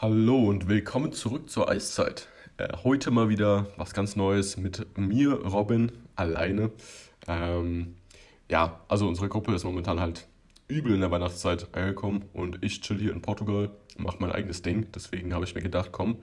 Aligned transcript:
Hallo 0.00 0.44
und 0.44 0.68
willkommen 0.68 1.10
zurück 1.10 1.50
zur 1.50 1.68
Eiszeit. 1.68 2.28
Äh, 2.56 2.68
heute 2.84 3.10
mal 3.10 3.28
wieder 3.30 3.66
was 3.76 3.94
ganz 3.94 4.14
Neues 4.14 4.56
mit 4.56 4.96
mir, 4.96 5.32
Robin, 5.44 5.90
alleine. 6.14 6.70
Ähm, 7.26 7.96
ja, 8.48 8.80
also 8.86 9.08
unsere 9.08 9.28
Gruppe 9.28 9.52
ist 9.56 9.64
momentan 9.64 9.98
halt 9.98 10.28
übel 10.68 10.94
in 10.94 11.00
der 11.00 11.10
Weihnachtszeit 11.10 11.74
angekommen 11.74 12.26
und 12.32 12.58
ich 12.60 12.80
chill 12.80 13.00
hier 13.00 13.10
in 13.12 13.22
Portugal, 13.22 13.70
mache 13.96 14.18
mein 14.20 14.30
eigenes 14.30 14.62
Ding. 14.62 14.86
Deswegen 14.94 15.34
habe 15.34 15.44
ich 15.46 15.56
mir 15.56 15.62
gedacht, 15.62 15.90
komm, 15.90 16.18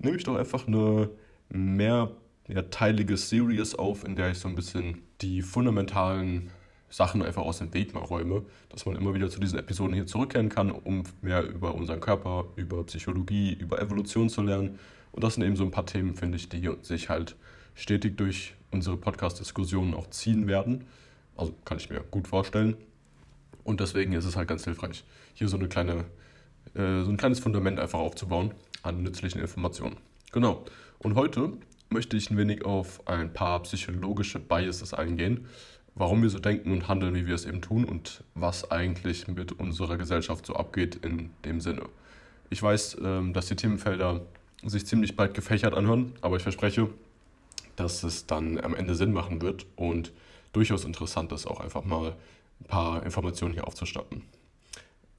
nehme 0.00 0.16
ich 0.16 0.24
doch 0.24 0.34
einfach 0.34 0.66
eine 0.66 1.10
mehrteilige 1.50 3.16
Series 3.16 3.76
auf, 3.76 4.02
in 4.02 4.16
der 4.16 4.32
ich 4.32 4.40
so 4.40 4.48
ein 4.48 4.56
bisschen 4.56 5.02
die 5.20 5.42
fundamentalen 5.42 6.50
Sachen 6.90 7.22
einfach 7.22 7.42
aus 7.42 7.58
dem 7.58 7.72
Weg 7.72 7.94
mal 7.94 8.00
räume, 8.00 8.42
dass 8.68 8.84
man 8.84 8.96
immer 8.96 9.14
wieder 9.14 9.30
zu 9.30 9.40
diesen 9.40 9.58
Episoden 9.58 9.94
hier 9.94 10.06
zurückkehren 10.06 10.48
kann, 10.48 10.70
um 10.70 11.04
mehr 11.22 11.48
über 11.48 11.74
unseren 11.74 12.00
Körper, 12.00 12.46
über 12.56 12.84
Psychologie, 12.84 13.52
über 13.54 13.80
Evolution 13.80 14.28
zu 14.28 14.42
lernen. 14.42 14.78
Und 15.12 15.24
das 15.24 15.34
sind 15.34 15.44
eben 15.44 15.56
so 15.56 15.64
ein 15.64 15.70
paar 15.70 15.86
Themen, 15.86 16.14
finde 16.14 16.36
ich, 16.36 16.48
die 16.48 16.68
sich 16.82 17.08
halt 17.08 17.36
stetig 17.74 18.16
durch 18.16 18.54
unsere 18.70 18.96
Podcast-Diskussionen 18.96 19.94
auch 19.94 20.10
ziehen 20.10 20.46
werden. 20.46 20.84
Also 21.36 21.54
kann 21.64 21.78
ich 21.78 21.88
mir 21.90 22.00
gut 22.00 22.28
vorstellen. 22.28 22.76
Und 23.64 23.80
deswegen 23.80 24.12
ist 24.12 24.24
es 24.24 24.36
halt 24.36 24.48
ganz 24.48 24.64
hilfreich, 24.64 25.04
hier 25.34 25.48
so, 25.48 25.56
eine 25.56 25.68
kleine, 25.68 26.04
äh, 26.74 27.02
so 27.02 27.10
ein 27.10 27.16
kleines 27.16 27.40
Fundament 27.40 27.78
einfach 27.78 27.98
aufzubauen 27.98 28.52
an 28.82 29.02
nützlichen 29.02 29.40
Informationen. 29.40 29.96
Genau. 30.32 30.64
Und 30.98 31.14
heute 31.14 31.52
möchte 31.88 32.16
ich 32.16 32.30
ein 32.30 32.36
wenig 32.36 32.64
auf 32.64 33.06
ein 33.06 33.32
paar 33.32 33.62
psychologische 33.62 34.38
Biases 34.38 34.94
eingehen, 34.94 35.46
warum 35.94 36.22
wir 36.22 36.30
so 36.30 36.38
denken 36.38 36.72
und 36.72 36.88
handeln, 36.88 37.14
wie 37.14 37.26
wir 37.26 37.34
es 37.34 37.44
eben 37.44 37.60
tun 37.60 37.84
und 37.84 38.24
was 38.34 38.70
eigentlich 38.70 39.28
mit 39.28 39.52
unserer 39.52 39.96
Gesellschaft 39.96 40.46
so 40.46 40.54
abgeht 40.54 40.96
in 41.04 41.30
dem 41.44 41.60
Sinne. 41.60 41.82
Ich 42.50 42.62
weiß, 42.62 42.98
ähm, 43.02 43.32
dass 43.32 43.46
die 43.46 43.56
Themenfelder 43.56 44.22
sich 44.64 44.86
ziemlich 44.86 45.16
bald 45.16 45.34
gefächert 45.34 45.74
anhören, 45.74 46.12
aber 46.20 46.36
ich 46.36 46.42
verspreche, 46.42 46.88
dass 47.76 48.02
es 48.02 48.26
dann 48.26 48.58
am 48.58 48.74
Ende 48.74 48.94
Sinn 48.94 49.12
machen 49.12 49.40
wird 49.40 49.66
und 49.76 50.12
durchaus 50.52 50.84
interessant 50.84 51.32
ist, 51.32 51.46
auch 51.46 51.60
einfach 51.60 51.84
mal 51.84 52.16
ein 52.60 52.66
paar 52.66 53.02
Informationen 53.04 53.54
hier 53.54 53.66
aufzustatten. 53.66 54.22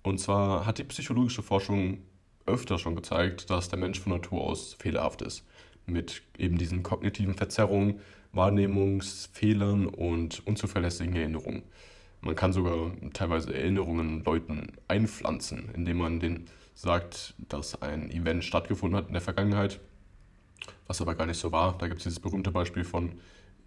Und 0.04 0.20
zwar 0.20 0.66
hat 0.66 0.78
die 0.78 0.84
psychologische 0.84 1.44
Forschung 1.44 2.00
öfter 2.46 2.78
schon 2.78 2.96
gezeigt, 2.96 3.50
dass 3.50 3.70
der 3.70 3.80
Mensch 3.80 4.00
von 4.00 4.14
Natur 4.14 4.42
aus 4.42 4.74
fehlerhaft 4.74 5.22
ist. 5.22 5.44
Mit 5.86 6.22
eben 6.38 6.58
diesen 6.58 6.84
kognitiven 6.84 7.36
Verzerrungen, 7.36 8.00
Wahrnehmungsfehlern 8.34 9.88
und 9.88 10.46
unzuverlässigen 10.46 11.16
Erinnerungen. 11.16 11.64
Man 12.22 12.36
kann 12.36 12.54
sogar 12.54 12.92
teilweise 13.14 13.54
Erinnerungen 13.54 14.24
Leuten 14.24 14.74
einpflanzen, 14.88 15.70
indem 15.74 15.98
man 15.98 16.20
denen 16.20 16.48
sagt, 16.76 17.34
dass 17.50 17.82
ein 17.82 18.12
Event 18.12 18.44
stattgefunden 18.44 18.98
hat 18.98 19.08
in 19.08 19.14
der 19.14 19.22
Vergangenheit, 19.22 19.80
was 20.88 21.02
aber 21.02 21.16
gar 21.16 21.26
nicht 21.26 21.40
so 21.40 21.52
war. 21.52 21.78
Da 21.78 21.88
gibt 21.88 22.00
es 22.00 22.04
dieses 22.04 22.20
berühmte 22.20 22.52
Beispiel 22.52 22.84
von 22.84 23.14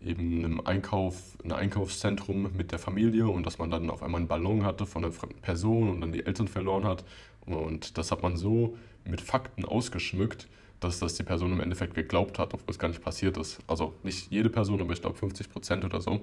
eben 0.01 0.45
einem 0.45 0.61
Einkauf, 0.61 1.37
einem 1.43 1.57
Einkaufszentrum 1.57 2.51
mit 2.57 2.73
der 2.73 2.79
Familie 2.79 3.29
und 3.29 3.45
dass 3.47 3.59
man 3.59 3.71
dann 3.71 3.91
auf 3.91 4.03
einmal 4.03 4.21
einen 4.21 4.29
Ballon 4.29 4.65
hatte 4.65 4.87
von 4.87 5.05
einer 5.05 5.13
fremden 5.13 5.41
Person 5.41 5.89
und 5.89 6.01
dann 6.01 6.13
die 6.13 6.25
Eltern 6.25 6.49
verloren 6.49 6.85
hat. 6.85 7.05
Und 7.47 7.99
das 7.99 8.11
hat 8.13 8.23
man 8.23 8.37
so 8.37 8.77
mit 9.05 9.21
Fakten 9.21 9.65
ausgeschmückt, 9.65 10.49
dass 10.85 11.01
das 11.01 11.15
die 11.15 11.23
Person 11.23 11.53
im 11.53 11.61
Endeffekt 11.61 11.95
geglaubt 11.95 12.39
hat, 12.39 12.55
obwohl 12.55 12.71
es 12.71 12.79
gar 12.79 12.89
nicht 12.89 13.03
passiert 13.03 13.37
ist. 13.37 13.59
Also 13.67 13.95
nicht 14.03 14.31
jede 14.31 14.51
Person, 14.51 14.81
aber 14.81 14.93
ich 14.93 15.01
glaube 15.01 15.17
50 15.17 15.51
Prozent 15.51 15.85
oder 15.85 16.01
so. 16.01 16.21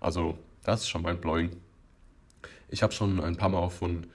Also 0.00 0.36
das 0.64 0.82
ist 0.82 0.88
schon 0.88 1.02
mindblowing. 1.02 1.50
Ich 2.68 2.82
habe 2.82 2.92
schon 2.92 3.20
ein 3.20 3.36
paar 3.36 3.48
Mal 3.48 3.68
von 3.70 4.06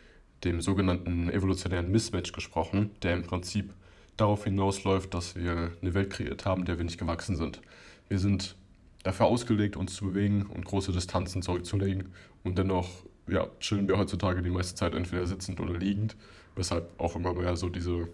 dem 0.43 0.61
sogenannten 0.61 1.29
evolutionären 1.29 1.91
Mismatch 1.91 2.31
gesprochen, 2.31 2.91
der 3.01 3.13
im 3.13 3.23
Prinzip 3.23 3.73
darauf 4.17 4.43
hinausläuft, 4.43 5.13
dass 5.13 5.35
wir 5.35 5.71
eine 5.81 5.93
Welt 5.93 6.09
kreiert 6.09 6.45
haben, 6.45 6.65
der 6.65 6.77
wir 6.77 6.85
nicht 6.85 6.99
gewachsen 6.99 7.35
sind. 7.35 7.61
Wir 8.07 8.19
sind 8.19 8.55
dafür 9.03 9.25
ausgelegt, 9.25 9.75
uns 9.75 9.95
zu 9.95 10.05
bewegen 10.05 10.43
und 10.43 10.65
große 10.65 10.91
Distanzen 10.91 11.41
zurückzulegen. 11.41 12.13
Und 12.43 12.57
dennoch 12.57 12.89
ja, 13.27 13.47
chillen 13.59 13.87
wir 13.87 13.97
heutzutage 13.97 14.41
die 14.41 14.49
meiste 14.49 14.75
Zeit 14.75 14.93
entweder 14.93 15.25
sitzend 15.25 15.59
oder 15.59 15.77
liegend, 15.77 16.15
weshalb 16.55 16.99
auch 16.99 17.15
immer 17.15 17.33
mehr 17.33 17.55
so 17.55 17.69
diese 17.69 18.07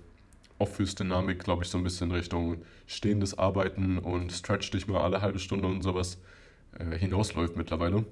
Office-Dynamik, 0.62 1.44
glaube 1.44 1.64
ich, 1.64 1.70
so 1.70 1.78
ein 1.78 1.84
bisschen 1.84 2.12
Richtung 2.12 2.62
stehendes 2.86 3.38
Arbeiten 3.38 3.98
und 3.98 4.32
Stretch 4.32 4.70
dich 4.72 4.88
mal 4.88 5.02
alle 5.02 5.22
halbe 5.22 5.40
Stunde 5.40 5.68
und 5.68 5.82
sowas 5.82 6.20
äh, 6.78 6.98
hinausläuft 6.98 7.58
mittlerweile. 7.58 8.06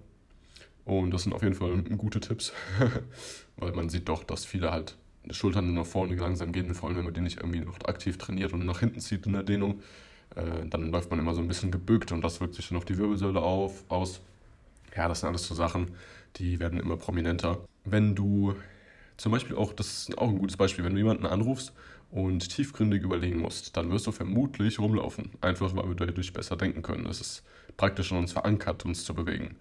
Und 0.85 1.11
das 1.11 1.23
sind 1.23 1.33
auf 1.33 1.43
jeden 1.43 1.53
Fall 1.53 1.83
gute 1.83 2.19
Tipps, 2.19 2.51
weil 3.57 3.71
man 3.73 3.89
sieht 3.89 4.09
doch, 4.09 4.23
dass 4.23 4.45
viele 4.45 4.71
halt 4.71 4.97
Schultern 5.29 5.67
nur 5.67 5.83
nach 5.83 5.89
vorne 5.89 6.15
langsam 6.15 6.51
gehen, 6.51 6.73
vor 6.73 6.89
allem 6.89 6.97
wenn 6.97 7.05
man 7.05 7.13
die 7.13 7.21
nicht 7.21 7.37
irgendwie 7.37 7.59
noch 7.59 7.77
aktiv 7.85 8.17
trainiert 8.17 8.53
und 8.53 8.65
nach 8.65 8.79
hinten 8.79 8.99
zieht 8.99 9.27
in 9.27 9.33
der 9.33 9.43
Dehnung, 9.43 9.81
äh, 10.35 10.65
dann 10.67 10.91
läuft 10.91 11.11
man 11.11 11.19
immer 11.19 11.35
so 11.35 11.41
ein 11.41 11.47
bisschen 11.47 11.69
gebückt 11.69 12.11
und 12.11 12.21
das 12.21 12.41
wirkt 12.41 12.55
sich 12.55 12.69
dann 12.69 12.77
auf 12.77 12.85
die 12.85 12.97
Wirbelsäule 12.97 13.41
auf, 13.41 13.83
aus. 13.89 14.21
Ja, 14.95 15.07
das 15.07 15.19
sind 15.19 15.29
alles 15.29 15.45
so 15.45 15.53
Sachen, 15.53 15.91
die 16.37 16.59
werden 16.59 16.79
immer 16.79 16.97
prominenter. 16.97 17.59
Wenn 17.85 18.15
du 18.15 18.55
zum 19.17 19.31
Beispiel 19.31 19.55
auch, 19.55 19.73
das 19.73 20.09
ist 20.09 20.17
auch 20.17 20.29
ein 20.29 20.39
gutes 20.39 20.57
Beispiel, 20.57 20.83
wenn 20.83 20.93
du 20.93 20.99
jemanden 20.99 21.27
anrufst 21.27 21.73
und 22.11 22.49
tiefgründig 22.49 23.03
überlegen 23.03 23.39
musst, 23.39 23.77
dann 23.77 23.91
wirst 23.91 24.07
du 24.07 24.11
vermutlich 24.11 24.79
rumlaufen. 24.79 25.31
Einfach 25.41 25.75
weil 25.75 25.87
wir 25.87 25.95
dadurch 25.95 26.33
besser 26.33 26.55
denken 26.55 26.81
können. 26.81 27.05
Es 27.05 27.21
ist 27.21 27.43
praktisch 27.77 28.11
in 28.11 28.17
uns 28.17 28.31
verankert, 28.31 28.85
uns 28.85 29.03
zu 29.03 29.13
bewegen. 29.13 29.57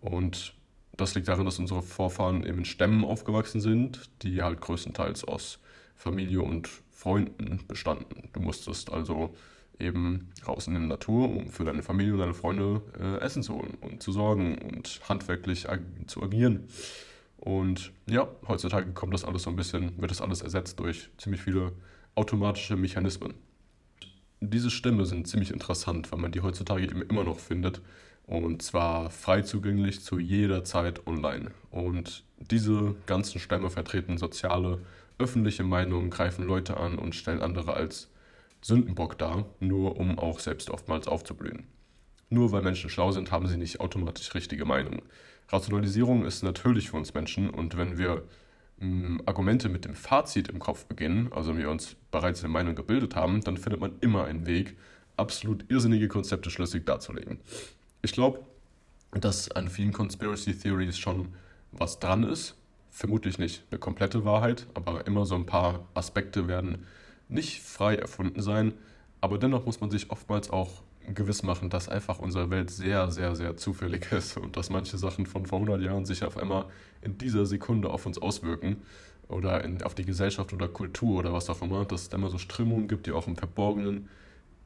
Und 0.00 0.54
das 0.96 1.14
liegt 1.14 1.28
darin, 1.28 1.44
dass 1.44 1.58
unsere 1.58 1.82
Vorfahren 1.82 2.44
eben 2.46 2.58
in 2.58 2.64
Stämmen 2.64 3.04
aufgewachsen 3.04 3.60
sind, 3.60 4.10
die 4.22 4.42
halt 4.42 4.60
größtenteils 4.60 5.24
aus 5.24 5.58
Familie 5.94 6.42
und 6.42 6.68
Freunden 6.90 7.60
bestanden. 7.66 8.28
Du 8.32 8.40
musstest 8.40 8.92
also 8.92 9.34
eben 9.78 10.30
raus 10.46 10.66
in 10.66 10.74
die 10.74 10.80
Natur, 10.80 11.28
um 11.28 11.48
für 11.48 11.64
deine 11.64 11.82
Familie 11.82 12.14
und 12.14 12.20
deine 12.20 12.34
Freunde 12.34 12.82
äh, 12.98 13.20
Essen 13.22 13.42
zu 13.42 13.54
holen 13.54 13.76
und 13.80 14.02
zu 14.02 14.12
sorgen 14.12 14.56
und 14.58 15.00
handwerklich 15.08 15.68
ag 15.68 15.80
zu 16.06 16.22
agieren. 16.22 16.68
Und 17.36 17.92
ja, 18.08 18.28
heutzutage 18.48 18.92
kommt 18.92 19.14
das 19.14 19.24
alles 19.24 19.42
so 19.42 19.50
ein 19.50 19.56
bisschen, 19.56 20.00
wird 20.00 20.10
das 20.10 20.20
alles 20.20 20.42
ersetzt 20.42 20.80
durch 20.80 21.10
ziemlich 21.18 21.42
viele 21.42 21.72
automatische 22.14 22.76
Mechanismen. 22.76 23.34
Diese 24.40 24.70
Stämme 24.70 25.06
sind 25.06 25.28
ziemlich 25.28 25.50
interessant, 25.50 26.10
weil 26.12 26.18
man 26.18 26.32
die 26.32 26.40
heutzutage 26.40 26.84
eben 26.84 27.02
immer 27.02 27.24
noch 27.24 27.38
findet. 27.38 27.80
Und 28.26 28.62
zwar 28.62 29.10
frei 29.10 29.42
zugänglich 29.42 30.00
zu 30.00 30.18
jeder 30.18 30.64
Zeit 30.64 31.06
online. 31.06 31.52
Und 31.70 32.24
diese 32.38 32.96
ganzen 33.06 33.38
Stämme 33.38 33.70
vertreten 33.70 34.18
soziale, 34.18 34.80
öffentliche 35.18 35.62
Meinungen, 35.62 36.10
greifen 36.10 36.46
Leute 36.46 36.76
an 36.76 36.98
und 36.98 37.14
stellen 37.14 37.40
andere 37.40 37.74
als 37.74 38.10
Sündenbock 38.60 39.16
dar, 39.16 39.46
nur 39.60 39.96
um 39.98 40.18
auch 40.18 40.40
selbst 40.40 40.70
oftmals 40.70 41.06
aufzublühen. 41.06 41.66
Nur 42.28 42.50
weil 42.50 42.62
Menschen 42.62 42.90
schlau 42.90 43.12
sind, 43.12 43.30
haben 43.30 43.46
sie 43.46 43.56
nicht 43.56 43.80
automatisch 43.80 44.34
richtige 44.34 44.64
Meinungen. 44.64 45.02
Rationalisierung 45.48 46.24
ist 46.24 46.42
natürlich 46.42 46.90
für 46.90 46.96
uns 46.96 47.14
Menschen 47.14 47.50
und 47.50 47.76
wenn 47.76 47.98
wir 47.98 48.24
mh, 48.78 49.06
hm, 49.06 49.22
Argumente 49.26 49.68
mit 49.68 49.84
dem 49.84 49.94
Fazit 49.94 50.48
im 50.48 50.58
Kopf 50.58 50.86
beginnen, 50.86 51.32
also 51.32 51.56
wir 51.56 51.70
uns 51.70 51.96
bereits 52.10 52.42
eine 52.42 52.52
Meinung 52.52 52.74
gebildet 52.74 53.14
haben, 53.14 53.42
dann 53.42 53.56
findet 53.56 53.80
man 53.80 53.92
immer 54.00 54.24
einen 54.24 54.46
Weg, 54.46 54.76
absolut 55.16 55.64
irrsinnige 55.70 56.08
Konzepte 56.08 56.50
schlüssig 56.50 56.84
darzulegen. 56.84 57.38
Ich 58.02 58.12
glaube, 58.12 58.40
dass 59.12 59.50
an 59.50 59.68
vielen 59.68 59.92
Conspiracy 59.92 60.54
Theories 60.54 60.98
schon 60.98 61.28
was 61.72 61.98
dran 61.98 62.24
ist. 62.24 62.54
Vermutlich 62.90 63.38
nicht 63.38 63.64
eine 63.70 63.78
komplette 63.78 64.24
Wahrheit, 64.24 64.66
aber 64.74 65.06
immer 65.06 65.26
so 65.26 65.34
ein 65.34 65.46
paar 65.46 65.86
Aspekte 65.94 66.48
werden 66.48 66.84
nicht 67.28 67.62
frei 67.62 67.96
erfunden 67.96 68.40
sein. 68.42 68.72
Aber 69.20 69.38
dennoch 69.38 69.66
muss 69.66 69.80
man 69.80 69.90
sich 69.90 70.10
oftmals 70.10 70.50
auch 70.50 70.82
gewiss 71.14 71.42
machen, 71.42 71.70
dass 71.70 71.88
einfach 71.88 72.18
unsere 72.18 72.50
Welt 72.50 72.70
sehr, 72.70 73.10
sehr, 73.10 73.36
sehr 73.36 73.56
zufällig 73.56 74.10
ist 74.12 74.36
und 74.36 74.56
dass 74.56 74.70
manche 74.70 74.98
Sachen 74.98 75.26
von 75.26 75.46
vor 75.46 75.58
100 75.60 75.82
Jahren 75.82 76.04
sich 76.04 76.24
auf 76.24 76.36
einmal 76.36 76.66
in 77.02 77.18
dieser 77.18 77.46
Sekunde 77.46 77.90
auf 77.90 78.06
uns 78.06 78.18
auswirken 78.18 78.82
oder 79.28 79.62
in, 79.64 79.82
auf 79.82 79.94
die 79.94 80.04
Gesellschaft 80.04 80.52
oder 80.52 80.68
Kultur 80.68 81.18
oder 81.18 81.32
was 81.32 81.50
auch 81.50 81.62
immer, 81.62 81.84
dass 81.84 82.02
es 82.02 82.08
immer 82.08 82.28
so 82.28 82.38
Strömungen 82.38 82.88
gibt, 82.88 83.06
die 83.06 83.12
auch 83.12 83.26
im 83.26 83.36
Verborgenen 83.36 83.96
ein 83.96 84.08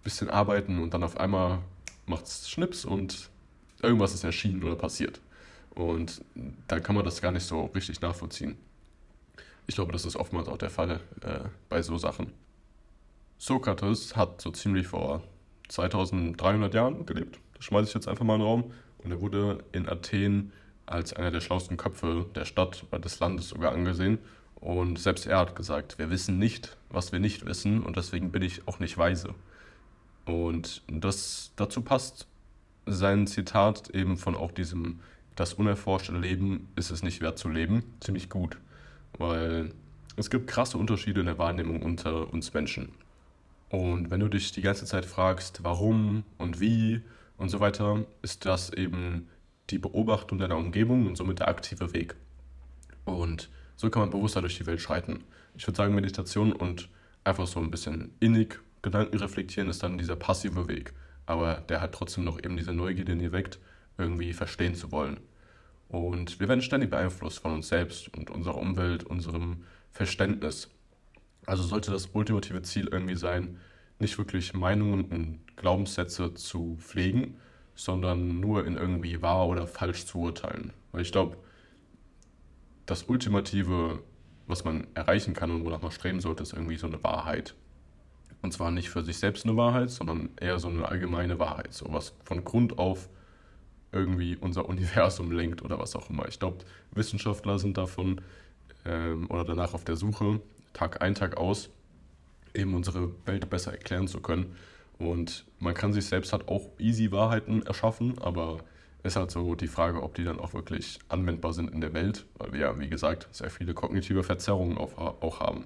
bisschen 0.04 0.30
arbeiten 0.30 0.82
und 0.82 0.94
dann 0.94 1.02
auf 1.02 1.18
einmal 1.18 1.58
macht 2.06 2.26
es 2.26 2.48
Schnips 2.50 2.84
und 2.84 3.30
irgendwas 3.82 4.14
ist 4.14 4.24
erschienen 4.24 4.62
oder 4.62 4.76
passiert. 4.76 5.20
Und 5.70 6.22
da 6.68 6.80
kann 6.80 6.96
man 6.96 7.04
das 7.04 7.22
gar 7.22 7.32
nicht 7.32 7.44
so 7.44 7.66
richtig 7.66 8.00
nachvollziehen. 8.00 8.56
Ich 9.66 9.76
glaube, 9.76 9.92
das 9.92 10.04
ist 10.04 10.16
oftmals 10.16 10.48
auch 10.48 10.58
der 10.58 10.70
Fall 10.70 11.00
äh, 11.22 11.40
bei 11.68 11.80
so 11.80 11.96
Sachen. 11.96 12.32
Sokrates 13.38 14.16
hat 14.16 14.40
so 14.40 14.50
ziemlich 14.50 14.88
vor 14.88 15.22
2300 15.70 16.74
Jahren 16.74 17.06
gelebt. 17.06 17.38
Das 17.54 17.64
schmeiße 17.64 17.88
ich 17.88 17.94
jetzt 17.94 18.08
einfach 18.08 18.24
mal 18.24 18.34
in 18.34 18.40
den 18.40 18.46
Raum. 18.46 18.72
Und 18.98 19.10
er 19.10 19.20
wurde 19.20 19.64
in 19.72 19.88
Athen 19.88 20.52
als 20.86 21.12
einer 21.12 21.30
der 21.30 21.40
schlauesten 21.40 21.76
Köpfe 21.76 22.26
der 22.34 22.44
Stadt, 22.44 22.84
des 23.04 23.20
Landes 23.20 23.48
sogar 23.48 23.72
angesehen. 23.72 24.18
Und 24.56 24.98
selbst 24.98 25.26
er 25.26 25.38
hat 25.38 25.56
gesagt, 25.56 25.98
wir 25.98 26.10
wissen 26.10 26.38
nicht, 26.38 26.76
was 26.90 27.12
wir 27.12 27.20
nicht 27.20 27.46
wissen 27.46 27.82
und 27.82 27.96
deswegen 27.96 28.30
bin 28.30 28.42
ich 28.42 28.68
auch 28.68 28.78
nicht 28.78 28.98
weise. 28.98 29.34
Und 30.26 30.82
das 30.88 31.52
dazu 31.56 31.80
passt 31.80 32.26
sein 32.84 33.26
Zitat 33.26 33.90
eben 33.90 34.16
von 34.16 34.34
auch 34.34 34.50
diesem, 34.50 35.00
das 35.34 35.54
unerforschte 35.54 36.12
Leben 36.12 36.68
ist 36.76 36.90
es 36.90 37.02
nicht 37.02 37.22
wert 37.22 37.38
zu 37.38 37.48
leben, 37.48 37.84
ziemlich 38.00 38.28
gut. 38.28 38.58
Weil 39.16 39.72
es 40.16 40.28
gibt 40.28 40.46
krasse 40.46 40.76
Unterschiede 40.76 41.20
in 41.20 41.26
der 41.26 41.38
Wahrnehmung 41.38 41.82
unter 41.82 42.30
uns 42.32 42.52
Menschen. 42.52 42.92
Und 43.70 44.10
wenn 44.10 44.20
du 44.20 44.28
dich 44.28 44.52
die 44.52 44.62
ganze 44.62 44.84
Zeit 44.84 45.06
fragst, 45.06 45.62
warum 45.62 46.24
und 46.38 46.60
wie 46.60 47.02
und 47.36 47.48
so 47.48 47.60
weiter, 47.60 48.04
ist 48.20 48.44
das 48.44 48.72
eben 48.72 49.28
die 49.70 49.78
Beobachtung 49.78 50.38
deiner 50.38 50.56
Umgebung 50.56 51.06
und 51.06 51.16
somit 51.16 51.38
der 51.38 51.48
aktive 51.48 51.92
Weg. 51.92 52.16
Und 53.04 53.48
so 53.76 53.88
kann 53.88 54.02
man 54.02 54.10
bewusster 54.10 54.40
durch 54.40 54.58
die 54.58 54.66
Welt 54.66 54.80
schreiten. 54.80 55.24
Ich 55.56 55.66
würde 55.66 55.76
sagen, 55.76 55.94
Meditation 55.94 56.52
und 56.52 56.88
einfach 57.24 57.46
so 57.46 57.60
ein 57.60 57.70
bisschen 57.70 58.12
innig 58.20 58.60
Gedanken 58.82 59.18
reflektieren 59.18 59.70
ist 59.70 59.82
dann 59.82 59.98
dieser 59.98 60.16
passive 60.16 60.68
Weg. 60.68 60.92
Aber 61.26 61.62
der 61.68 61.80
hat 61.80 61.92
trotzdem 61.92 62.24
noch 62.24 62.38
eben 62.38 62.56
diese 62.56 62.72
Neugierde, 62.72 63.16
die 63.16 63.30
weckt, 63.30 63.60
irgendwie 63.98 64.32
verstehen 64.32 64.74
zu 64.74 64.90
wollen. 64.90 65.20
Und 65.88 66.40
wir 66.40 66.48
werden 66.48 66.62
ständig 66.62 66.90
beeinflusst 66.90 67.38
von 67.38 67.52
uns 67.52 67.68
selbst 67.68 68.14
und 68.16 68.30
unserer 68.30 68.56
Umwelt, 68.56 69.04
unserem 69.04 69.64
Verständnis. 69.92 70.68
Also 71.46 71.62
sollte 71.62 71.90
das 71.90 72.10
ultimative 72.12 72.62
Ziel 72.62 72.88
irgendwie 72.90 73.16
sein, 73.16 73.58
nicht 73.98 74.16
wirklich 74.18 74.54
Meinungen 74.54 75.04
und 75.04 75.56
Glaubenssätze 75.56 76.34
zu 76.34 76.76
pflegen, 76.80 77.36
sondern 77.74 78.40
nur 78.40 78.66
in 78.66 78.76
irgendwie 78.76 79.22
wahr 79.22 79.48
oder 79.48 79.66
falsch 79.66 80.06
zu 80.06 80.18
urteilen. 80.18 80.72
Weil 80.92 81.02
ich 81.02 81.12
glaube, 81.12 81.36
das 82.86 83.04
Ultimative, 83.04 84.02
was 84.46 84.64
man 84.64 84.86
erreichen 84.94 85.34
kann 85.34 85.50
und 85.50 85.64
wonach 85.64 85.82
man 85.82 85.92
streben 85.92 86.20
sollte, 86.20 86.42
ist 86.42 86.52
irgendwie 86.52 86.76
so 86.76 86.86
eine 86.86 87.02
Wahrheit. 87.02 87.54
Und 88.42 88.52
zwar 88.52 88.70
nicht 88.70 88.90
für 88.90 89.02
sich 89.02 89.18
selbst 89.18 89.44
eine 89.44 89.56
Wahrheit, 89.56 89.90
sondern 89.90 90.30
eher 90.40 90.58
so 90.58 90.68
eine 90.68 90.88
allgemeine 90.88 91.38
Wahrheit, 91.38 91.72
so 91.72 91.86
was 91.90 92.14
von 92.24 92.42
Grund 92.42 92.78
auf 92.78 93.08
irgendwie 93.92 94.36
unser 94.36 94.68
Universum 94.68 95.30
lenkt 95.30 95.62
oder 95.62 95.78
was 95.78 95.94
auch 95.96 96.10
immer. 96.10 96.26
Ich 96.28 96.38
glaube, 96.38 96.58
Wissenschaftler 96.92 97.58
sind 97.58 97.76
davon 97.76 98.20
ähm, 98.84 99.28
oder 99.30 99.44
danach 99.44 99.74
auf 99.74 99.84
der 99.84 99.96
Suche, 99.96 100.40
Tag 100.72 101.02
ein, 101.02 101.14
Tag 101.14 101.36
aus, 101.36 101.70
eben 102.54 102.74
unsere 102.74 103.10
Welt 103.26 103.48
besser 103.50 103.72
erklären 103.72 104.08
zu 104.08 104.20
können. 104.20 104.56
Und 104.98 105.46
man 105.58 105.74
kann 105.74 105.92
sich 105.92 106.06
selbst 106.06 106.32
halt 106.32 106.48
auch 106.48 106.68
easy 106.78 107.10
Wahrheiten 107.10 107.62
erschaffen, 107.62 108.18
aber 108.18 108.58
ist 109.02 109.16
halt 109.16 109.30
so 109.30 109.54
die 109.54 109.66
Frage, 109.66 110.02
ob 110.02 110.14
die 110.14 110.24
dann 110.24 110.38
auch 110.38 110.52
wirklich 110.52 110.98
anwendbar 111.08 111.54
sind 111.54 111.70
in 111.70 111.80
der 111.80 111.94
Welt, 111.94 112.26
weil 112.34 112.52
wir 112.52 112.60
ja, 112.60 112.78
wie 112.78 112.90
gesagt, 112.90 113.28
sehr 113.30 113.50
viele 113.50 113.72
kognitive 113.72 114.22
Verzerrungen 114.22 114.76
auch 114.76 115.40
haben. 115.40 115.64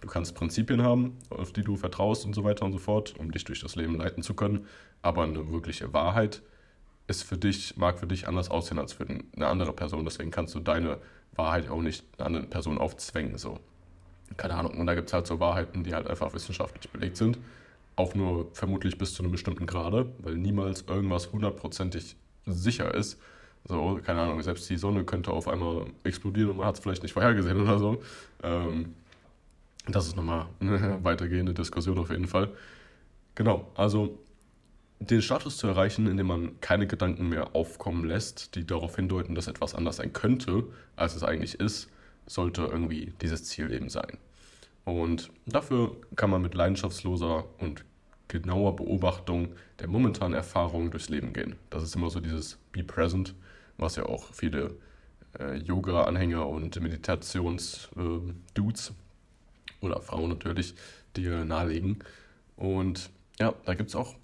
Du 0.00 0.08
kannst 0.08 0.34
Prinzipien 0.34 0.82
haben, 0.82 1.16
auf 1.30 1.52
die 1.52 1.62
du 1.62 1.76
vertraust 1.76 2.26
und 2.26 2.34
so 2.34 2.42
weiter 2.42 2.64
und 2.64 2.72
so 2.72 2.78
fort, 2.78 3.14
um 3.18 3.30
dich 3.30 3.44
durch 3.44 3.60
das 3.60 3.76
Leben 3.76 3.96
leiten 3.96 4.24
zu 4.24 4.34
können, 4.34 4.66
aber 5.00 5.22
eine 5.22 5.52
wirkliche 5.52 5.92
Wahrheit 5.92 6.42
ist 7.06 7.22
für 7.22 7.38
dich, 7.38 7.76
mag 7.76 8.00
für 8.00 8.08
dich 8.08 8.26
anders 8.26 8.50
aussehen 8.50 8.80
als 8.80 8.94
für 8.94 9.06
eine 9.06 9.46
andere 9.46 9.72
Person. 9.72 10.04
Deswegen 10.04 10.32
kannst 10.32 10.56
du 10.56 10.60
deine 10.60 10.98
Wahrheit 11.36 11.70
auch 11.70 11.82
nicht 11.82 12.04
einer 12.18 12.26
anderen 12.26 12.50
Person 12.50 12.78
aufzwängen. 12.78 13.38
So. 13.38 13.60
Keine 14.36 14.54
Ahnung. 14.54 14.78
Und 14.78 14.86
da 14.86 14.94
gibt 14.94 15.08
es 15.08 15.12
halt 15.12 15.26
so 15.26 15.40
Wahrheiten, 15.40 15.84
die 15.84 15.94
halt 15.94 16.06
einfach 16.06 16.32
wissenschaftlich 16.34 16.90
belegt 16.90 17.16
sind. 17.16 17.38
Auch 17.96 18.14
nur 18.14 18.48
vermutlich 18.54 18.96
bis 18.98 19.14
zu 19.14 19.22
einem 19.22 19.32
bestimmten 19.32 19.66
Grade, 19.66 20.10
weil 20.18 20.36
niemals 20.36 20.82
irgendwas 20.82 21.32
hundertprozentig 21.32 22.16
sicher 22.46 22.94
ist. 22.94 23.18
So, 23.68 24.00
keine 24.04 24.22
Ahnung, 24.22 24.42
selbst 24.42 24.68
die 24.70 24.76
Sonne 24.76 25.04
könnte 25.04 25.30
auf 25.30 25.46
einmal 25.46 25.86
explodieren 26.04 26.50
und 26.50 26.56
man 26.56 26.66
hat 26.66 26.76
es 26.76 26.80
vielleicht 26.80 27.02
nicht 27.02 27.12
vorhergesehen 27.12 27.60
oder 27.60 27.78
so. 27.78 28.02
Ähm, 28.42 28.94
das 29.86 30.06
ist 30.06 30.16
nochmal 30.16 30.46
eine 30.60 30.98
weitergehende 31.04 31.54
Diskussion 31.54 31.98
auf 31.98 32.10
jeden 32.10 32.26
Fall. 32.26 32.50
Genau, 33.34 33.70
also 33.74 34.18
den 34.98 35.22
Status 35.22 35.56
zu 35.56 35.66
erreichen, 35.66 36.06
indem 36.06 36.26
man 36.26 36.60
keine 36.60 36.86
Gedanken 36.86 37.28
mehr 37.28 37.54
aufkommen 37.54 38.04
lässt, 38.04 38.54
die 38.54 38.66
darauf 38.66 38.96
hindeuten, 38.96 39.34
dass 39.34 39.48
etwas 39.48 39.74
anders 39.74 39.96
sein 39.96 40.12
könnte, 40.12 40.64
als 40.96 41.16
es 41.16 41.22
eigentlich 41.22 41.58
ist, 41.58 41.88
sollte 42.26 42.62
irgendwie 42.62 43.12
dieses 43.20 43.44
Ziel 43.44 43.72
eben 43.72 43.88
sein. 43.88 44.18
Und 44.84 45.30
dafür 45.46 45.96
kann 46.16 46.30
man 46.30 46.42
mit 46.42 46.54
leidenschaftsloser 46.54 47.44
und 47.58 47.84
genauer 48.28 48.76
Beobachtung 48.76 49.54
der 49.78 49.88
momentanen 49.88 50.34
Erfahrungen 50.34 50.90
durchs 50.90 51.08
Leben 51.08 51.32
gehen. 51.32 51.56
Das 51.70 51.82
ist 51.82 51.94
immer 51.94 52.10
so 52.10 52.20
dieses 52.20 52.58
Be 52.72 52.82
Present, 52.82 53.34
was 53.76 53.96
ja 53.96 54.06
auch 54.06 54.32
viele 54.32 54.76
äh, 55.38 55.56
Yoga-Anhänger 55.58 56.48
und 56.48 56.80
Meditations-Dudes 56.80 58.88
äh, 58.88 59.84
oder 59.84 60.00
Frauen 60.00 60.30
natürlich 60.30 60.74
dir 61.16 61.44
nahelegen. 61.44 61.98
Und 62.56 63.10
ja, 63.38 63.54
da 63.64 63.74
gibt 63.74 63.90
es 63.90 63.96
auch 63.96 64.16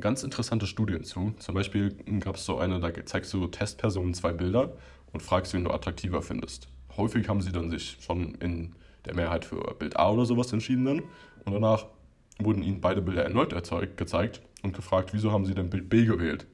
ganz 0.00 0.22
interessante 0.22 0.66
Studien 0.66 1.04
zu. 1.04 1.34
Zum 1.38 1.54
Beispiel 1.54 1.92
gab 2.20 2.36
es 2.36 2.44
so 2.44 2.58
eine, 2.58 2.80
da 2.80 2.92
zeigst 3.04 3.32
du 3.34 3.46
Testpersonen 3.46 4.14
zwei 4.14 4.32
Bilder 4.32 4.72
und 5.12 5.22
fragst, 5.22 5.54
wen 5.54 5.64
du 5.64 5.70
attraktiver 5.70 6.22
findest. 6.22 6.68
Häufig 6.96 7.28
haben 7.28 7.40
sie 7.40 7.52
dann 7.52 7.70
sich 7.70 7.98
schon 8.00 8.34
in 8.36 8.74
der 9.04 9.14
Mehrheit 9.14 9.44
für 9.44 9.74
Bild 9.78 9.96
A 9.96 10.10
oder 10.10 10.26
sowas 10.26 10.52
entschieden 10.52 10.84
dann. 10.84 11.02
Und 11.44 11.52
danach 11.52 11.86
wurden 12.38 12.62
ihnen 12.62 12.80
beide 12.80 13.02
Bilder 13.02 13.24
erneut 13.24 13.52
erzeugt, 13.52 13.96
gezeigt 13.96 14.42
und 14.62 14.74
gefragt, 14.74 15.10
wieso 15.12 15.32
haben 15.32 15.46
sie 15.46 15.54
denn 15.54 15.70
Bild 15.70 15.88
B 15.88 16.04
gewählt. 16.04 16.46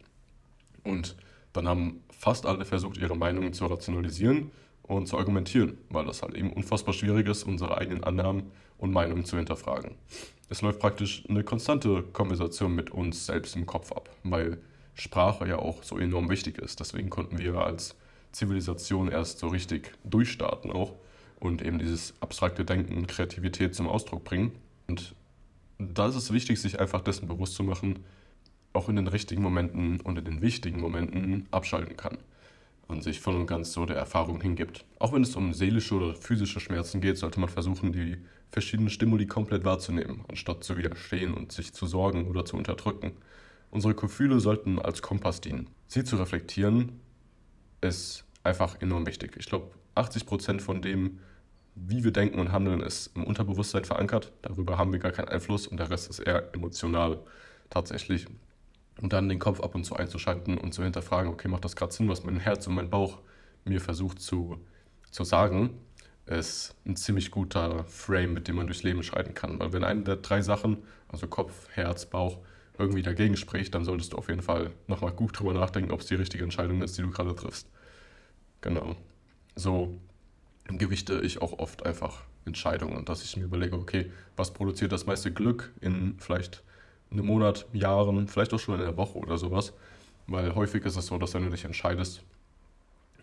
Und 0.85 1.17
dann 1.53 1.69
haben 1.69 2.03
fast 2.11 2.47
alle 2.47 2.65
versucht, 2.65 2.99
ihre 2.99 3.17
Meinungen 3.17 3.53
zu 3.53 3.67
rationalisieren 3.67 4.51
und 4.83 5.07
zu 5.07 5.19
argumentieren, 5.19 5.79
weil 5.91 6.05
das 6.05 6.23
halt 6.23 6.35
eben 6.35 6.53
unfassbar 6.53 6.95
schwierig 6.95 7.29
ist, 7.29 7.45
unsere 7.45 7.77
eigenen 7.77 8.05
Annahmen 8.05 8.45
und 8.79 8.93
Meinungen 8.93 9.25
zu 9.25 9.37
hinterfragen 9.37 9.97
es 10.53 10.61
läuft 10.61 10.81
praktisch 10.81 11.25
eine 11.31 11.45
konstante 11.45 12.03
Konversation 12.13 12.75
mit 12.75 12.91
uns 12.91 13.25
selbst 13.25 13.57
im 13.57 13.65
Kopf 13.65 13.91
ab, 13.91 14.11
weil 14.23 14.59
Sprache 14.93 15.49
ja 15.49 15.59
auch 15.59 15.83
so 15.83 15.97
enorm 15.99 16.29
wichtig 16.29 16.59
ist. 16.59 16.79
Deswegen 16.79 17.09
konnten 17.09 17.39
wir 17.39 17.55
als 17.55 17.97
Zivilisation 18.33 19.09
erst 19.09 19.39
so 19.39 19.49
richtig 19.49 19.93
durchstarten 20.05 20.73
auch 20.73 20.95
und 21.39 21.63
eben 21.63 21.79
dieses 21.79 22.15
abstrakte 22.21 22.65
Denken 22.65 23.07
Kreativität 23.07 23.75
zum 23.75 23.89
Ausdruck 23.89 24.25
bringen. 24.25 24.53
Und 24.89 25.15
da 25.79 26.09
ist 26.09 26.17
es 26.17 26.33
wichtig, 26.33 26.61
sich 26.61 26.81
einfach 26.81 27.01
dessen 27.01 27.29
bewusst 27.29 27.55
zu 27.55 27.63
machen, 27.63 28.01
auch 28.73 28.89
in 28.89 28.97
den 28.97 29.09
richtigen 29.09 29.43
Momenten 29.43 30.01
und 30.01 30.19
in 30.19 30.25
den 30.25 30.41
wichtigen 30.41 30.81
Momenten 30.81 31.47
abschalten 31.51 31.97
kann 31.97 32.19
und 32.89 33.03
sich 33.03 33.21
voll 33.21 33.35
und 33.35 33.47
ganz 33.47 33.73
so 33.73 33.87
der 33.87 33.97
Erfahrung 33.97 34.41
hingibt. 34.41 34.85
Auch 34.99 35.13
wenn 35.13 35.23
es 35.23 35.37
um 35.37 35.53
seelische 35.53 35.95
oder 35.95 36.15
physische 36.15 36.61
Schmerzen 36.61 37.01
geht, 37.01 37.19
sollte 37.19 37.41
man 37.41 37.49
versuchen, 37.49 37.93
die 37.93 38.19
verschiedenen 38.51 38.91
Stimuli 38.91 39.27
komplett 39.27 39.65
wahrzunehmen, 39.65 40.25
anstatt 40.29 40.63
zu 40.63 40.77
widerstehen 40.77 41.35
und 41.35 41.53
sich 41.53 41.73
zu 41.73 41.87
sorgen 41.87 42.29
oder 42.29 42.45
zu 42.45 42.57
unterdrücken. 42.57 43.13
Unsere 43.71 43.95
Gefühle 43.95 44.41
sollten 44.41 44.79
als 44.79 45.01
Kompass 45.01 45.41
dienen. 45.41 45.71
Sie 45.87 46.05
zu 46.05 46.17
reflektieren 46.17 47.01
ist 47.83 48.25
einfach 48.43 48.81
enorm 48.81 49.07
wichtig. 49.07 49.37
Ich 49.37 49.47
glaube, 49.47 49.71
80% 49.95 50.61
von 50.61 50.81
dem, 50.81 51.19
wie 51.75 52.05
wir 52.05 52.13
denken 52.13 52.39
und 52.39 52.53
handeln, 52.53 52.81
ist 52.81 53.15
im 53.15 53.25
Unterbewusstsein 53.25 53.85
verankert. 53.85 54.33
Darüber 54.43 54.79
haben 54.79 54.93
wir 54.93 55.01
gar 55.01 55.13
keinen 55.13 55.29
Einfluss 55.29 55.67
und 55.67 55.79
der 55.79 55.91
Rest 55.91 56.09
ist 56.09 56.21
eher 56.21 56.55
emotional 56.55 57.19
tatsächlich. 57.71 58.27
Und 59.01 59.13
dann 59.13 59.29
den 59.29 59.39
Kopf 59.39 59.61
ab 59.61 59.75
und 59.75 59.85
zu 59.85 59.97
einzuschalten 59.97 60.59
und 60.59 60.73
zu 60.73 60.83
hinterfragen, 60.83 61.33
okay, 61.33 61.49
macht 61.49 61.65
das 61.65 61.77
gerade 61.77 61.93
Sinn, 61.93 62.09
was 62.09 62.25
mein 62.25 62.41
Herz 62.41 62.67
und 62.67 62.75
mein 62.75 62.91
Bauch 62.91 63.19
mir 63.65 63.81
versucht 63.81 64.21
zu, 64.21 64.59
zu 65.11 65.25
sagen, 65.25 65.71
ist 66.27 66.75
ein 66.87 66.97
ziemlich 66.97 67.31
guter 67.31 67.85
Frame, 67.85 68.35
mit 68.35 68.49
dem 68.49 68.57
man 68.57 68.67
durchs 68.67 68.83
Leben 68.83 69.03
schreiten 69.03 69.35
kann. 69.35 69.59
Weil 69.59 69.73
wenn 69.73 69.85
eine 69.85 70.03
der 70.03 70.17
drei 70.17 70.43
Sachen, 70.43 70.79
also 71.09 71.27
Kopf, 71.27 71.69
Herz, 71.71 72.07
Bauch, 72.07 72.39
irgendwie 72.79 73.03
dagegen 73.03 73.37
spricht, 73.37 73.75
dann 73.75 73.85
solltest 73.85 74.13
du 74.13 74.17
auf 74.17 74.29
jeden 74.29 74.43
Fall 74.43 74.71
nochmal 74.87 75.13
gut 75.13 75.39
drüber 75.39 75.53
nachdenken, 75.53 75.93
ob 75.93 76.01
es 76.01 76.07
die 76.07 76.15
richtige 76.15 76.45
Entscheidung 76.45 76.83
ist, 76.83 76.97
die 76.97 77.03
du 77.03 77.11
gerade 77.11 77.35
triffst. 77.35 77.69
Genau. 78.61 78.97
So 79.55 79.99
gewichte 80.67 81.21
ich 81.21 81.43
auch 81.43 81.59
oft 81.59 81.85
einfach 81.85 82.25
Entscheidungen, 82.45 83.05
dass 83.05 83.23
ich 83.23 83.37
mir 83.37 83.45
überlege, 83.45 83.77
okay, 83.77 84.11
was 84.37 84.53
produziert 84.53 84.93
das 84.93 85.07
meiste 85.07 85.33
Glück 85.33 85.73
in 85.81 86.17
vielleicht 86.19 86.63
einem 87.11 87.27
Monat, 87.27 87.67
Jahren, 87.73 88.27
vielleicht 88.27 88.55
auch 88.55 88.59
schon 88.59 88.77
in 88.77 88.81
einer 88.81 88.97
Woche 88.97 89.19
oder 89.19 89.37
sowas. 89.37 89.73
Weil 90.27 90.55
häufig 90.55 90.85
ist 90.85 90.97
es 90.97 91.07
so, 91.07 91.19
dass 91.19 91.35
wenn 91.35 91.45
du 91.45 91.51
dich 91.51 91.65
entscheidest 91.65 92.23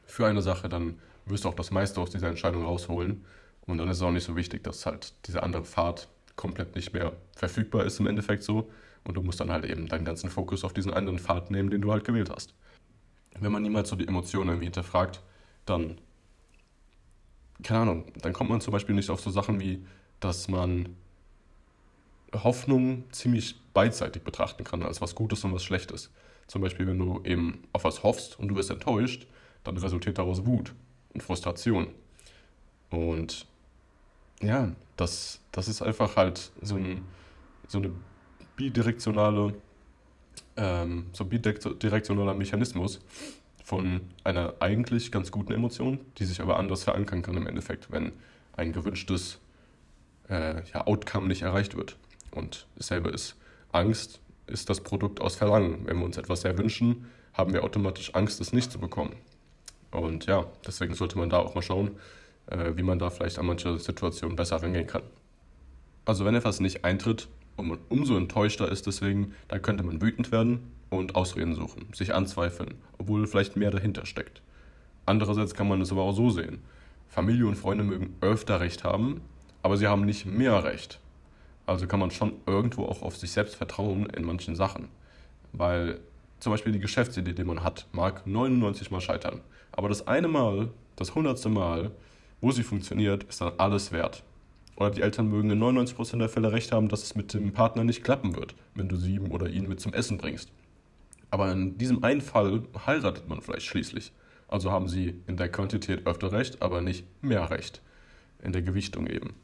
für 0.06 0.28
eine 0.28 0.42
Sache, 0.42 0.70
dann 0.70 1.00
wirst 1.26 1.46
du 1.46 1.50
auch 1.50 1.54
das 1.54 1.72
meiste 1.72 2.00
aus 2.02 2.12
dieser 2.12 2.28
Entscheidung 2.28 2.66
rausholen. 2.66 3.26
Und 3.66 3.78
dann 3.78 3.90
ist 3.90 3.98
es 3.98 4.04
auch 4.04 4.12
nicht 4.12 4.24
so 4.24 4.36
wichtig, 4.36 4.64
dass 4.64 4.86
halt 4.86 5.14
diese 5.26 5.44
andere 5.44 5.64
Fahrt 5.64 6.08
komplett 6.36 6.76
nicht 6.76 6.94
mehr 6.94 7.14
verfügbar 7.36 7.86
ist 7.86 8.00
im 8.00 8.08
Endeffekt 8.08 8.44
so. 8.44 8.70
Und 9.04 9.16
du 9.16 9.22
musst 9.22 9.40
dann 9.40 9.52
halt 9.52 9.66
eben 9.66 9.88
deinen 9.88 10.06
ganzen 10.06 10.30
Fokus 10.30 10.64
auf 10.64 10.74
diesen 10.74 10.94
anderen 10.94 11.20
Pfad 11.20 11.52
nehmen, 11.52 11.70
den 11.70 11.82
du 11.82 11.92
halt 11.92 12.04
gewählt 12.04 12.30
hast. 12.30 12.54
Wenn 13.40 13.52
man 13.52 13.64
niemals 13.64 13.90
so 13.90 13.96
die 13.96 14.08
Emotionen 14.08 14.50
irgendwie 14.50 14.66
hinterfragt, 14.66 15.22
dann, 15.66 16.00
keine 17.64 17.82
Ahnung, 17.82 18.06
dann 18.22 18.34
kommt 18.34 18.50
man 18.50 18.62
zum 18.62 18.72
Beispiel 18.72 18.96
nicht 18.96 19.10
auf 19.10 19.22
so 19.22 19.30
Sachen 19.32 19.60
wie, 19.60 19.86
dass 20.20 20.48
man 20.48 20.96
Hoffnung 22.34 23.06
ziemlich 23.12 23.56
beidseitig 23.74 24.24
betrachten 24.24 24.64
kann, 24.64 24.84
als 24.84 25.02
was 25.02 25.16
Gutes 25.16 25.44
und 25.44 25.54
was 25.54 25.64
Schlechtes. 25.64 26.12
Zum 26.48 26.62
Beispiel, 26.62 26.88
wenn 26.88 27.00
du 27.00 27.22
eben 27.24 27.64
auf 27.74 27.84
was 27.84 28.04
hoffst 28.04 28.38
und 28.40 28.50
du 28.50 28.56
wirst 28.56 28.72
enttäuscht, 28.72 29.28
dann 29.64 29.78
resultiert 29.78 30.18
daraus 30.18 30.46
Wut 30.46 30.74
und 31.14 31.22
Frustration. 31.22 31.88
Und 32.90 33.46
ja, 34.42 34.72
das, 34.98 35.42
das 35.52 35.68
ist 35.68 35.82
einfach 35.82 36.16
halt 36.16 36.52
so, 36.62 36.76
ein, 36.76 37.06
so 37.68 37.80
eine 37.80 37.92
bidirektionale, 38.60 39.54
ähm, 40.58 41.06
so 41.14 41.24
bidirektionaler 41.24 42.34
Mechanismus 42.34 43.00
von 43.64 44.02
einer 44.26 44.56
eigentlich 44.60 45.14
ganz 45.14 45.32
guten 45.32 45.54
Emotion, 45.54 46.00
die 46.18 46.26
sich 46.26 46.42
aber 46.42 46.60
anders 46.60 46.84
verankern 46.84 47.22
kann 47.22 47.38
im 47.38 47.48
Endeffekt, 47.48 47.90
wenn 47.90 48.12
ein 48.58 48.74
gewünschtes 48.74 49.40
äh, 50.28 50.62
ja, 50.74 50.86
Outcome 50.86 51.28
nicht 51.28 51.44
erreicht 51.44 51.78
wird. 51.78 51.96
Und 52.32 52.68
dasselbe 52.76 53.10
ist 53.10 53.38
Angst, 53.72 54.20
ist 54.46 54.70
das 54.70 54.82
Produkt 54.82 55.22
aus 55.22 55.38
Verlangen. 55.38 55.86
Wenn 55.86 55.98
wir 55.98 56.06
uns 56.06 56.18
etwas 56.18 56.42
sehr 56.42 56.58
wünschen, 56.58 57.06
haben 57.32 57.54
wir 57.54 57.64
automatisch 57.64 58.14
Angst, 58.14 58.42
es 58.42 58.52
nicht 58.52 58.74
zu 58.74 58.80
bekommen. 58.80 59.16
Und 59.92 60.26
ja, 60.26 60.46
deswegen 60.68 60.96
sollte 60.96 61.18
man 61.18 61.30
da 61.30 61.38
auch 61.38 61.56
mal 61.56 61.62
schauen, 61.62 61.92
äh, 62.48 62.76
wie 62.76 62.84
man 62.84 63.00
da 63.00 63.10
vielleicht 63.10 63.40
an 63.40 63.46
manche 63.46 63.80
Situationen 63.80 64.36
besser 64.36 64.62
rangehen 64.62 64.86
kann. 64.86 65.04
Also 66.04 66.26
wenn 66.26 66.36
etwas 66.36 66.60
nicht 66.60 66.84
eintritt 66.84 67.30
und 67.60 67.68
man 67.68 67.78
umso 67.90 68.18
enttäuschter 68.18 68.72
ist 68.72 68.88
deswegen, 68.88 69.34
dann 69.48 69.62
könnte 69.62 69.84
man 69.84 70.02
wütend 70.02 70.32
werden 70.32 70.72
und 70.90 71.16
Ausreden 71.16 71.54
suchen, 71.54 71.88
sich 71.94 72.14
anzweifeln, 72.14 72.76
obwohl 72.98 73.28
vielleicht 73.28 73.56
mehr 73.56 73.72
dahinter 73.72 74.06
steckt. 74.06 74.42
Andererseits 75.06 75.54
kann 75.54 75.68
man 75.68 75.82
es 75.82 75.92
aber 75.92 76.02
auch 76.02 76.14
so 76.14 76.30
sehen. 76.30 76.60
Familie 77.08 77.48
und 77.48 77.56
Freunde 77.56 77.84
mögen 77.84 78.16
öfter 78.22 78.60
recht 78.60 78.84
haben, 78.84 79.22
aber 79.64 79.78
sie 79.78 79.88
haben 79.88 80.06
nicht 80.06 80.26
mehr 80.26 80.64
recht. 80.64 81.00
Also 81.66 81.86
kann 81.88 82.00
man 82.00 82.12
schon 82.12 82.34
irgendwo 82.46 82.86
auch 82.86 83.02
auf 83.02 83.18
sich 83.18 83.32
selbst 83.32 83.56
vertrauen 83.56 84.08
in 84.08 84.24
manchen 84.24 84.56
Sachen. 84.56 84.88
Weil 85.52 86.00
zum 86.40 86.52
Beispiel 86.52 86.72
die 86.72 86.80
Geschäftsidee, 86.80 87.34
die 87.34 87.44
man 87.44 87.64
hat, 87.64 87.88
mag 87.92 88.26
99 88.26 88.92
Mal 88.92 89.02
scheitern. 89.02 89.42
Aber 89.72 89.90
das 89.90 90.08
eine 90.08 90.28
Mal, 90.28 90.70
das 90.96 91.14
hundertste 91.16 91.50
Mal, 91.50 91.92
wo 92.42 92.52
sie 92.52 92.64
funktioniert, 92.64 93.24
ist 93.26 93.42
dann 93.42 93.54
alles 93.58 93.92
wert. 93.92 94.24
Oder 94.80 94.92
die 94.92 95.02
Eltern 95.02 95.28
mögen 95.28 95.50
in 95.52 95.62
99% 95.62 96.20
der 96.20 96.30
Fälle 96.30 96.54
recht 96.54 96.72
haben, 96.72 96.88
dass 96.88 97.04
es 97.04 97.14
mit 97.14 97.34
dem 97.34 97.52
Partner 97.52 97.84
nicht 97.84 98.02
klappen 98.02 98.38
wird, 98.38 98.56
wenn 98.76 98.88
du 98.88 98.96
sie 98.96 99.20
oder 99.20 99.50
ihn 99.50 99.68
mit 99.68 99.82
zum 99.82 99.94
Essen 99.94 100.18
bringst. 100.18 100.52
Aber 101.30 101.52
in 101.52 101.78
diesem 101.78 102.02
einen 102.04 102.22
Fall 102.22 102.64
heiratet 102.88 103.28
man 103.28 103.42
vielleicht 103.42 103.66
schließlich. 103.66 104.14
Also 104.48 104.72
haben 104.72 104.88
sie 104.88 105.22
in 105.28 105.36
der 105.36 105.50
Quantität 105.50 106.08
öfter 106.08 106.32
recht, 106.32 106.62
aber 106.62 106.82
nicht 106.82 107.06
mehr 107.22 107.52
recht. 107.52 107.82
In 108.42 108.54
der 108.54 108.62
Gewichtung 108.62 109.08
eben. 109.08 109.36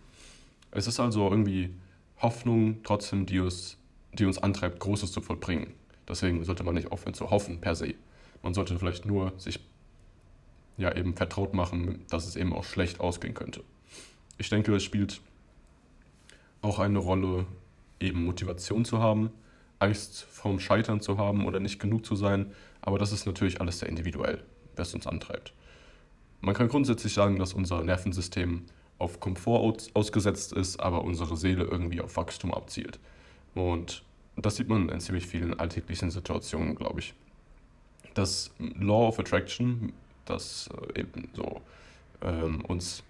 Es 0.72 0.88
ist 0.88 1.01
also 1.01 1.30
irgendwie 1.30 1.75
Hoffnung 2.22 2.77
trotzdem, 2.84 3.25
die 3.25 3.42
uns, 3.42 3.77
die 4.13 4.25
uns 4.25 4.38
antreibt, 4.38 4.80
Großes 4.80 5.12
zu 5.12 5.20
vollbringen. 5.20 5.74
Deswegen 6.08 6.46
sollte 6.46 6.63
man 6.63 6.75
nicht 6.75 6.94
aufhören 6.94 7.13
zu 7.13 7.30
hoffen 7.30 7.60
per 7.60 7.75
se. 7.75 7.94
Man 8.42 8.54
sollte 8.54 8.80
vielleicht 8.80 9.06
nur 9.06 9.34
sich 9.38 9.60
ja 10.77 10.96
eben 10.96 11.13
vertraut 11.13 11.54
machen, 11.54 12.06
dass 12.10 12.25
es 12.25 12.38
eben 12.38 12.54
auch 12.54 12.63
schlecht 12.63 13.01
ausgehen 13.01 13.34
könnte. 13.34 13.63
Ich 14.38 14.50
denke, 14.50 14.75
es 14.75 14.84
spielt 14.84 15.22
auch 16.62 16.80
eine 16.80 17.00
Rolle, 17.00 17.46
eben 18.00 18.25
Motivation 18.25 18.86
zu 18.86 19.00
haben, 19.00 19.32
Angst 19.80 20.24
vorm 20.24 20.60
Scheitern 20.60 21.01
zu 21.01 21.18
haben 21.18 21.46
oder 21.46 21.60
nicht 21.60 21.80
genug 21.80 22.06
zu 22.06 22.15
sein. 22.15 22.51
Aber 22.82 23.00
das 23.00 23.12
ist 23.12 23.25
natürlich 23.25 23.62
alles 23.62 23.80
sehr 23.80 23.89
individuell, 23.89 24.44
was 24.75 24.94
uns 24.94 25.08
antreibt. 25.08 25.54
Man 26.42 26.54
kann 26.54 26.68
grundsätzlich 26.68 27.13
sagen, 27.13 27.39
dass 27.39 27.54
unser 27.54 27.84
Nervensystem 27.84 28.65
auf 28.98 29.20
Komfort 29.20 29.89
ausgesetzt 29.94 30.54
ist, 30.54 30.80
aber 30.80 31.04
unsere 31.04 31.36
Seele 31.36 31.63
irgendwie 31.63 32.01
auf 32.01 32.15
Wachstum 32.18 32.54
abzielt. 32.54 33.00
Und 33.56 34.04
das 34.38 34.58
sieht 34.58 34.70
man 34.70 34.89
in 34.89 35.00
ziemlich 35.00 35.25
vielen 35.25 35.60
alltäglichen 35.60 36.12
Situationen, 36.12 36.75
glaube 36.75 37.00
ich. 37.00 37.13
Das 38.13 38.51
Law 38.60 39.08
of 39.08 39.20
Attraction, 39.20 39.92
das 40.25 40.70
äh, 40.96 41.01
eben 41.01 41.30
so 41.34 41.62
ähm, 42.22 42.63
uns, 42.65 43.04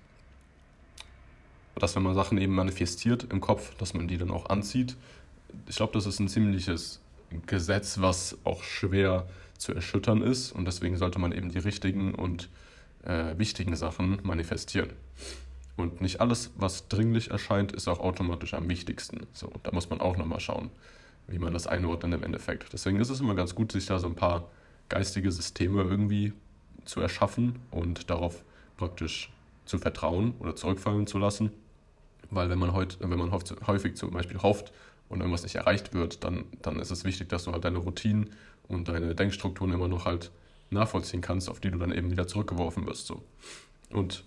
dass 1.80 1.96
wenn 1.96 2.04
man 2.04 2.16
Sachen 2.16 2.38
eben 2.38 2.56
manifestiert 2.56 3.28
im 3.32 3.42
Kopf, 3.42 3.76
dass 3.78 3.94
man 3.94 4.08
die 4.08 4.18
dann 4.18 4.32
auch 4.32 4.50
anzieht. 4.50 4.96
Ich 5.68 5.76
glaube, 5.76 5.94
das 5.94 6.06
ist 6.06 6.20
ein 6.20 6.28
ziemliches 6.28 7.02
Gesetz, 7.46 8.00
was 8.00 8.38
auch 8.44 8.64
schwer 8.64 9.28
zu 9.58 9.74
erschüttern 9.74 10.22
ist 10.22 10.52
und 10.52 10.66
deswegen 10.66 10.98
sollte 10.98 11.20
man 11.20 11.32
eben 11.32 11.50
die 11.50 11.60
richtigen 11.60 12.14
und 12.14 12.50
äh, 13.04 13.38
wichtigen 13.38 13.76
Sachen 13.76 14.20
manifestieren. 14.24 14.90
Und 15.78 16.02
nicht 16.02 16.22
alles, 16.22 16.52
was 16.56 16.88
dringlich 16.88 17.32
erscheint, 17.32 17.74
ist 17.74 17.88
auch 17.88 18.00
automatisch 18.00 18.54
am 18.54 18.70
wichtigsten. 18.70 19.28
So, 19.34 19.52
da 19.64 19.72
muss 19.72 19.90
man 19.90 20.00
auch 20.00 20.18
nochmal 20.18 20.40
schauen, 20.40 20.70
wie 21.28 21.40
man 21.40 21.54
das 21.54 21.68
einordnet 21.68 22.14
im 22.14 22.24
Endeffekt. 22.24 22.72
Deswegen 22.72 23.00
ist 23.00 23.10
es 23.10 23.20
immer 23.20 23.36
ganz 23.36 23.56
gut, 23.56 23.72
sich 23.72 23.86
da 23.86 24.00
so 24.00 24.08
ein 24.08 24.16
paar 24.16 24.50
geistige 24.88 25.32
Systeme 25.32 25.82
irgendwie 25.82 26.34
zu 26.86 27.02
erschaffen 27.02 27.60
und 27.72 28.10
darauf 28.10 28.44
praktisch 28.78 29.32
zu 29.66 29.78
vertrauen 29.78 30.36
oder 30.40 30.56
zurückfallen 30.56 31.08
zu 31.08 31.18
lassen. 31.18 31.52
Weil 32.36 32.50
wenn 32.50 32.60
man, 32.60 32.74
heut, 32.74 32.98
wenn 33.00 33.18
man 33.18 33.32
häufig 33.32 33.96
zum 33.96 34.12
Beispiel 34.12 34.42
hofft 34.42 34.72
und 35.10 35.20
irgendwas 35.20 35.44
nicht 35.44 35.56
erreicht 35.56 35.94
wird, 35.94 36.24
dann, 36.24 36.46
dann 36.62 36.80
ist 36.80 36.92
es 36.92 37.04
wichtig, 37.04 37.30
dass 37.30 37.46
du 37.46 37.52
halt 37.52 37.64
deine 37.64 37.78
Routinen 37.78 38.32
und 38.68 38.88
deine 38.88 39.16
Denkstrukturen 39.16 39.74
immer 39.74 39.88
noch 39.88 40.06
halt 40.06 40.32
nachvollziehen 40.70 41.22
kannst, 41.22 41.50
auf 41.50 41.60
die 41.60 41.72
du 41.72 41.78
dann 41.78 41.92
eben 41.92 42.12
wieder 42.12 42.28
zurückgeworfen 42.28 42.86
wirst. 42.86 43.08
So. 43.08 43.24
Und 43.90 44.24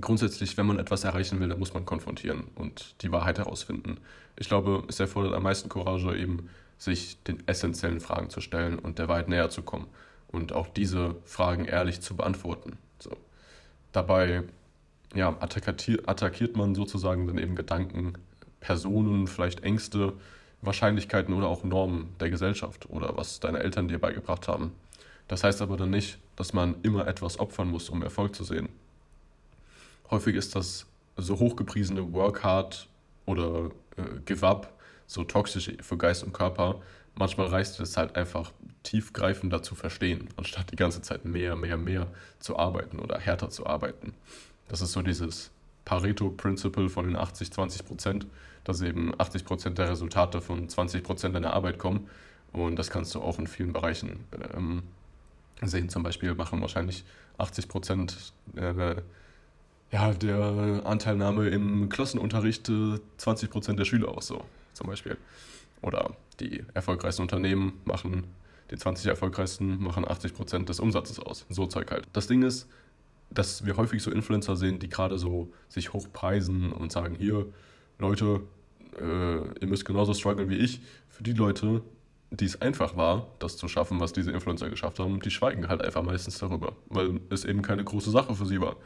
grundsätzlich, 0.00 0.56
wenn 0.56 0.66
man 0.66 0.78
etwas 0.78 1.04
erreichen 1.04 1.40
will, 1.40 1.48
dann 1.48 1.58
muss 1.58 1.74
man 1.74 1.84
konfrontieren 1.84 2.44
und 2.54 2.94
die 3.02 3.12
Wahrheit 3.12 3.38
herausfinden. 3.38 3.98
Ich 4.36 4.48
glaube, 4.48 4.84
es 4.88 5.00
erfordert 5.00 5.34
am 5.34 5.42
meisten 5.42 5.68
Courage, 5.68 6.16
eben 6.16 6.48
sich 6.78 7.22
den 7.24 7.46
essentiellen 7.46 8.00
Fragen 8.00 8.30
zu 8.30 8.40
stellen 8.40 8.78
und 8.78 8.98
der 8.98 9.08
Wahrheit 9.08 9.28
näher 9.28 9.50
zu 9.50 9.62
kommen 9.62 9.86
und 10.28 10.52
auch 10.52 10.68
diese 10.68 11.16
Fragen 11.24 11.64
ehrlich 11.64 12.00
zu 12.00 12.16
beantworten. 12.16 12.78
So. 13.00 13.16
Dabei 13.92 14.44
ja, 15.14 15.36
attackiert 15.40 16.56
man 16.56 16.74
sozusagen 16.74 17.26
dann 17.26 17.38
eben 17.38 17.56
Gedanken, 17.56 18.14
Personen, 18.60 19.26
vielleicht 19.26 19.62
Ängste, 19.62 20.14
Wahrscheinlichkeiten 20.62 21.34
oder 21.34 21.48
auch 21.48 21.64
Normen 21.64 22.14
der 22.20 22.30
Gesellschaft 22.30 22.90
oder 22.90 23.16
was 23.16 23.40
deine 23.40 23.60
Eltern 23.60 23.88
dir 23.88 23.98
beigebracht 23.98 24.48
haben. 24.48 24.72
Das 25.28 25.44
heißt 25.44 25.62
aber 25.62 25.76
dann 25.76 25.90
nicht, 25.90 26.18
dass 26.36 26.52
man 26.52 26.76
immer 26.82 27.06
etwas 27.06 27.38
opfern 27.38 27.68
muss, 27.68 27.88
um 27.90 28.02
Erfolg 28.02 28.34
zu 28.34 28.44
sehen 28.44 28.68
häufig 30.10 30.36
ist 30.36 30.54
das 30.54 30.86
so 31.16 31.38
hochgepriesene 31.38 32.12
Work 32.12 32.44
Hard 32.44 32.88
oder 33.26 33.70
äh, 33.96 34.20
Give 34.24 34.46
Up 34.46 34.74
so 35.06 35.24
toxisch 35.24 35.72
für 35.80 35.96
Geist 35.96 36.22
und 36.22 36.32
Körper. 36.32 36.82
Manchmal 37.14 37.46
reicht 37.46 37.80
es 37.80 37.96
halt 37.96 38.14
einfach 38.14 38.52
tiefgreifender 38.82 39.62
zu 39.62 39.74
verstehen, 39.74 40.28
anstatt 40.36 40.70
die 40.70 40.76
ganze 40.76 41.02
Zeit 41.02 41.24
mehr, 41.24 41.56
mehr, 41.56 41.76
mehr 41.76 42.08
zu 42.38 42.58
arbeiten 42.58 42.98
oder 42.98 43.18
härter 43.18 43.50
zu 43.50 43.66
arbeiten. 43.66 44.14
Das 44.68 44.80
ist 44.80 44.92
so 44.92 45.02
dieses 45.02 45.50
Pareto-Principle 45.84 46.88
von 46.88 47.06
den 47.06 47.16
80-20 47.16 47.84
Prozent, 47.84 48.26
dass 48.64 48.82
eben 48.82 49.12
80 49.18 49.44
Prozent 49.44 49.78
der 49.78 49.90
Resultate 49.90 50.40
von 50.40 50.68
20 50.68 51.02
Prozent 51.02 51.34
deiner 51.34 51.54
Arbeit 51.54 51.78
kommen. 51.78 52.08
Und 52.52 52.76
das 52.76 52.90
kannst 52.90 53.14
du 53.14 53.20
auch 53.20 53.38
in 53.38 53.46
vielen 53.46 53.72
Bereichen 53.72 54.24
ähm, 54.54 54.82
sehen. 55.62 55.88
Zum 55.88 56.02
Beispiel 56.02 56.34
machen 56.34 56.60
wahrscheinlich 56.60 57.04
80 57.38 57.68
Prozent 57.68 58.32
äh, 58.56 58.96
ja, 59.90 60.12
der 60.12 60.82
Anteilnahme 60.84 61.48
im 61.48 61.88
Klassenunterricht 61.88 62.68
20% 62.68 63.76
der 63.76 63.84
Schüler 63.84 64.08
aus, 64.08 64.26
so 64.26 64.44
zum 64.74 64.86
Beispiel. 64.86 65.16
Oder 65.80 66.14
die 66.40 66.64
erfolgreichsten 66.74 67.22
Unternehmen 67.22 67.80
machen, 67.84 68.26
die 68.70 68.76
20 68.76 69.06
erfolgreichsten 69.06 69.82
machen 69.82 70.04
80% 70.04 70.66
des 70.66 70.80
Umsatzes 70.80 71.18
aus. 71.18 71.46
So 71.48 71.66
Zeug 71.66 71.90
halt. 71.90 72.06
Das 72.12 72.26
Ding 72.26 72.42
ist, 72.42 72.68
dass 73.30 73.66
wir 73.66 73.76
häufig 73.76 74.02
so 74.02 74.10
Influencer 74.10 74.56
sehen, 74.56 74.78
die 74.78 74.88
gerade 74.88 75.18
so 75.18 75.52
sich 75.68 75.92
hochpreisen 75.92 76.72
und 76.72 76.92
sagen, 76.92 77.16
hier, 77.18 77.46
Leute, 77.98 78.40
äh, 79.00 79.60
ihr 79.60 79.66
müsst 79.66 79.84
genauso 79.84 80.14
strugglen 80.14 80.48
wie 80.48 80.56
ich. 80.56 80.80
Für 81.08 81.22
die 81.22 81.32
Leute, 81.32 81.82
die 82.30 82.44
es 82.44 82.60
einfach 82.60 82.96
war, 82.96 83.28
das 83.38 83.56
zu 83.56 83.68
schaffen, 83.68 84.00
was 84.00 84.12
diese 84.12 84.30
Influencer 84.30 84.70
geschafft 84.70 84.98
haben, 84.98 85.20
die 85.20 85.30
schweigen 85.30 85.68
halt 85.68 85.82
einfach 85.82 86.02
meistens 86.02 86.38
darüber, 86.38 86.72
weil 86.88 87.20
es 87.30 87.44
eben 87.44 87.62
keine 87.62 87.84
große 87.84 88.10
Sache 88.10 88.34
für 88.34 88.46
sie 88.46 88.60
war. 88.60 88.76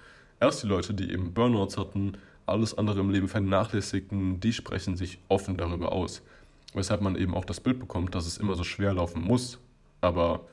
Erst 0.40 0.62
die 0.62 0.66
Leute, 0.66 0.94
die 0.94 1.12
eben 1.12 1.32
Burnouts 1.32 1.76
hatten, 1.76 2.14
alles 2.46 2.76
andere 2.76 3.00
im 3.00 3.10
Leben 3.10 3.28
vernachlässigten, 3.28 4.40
die 4.40 4.52
sprechen 4.52 4.96
sich 4.96 5.18
offen 5.28 5.56
darüber 5.56 5.92
aus. 5.92 6.22
Weshalb 6.74 7.00
man 7.00 7.16
eben 7.16 7.34
auch 7.34 7.44
das 7.44 7.60
Bild 7.60 7.78
bekommt, 7.78 8.14
dass 8.14 8.26
es 8.26 8.38
immer 8.38 8.54
so 8.54 8.64
schwer 8.64 8.94
laufen 8.94 9.22
muss. 9.22 9.58
Aber 10.00 10.46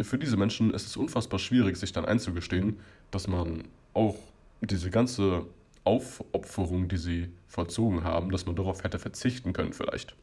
für 0.00 0.18
diese 0.18 0.36
Menschen 0.36 0.72
ist 0.72 0.86
es 0.86 0.96
unfassbar 0.96 1.38
schwierig, 1.38 1.76
sich 1.76 1.92
dann 1.92 2.04
einzugestehen, 2.04 2.78
dass 3.10 3.28
man 3.28 3.64
auch 3.94 4.16
diese 4.60 4.90
ganze 4.90 5.46
Aufopferung, 5.84 6.88
die 6.88 6.96
sie 6.96 7.28
vollzogen 7.48 8.04
haben, 8.04 8.30
dass 8.30 8.46
man 8.46 8.56
darauf 8.56 8.84
hätte 8.84 8.98
verzichten 8.98 9.52
können 9.52 9.72
vielleicht. 9.72 10.14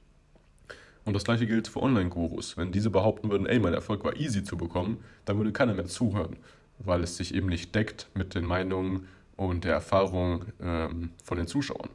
Und 1.06 1.13
das 1.13 1.24
gleiche 1.24 1.48
gilt 1.48 1.68
für 1.68 1.82
Online-Gurus. 1.82 2.58
Wenn 2.58 2.72
diese 2.72 2.89
behaupten 2.89 3.30
würden, 3.30 3.48
ey, 3.48 3.60
mein 3.60 3.74
Erfolg 3.74 4.03
war 4.03 4.15
easy 4.15 4.44
zu 4.44 4.58
bekommen, 4.58 5.00
dann 5.25 5.38
würde 5.38 5.51
keiner 5.51 5.74
mehr 5.74 5.86
zuhören 5.86 6.38
weil 6.80 7.03
es 7.03 7.18
sich 7.18 7.34
eben 7.34 7.48
nicht 7.48 7.74
deckt 7.75 8.08
mit 8.13 8.36
den 8.36 8.46
Meinungen 8.46 9.08
und 9.36 9.63
der 9.63 9.74
Erfahrung 9.74 10.46
ähm, 10.62 11.12
von 11.24 11.38
den 11.38 11.48
Zuschauern. 11.48 11.89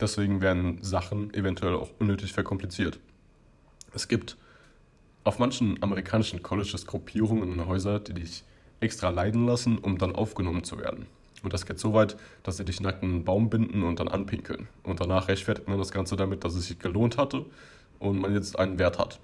Deswegen 0.00 0.40
werden 0.40 0.82
Sachen 0.82 1.32
eventuell 1.34 1.74
auch 1.74 1.90
unnötig 1.98 2.32
verkompliziert. 2.32 2.98
Es 3.94 4.08
gibt 4.08 4.36
auf 5.26 5.38
manchen 5.38 5.82
amerikanischen 5.82 6.42
Colleges 6.42 6.86
Gruppierungen 6.86 7.50
und 7.52 7.66
Häuser, 7.66 7.98
die 7.98 8.14
dich 8.14 8.44
extra 8.80 9.10
leiden 9.10 9.46
lassen, 9.46 9.78
um 9.78 9.98
dann 9.98 10.14
aufgenommen 10.14 10.62
zu 10.62 10.78
werden. 10.78 11.06
Und 11.42 11.52
das 11.52 11.66
geht 11.66 11.78
so 11.78 11.92
weit, 11.94 12.16
dass 12.42 12.58
sie 12.58 12.64
dich 12.64 12.80
nackt 12.80 13.02
einen 13.02 13.24
Baum 13.24 13.50
binden 13.50 13.82
und 13.82 13.98
dann 13.98 14.08
anpinkeln. 14.08 14.68
Und 14.84 15.00
danach 15.00 15.28
rechtfertigt 15.28 15.68
man 15.68 15.78
das 15.78 15.90
Ganze 15.90 16.16
damit, 16.16 16.44
dass 16.44 16.54
es 16.54 16.66
sich 16.66 16.78
gelohnt 16.78 17.18
hatte 17.18 17.44
und 17.98 18.20
man 18.20 18.34
jetzt 18.34 18.58
einen 18.58 18.78
Wert 18.78 18.98
hat. 18.98 19.18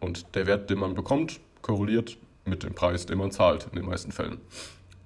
Und 0.00 0.34
der 0.34 0.46
Wert, 0.46 0.70
den 0.70 0.78
man 0.78 0.94
bekommt, 0.94 1.40
korreliert 1.62 2.16
mit 2.44 2.62
dem 2.62 2.74
Preis, 2.74 3.06
den 3.06 3.18
man 3.18 3.30
zahlt 3.30 3.66
in 3.70 3.76
den 3.76 3.86
meisten 3.86 4.12
Fällen. 4.12 4.38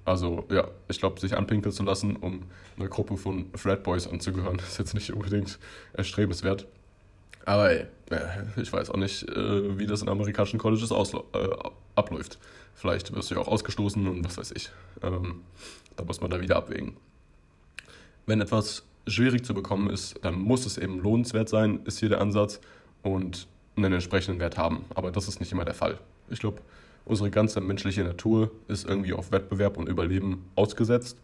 Also 0.05 0.47
ja, 0.51 0.69
ich 0.89 0.99
glaube, 1.01 1.21
sich 1.21 1.37
anpinkeln 1.37 1.73
zu 1.73 1.83
lassen, 1.83 2.17
um 2.17 2.45
einer 2.77 2.89
Gruppe 2.89 3.17
von 3.17 3.47
Frat 3.55 3.83
Boys 3.83 4.07
anzugehören, 4.07 4.59
ist 4.69 4.79
jetzt 4.79 4.95
nicht 4.95 5.13
unbedingt 5.13 5.59
erstrebenswert. 5.95 6.67
Aber 7.49 7.71
ey, 7.71 7.87
ich 8.61 8.71
weiß 8.71 8.91
auch 8.91 8.99
nicht, 8.99 9.27
äh, 9.27 9.79
wie 9.79 9.87
das 9.87 10.03
in 10.03 10.11
amerikanischen 10.11 10.59
Colleges 10.59 10.91
äh, 10.91 11.49
abläuft. 11.95 12.39
Vielleicht 12.75 13.15
wirst 13.15 13.31
du 13.31 13.37
ja 13.37 13.41
auch 13.41 13.49
ausgestoßen 13.49 14.07
und 14.07 14.23
was 14.23 14.37
weiß 14.37 14.53
ich. 14.53 14.69
Ähm, 15.03 15.41
da 15.97 16.05
muss 16.05 16.21
man 16.21 16.31
da 16.31 16.43
wieder 16.43 16.57
abwägen. 16.57 16.99
Wenn 18.27 18.43
etwas 18.43 18.85
schwierig 19.07 19.47
zu 19.47 19.55
bekommen 19.55 19.89
ist, 19.89 20.23
dann 20.23 20.35
muss 20.35 20.67
es 20.67 20.77
eben 20.77 21.01
lohnenswert 21.01 21.49
sein, 21.49 21.81
ist 21.87 22.01
hier 22.01 22.11
der 22.11 22.21
Ansatz 22.21 22.61
und 23.03 23.47
einen 23.77 23.95
entsprechenden 23.95 24.41
Wert 24.41 24.59
haben. 24.59 24.85
Aber 24.95 25.11
das 25.11 25.27
ist 25.27 25.41
nicht 25.41 25.51
immer 25.51 25.65
der 25.65 25.73
Fall. 25.73 25.99
Ich 26.29 26.41
glaube, 26.41 26.61
unsere 27.07 27.31
ganze 27.31 27.63
menschliche 27.63 28.05
Natur 28.05 28.51
ist 28.69 28.87
irgendwie 28.87 29.15
auf 29.15 29.33
Wettbewerb 29.33 29.79
und 29.79 29.89
Überleben 29.89 30.45
ausgesetzt 30.55 31.17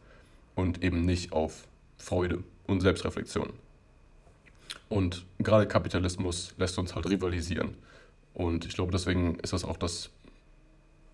und 0.54 0.82
eben 0.82 1.04
nicht 1.04 1.34
auf 1.34 1.68
Freude 1.98 2.42
und 2.66 2.80
Selbstreflexion. 2.80 3.52
Und 4.94 5.26
gerade 5.40 5.66
Kapitalismus 5.66 6.54
lässt 6.56 6.78
uns 6.78 6.94
halt 6.94 7.10
rivalisieren. 7.10 7.76
Und 8.32 8.64
ich 8.64 8.74
glaube, 8.74 8.92
deswegen 8.92 9.40
ist 9.40 9.52
das 9.52 9.64
auch 9.64 9.76
das 9.76 10.10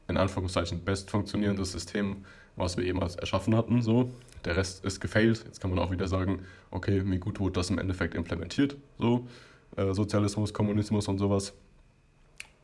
in 0.07 0.19
Anführungszeichen 0.19 0.81
best 0.81 1.11
funktionierende 1.11 1.65
System, 1.65 2.27
was 2.57 2.77
wir 2.77 2.85
jemals 2.85 3.17
erschaffen 3.17 3.57
hatten. 3.57 3.81
So. 3.81 4.11
Der 4.45 4.59
Rest 4.59 4.85
ist 4.85 5.01
gefailt. 5.01 5.45
Jetzt 5.47 5.63
kann 5.63 5.71
man 5.71 5.79
auch 5.79 5.91
wieder 5.91 6.09
sagen, 6.09 6.41
okay, 6.71 7.03
wie 7.07 7.19
gut 7.19 7.41
wurde 7.41 7.55
das 7.55 7.71
im 7.71 7.79
Endeffekt 7.79 8.15
implementiert. 8.15 8.77
So. 8.99 9.27
Äh, 9.77 9.95
Sozialismus, 9.95 10.53
Kommunismus 10.53 11.09
und 11.09 11.17
sowas. 11.17 11.55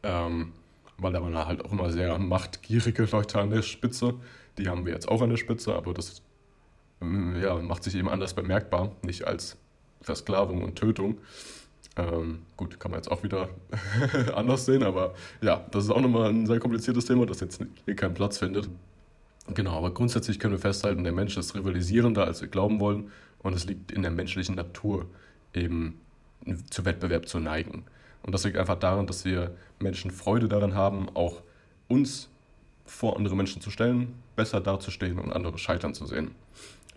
Ähm, 0.02 0.52
weil 0.98 1.14
da 1.14 1.22
waren 1.22 1.34
halt 1.34 1.64
auch 1.64 1.72
immer 1.72 1.90
sehr 1.90 2.18
machtgierige 2.18 3.04
Leute 3.04 3.40
an 3.40 3.48
der 3.48 3.62
Spitze. 3.62 4.16
Die 4.58 4.68
haben 4.68 4.84
wir 4.84 4.92
jetzt 4.92 5.08
auch 5.08 5.22
an 5.22 5.30
der 5.30 5.38
Spitze, 5.38 5.74
aber 5.76 5.94
das 5.94 6.20
ähm, 7.00 7.40
ja, 7.40 7.54
macht 7.54 7.84
sich 7.84 7.94
eben 7.94 8.10
anders 8.10 8.34
bemerkbar, 8.34 8.92
nicht 9.00 9.26
als 9.26 9.56
Versklavung 10.06 10.62
und 10.62 10.76
Tötung. 10.76 11.18
Ähm, 11.96 12.42
gut, 12.56 12.78
kann 12.78 12.92
man 12.92 12.98
jetzt 12.98 13.10
auch 13.10 13.22
wieder 13.24 13.48
anders 14.34 14.64
sehen, 14.64 14.82
aber 14.82 15.14
ja, 15.42 15.66
das 15.70 15.84
ist 15.84 15.90
auch 15.90 16.00
nochmal 16.00 16.30
ein 16.30 16.46
sehr 16.46 16.60
kompliziertes 16.60 17.06
Thema, 17.06 17.26
das 17.26 17.40
jetzt 17.40 17.60
hier 17.84 17.96
keinen 17.96 18.14
Platz 18.14 18.38
findet. 18.38 18.68
Genau, 19.52 19.76
aber 19.76 19.92
grundsätzlich 19.92 20.38
können 20.38 20.52
wir 20.52 20.58
festhalten, 20.58 21.04
der 21.04 21.12
Mensch 21.12 21.36
ist 21.36 21.54
rivalisierender, 21.54 22.24
als 22.24 22.40
wir 22.40 22.48
glauben 22.48 22.80
wollen, 22.80 23.10
und 23.42 23.54
es 23.54 23.64
liegt 23.64 23.92
in 23.92 24.02
der 24.02 24.10
menschlichen 24.10 24.54
Natur, 24.54 25.06
eben 25.54 26.00
zu 26.70 26.84
Wettbewerb 26.84 27.28
zu 27.28 27.38
neigen. 27.40 27.84
Und 28.22 28.32
das 28.32 28.44
liegt 28.44 28.56
einfach 28.56 28.78
daran, 28.78 29.06
dass 29.06 29.24
wir 29.24 29.56
Menschen 29.80 30.10
Freude 30.10 30.48
daran 30.48 30.74
haben, 30.74 31.08
auch 31.14 31.42
uns 31.88 32.28
vor 32.84 33.16
andere 33.16 33.36
Menschen 33.36 33.60
zu 33.60 33.70
stellen, 33.70 34.14
besser 34.36 34.60
dazustehen 34.60 35.18
und 35.18 35.32
andere 35.32 35.58
scheitern 35.58 35.94
zu 35.94 36.06
sehen. 36.06 36.32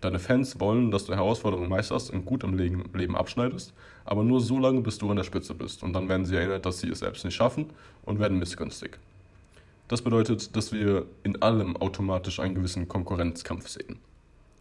Deine 0.02 0.20
Fans 0.20 0.60
wollen, 0.60 0.92
dass 0.92 1.06
du 1.06 1.14
Herausforderungen 1.14 1.70
meisterst 1.70 2.12
und 2.12 2.26
gut 2.26 2.44
im 2.44 2.58
Leben 2.58 3.16
abschneidest, 3.16 3.74
aber 4.06 4.24
nur 4.24 4.40
so 4.40 4.58
lange, 4.58 4.82
bis 4.82 4.98
du 4.98 5.10
an 5.10 5.18
der 5.18 5.24
Spitze 5.24 5.54
bist. 5.54 5.84
Und 5.84 5.94
dann 5.94 6.08
werden 6.08 6.26
sie 6.26 6.36
erinnert, 6.36 6.66
dass 6.66 6.80
sie 6.80 6.90
es 6.90 7.00
selbst 7.00 7.26
nicht 7.26 7.36
schaffen 7.36 7.70
und 8.04 8.20
werden 8.20 8.40
missgünstig. 8.40 8.98
Das 9.90 10.02
bedeutet, 10.02 10.56
dass 10.56 10.72
wir 10.72 11.06
in 11.24 11.42
allem 11.42 11.76
automatisch 11.76 12.40
einen 12.40 12.56
gewissen 12.56 12.88
Konkurrenzkampf 12.88 13.68
sehen. 13.68 14.00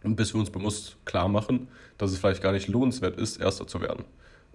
Und 0.03 0.15
bis 0.15 0.33
wir 0.33 0.39
uns 0.39 0.49
bewusst 0.49 0.97
klar 1.05 1.27
machen, 1.27 1.67
dass 1.97 2.11
es 2.11 2.19
vielleicht 2.19 2.41
gar 2.41 2.51
nicht 2.51 2.67
lohnenswert 2.67 3.17
ist, 3.17 3.37
Erster 3.37 3.67
zu 3.67 3.79
werden. 3.79 4.05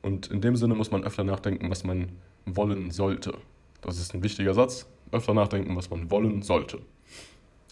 Und 0.02 0.26
in 0.26 0.40
dem 0.40 0.56
Sinne 0.56 0.74
muss 0.74 0.90
man 0.90 1.04
öfter 1.04 1.24
nachdenken, 1.24 1.70
was 1.70 1.84
man 1.84 2.08
wollen 2.44 2.90
sollte. 2.90 3.34
Das 3.80 3.98
ist 3.98 4.14
ein 4.14 4.22
wichtiger 4.22 4.52
Satz. 4.52 4.86
Öfter 5.12 5.32
nachdenken, 5.32 5.76
was 5.76 5.90
man 5.90 6.10
wollen 6.10 6.42
sollte. 6.42 6.80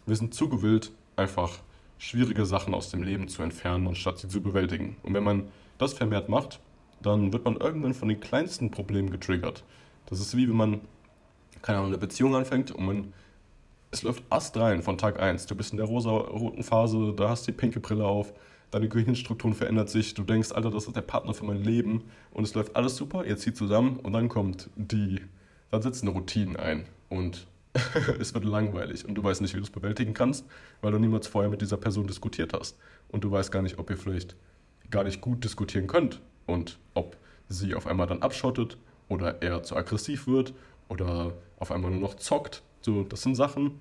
Wir 0.07 0.16
sind 0.16 0.33
zu 0.33 0.49
gewillt, 0.49 0.92
einfach 1.16 1.59
schwierige 2.03 2.45
Sachen 2.47 2.75
aus 2.75 2.91
dem 2.91 3.05
Leben 3.05 3.29
zu 3.29 3.43
entfernen, 3.43 3.87
anstatt 3.87 4.19
sie 4.19 4.27
zu 4.27 4.43
bewältigen. 4.43 4.97
Und 5.05 5.15
wenn 5.15 5.23
man 5.23 5.45
das 5.79 5.93
vermehrt 5.93 6.29
macht, 6.29 6.59
dann 7.01 7.33
wird 7.33 7.45
man 7.45 7.57
irgendwann 7.57 7.95
von 7.95 8.09
den 8.09 8.19
kleinsten 8.19 8.73
Problemen 8.73 9.11
getriggert. 9.11 9.63
Das 10.07 10.19
ist 10.19 10.37
wie 10.37 10.49
wenn 10.49 10.57
man, 10.57 10.81
keine 11.62 11.79
Ahnung, 11.79 11.91
eine 11.91 11.99
Beziehung 11.99 12.35
anfängt 12.35 12.73
und 12.73 12.85
man, 12.85 13.12
es 13.93 14.03
läuft 14.03 14.25
astrein 14.31 14.83
von 14.83 14.99
Tag 14.99 15.21
1. 15.21 15.47
Du 15.47 15.55
bist 15.55 15.71
in 15.71 15.77
der 15.77 15.87
rosa-roten 15.87 16.65
Phase, 16.65 17.15
da 17.17 17.29
hast 17.29 17.47
du 17.47 17.53
die 17.53 17.57
pinke 17.57 17.79
Brille 17.79 18.05
auf, 18.05 18.33
deine 18.73 18.88
Gehirnstrukturen 18.88 19.55
verändert 19.55 19.88
sich, 19.88 20.12
du 20.15 20.25
denkst, 20.25 20.51
Alter, 20.51 20.73
das 20.73 20.88
ist 20.88 20.97
der 20.97 21.03
Partner 21.03 21.35
für 21.35 21.45
mein 21.45 21.62
Leben 21.62 22.03
und 22.33 22.43
es 22.43 22.55
läuft 22.55 22.75
alles 22.75 22.97
super, 22.97 23.25
ihr 23.25 23.37
zieht 23.37 23.57
zusammen 23.57 24.01
und 24.01 24.12
dann 24.12 24.29
kommt 24.29 24.71
die, 24.75 25.21
dann 25.71 25.83
setzen 25.83 26.09
Routinen 26.09 26.57
ein 26.57 26.85
und 27.09 27.47
es 28.21 28.35
wird 28.35 28.45
langweilig 28.45 29.07
und 29.07 29.15
du 29.15 29.25
weißt 29.25 29.41
nicht, 29.41 29.55
wie 29.55 29.59
du 29.59 29.65
es 29.65 29.71
bewältigen 29.71 30.15
kannst, 30.15 30.47
weil 30.81 30.93
du 30.93 30.99
niemals 30.99 31.27
vorher 31.27 31.51
mit 31.51 31.63
dieser 31.63 31.79
Person 31.79 32.07
diskutiert 32.07 32.53
hast. 32.53 32.79
Und 33.09 33.25
du 33.25 33.31
weißt 33.31 33.51
gar 33.51 33.63
nicht, 33.63 33.79
ob 33.79 33.91
ihr 33.91 33.97
vielleicht 33.97 34.37
gar 34.91 35.05
nicht 35.05 35.21
gut 35.21 35.43
diskutieren 35.45 35.87
könnt 35.87 36.21
und 36.47 36.79
ob 36.95 37.17
sie 37.49 37.75
auf 37.75 37.87
einmal 37.87 38.07
dann 38.07 38.23
abschottet 38.23 38.77
oder 39.09 39.43
er 39.43 39.63
zu 39.63 39.77
aggressiv 39.77 40.27
wird 40.27 40.53
oder 40.89 41.33
auf 41.59 41.73
einmal 41.73 41.91
nur 41.91 42.01
noch 42.01 42.15
zockt. 42.17 42.63
So, 42.83 43.05
das 43.05 43.23
sind 43.23 43.37
Sachen, 43.37 43.81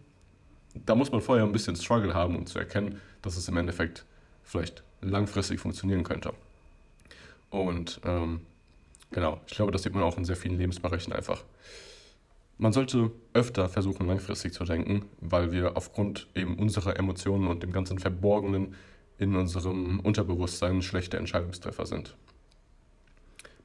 da 0.74 0.96
muss 0.96 1.12
man 1.12 1.22
vorher 1.22 1.44
ein 1.46 1.52
bisschen 1.52 1.76
Struggle 1.76 2.14
haben, 2.14 2.38
um 2.38 2.46
zu 2.46 2.60
erkennen, 2.60 3.02
dass 3.22 3.38
es 3.38 3.48
im 3.48 3.58
Endeffekt 3.58 4.06
vielleicht 4.44 4.84
langfristig 5.02 5.60
funktionieren 5.60 6.04
könnte. 6.04 6.34
Und 7.50 8.00
ähm, 8.06 8.42
genau, 9.12 9.42
ich 9.48 9.56
glaube, 9.56 9.72
das 9.72 9.84
sieht 9.84 9.94
man 9.94 10.04
auch 10.04 10.18
in 10.18 10.26
sehr 10.26 10.36
vielen 10.36 10.58
Lebensbereichen 10.58 11.12
einfach. 11.14 11.44
Man 12.62 12.74
sollte 12.74 13.10
öfter 13.34 13.70
versuchen, 13.70 14.06
langfristig 14.06 14.54
zu 14.54 14.64
denken, 14.66 15.10
weil 15.20 15.52
wir 15.52 15.76
aufgrund 15.78 16.28
eben 16.36 16.60
unserer 16.60 16.96
Emotionen 16.96 17.48
und 17.48 17.64
dem 17.64 17.72
ganzen 17.72 17.98
Verborgenen 17.98 18.76
in 19.18 19.36
unserem 19.36 20.00
Unterbewusstsein 20.00 20.84
schlechte 20.84 21.18
Entscheidungstreffer 21.18 21.88
sind. 21.88 22.16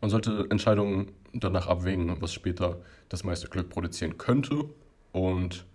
Man 0.01 0.09
sollte 0.09 0.47
Entscheidungen 0.49 1.13
danach 1.35 1.67
abwägen, 1.67 2.23
was 2.23 2.33
später 2.33 2.81
das 3.11 3.23
meiste 3.23 3.49
Glück 3.49 3.69
produzieren 3.69 4.17
könnte 4.17 4.65
und 5.13 5.67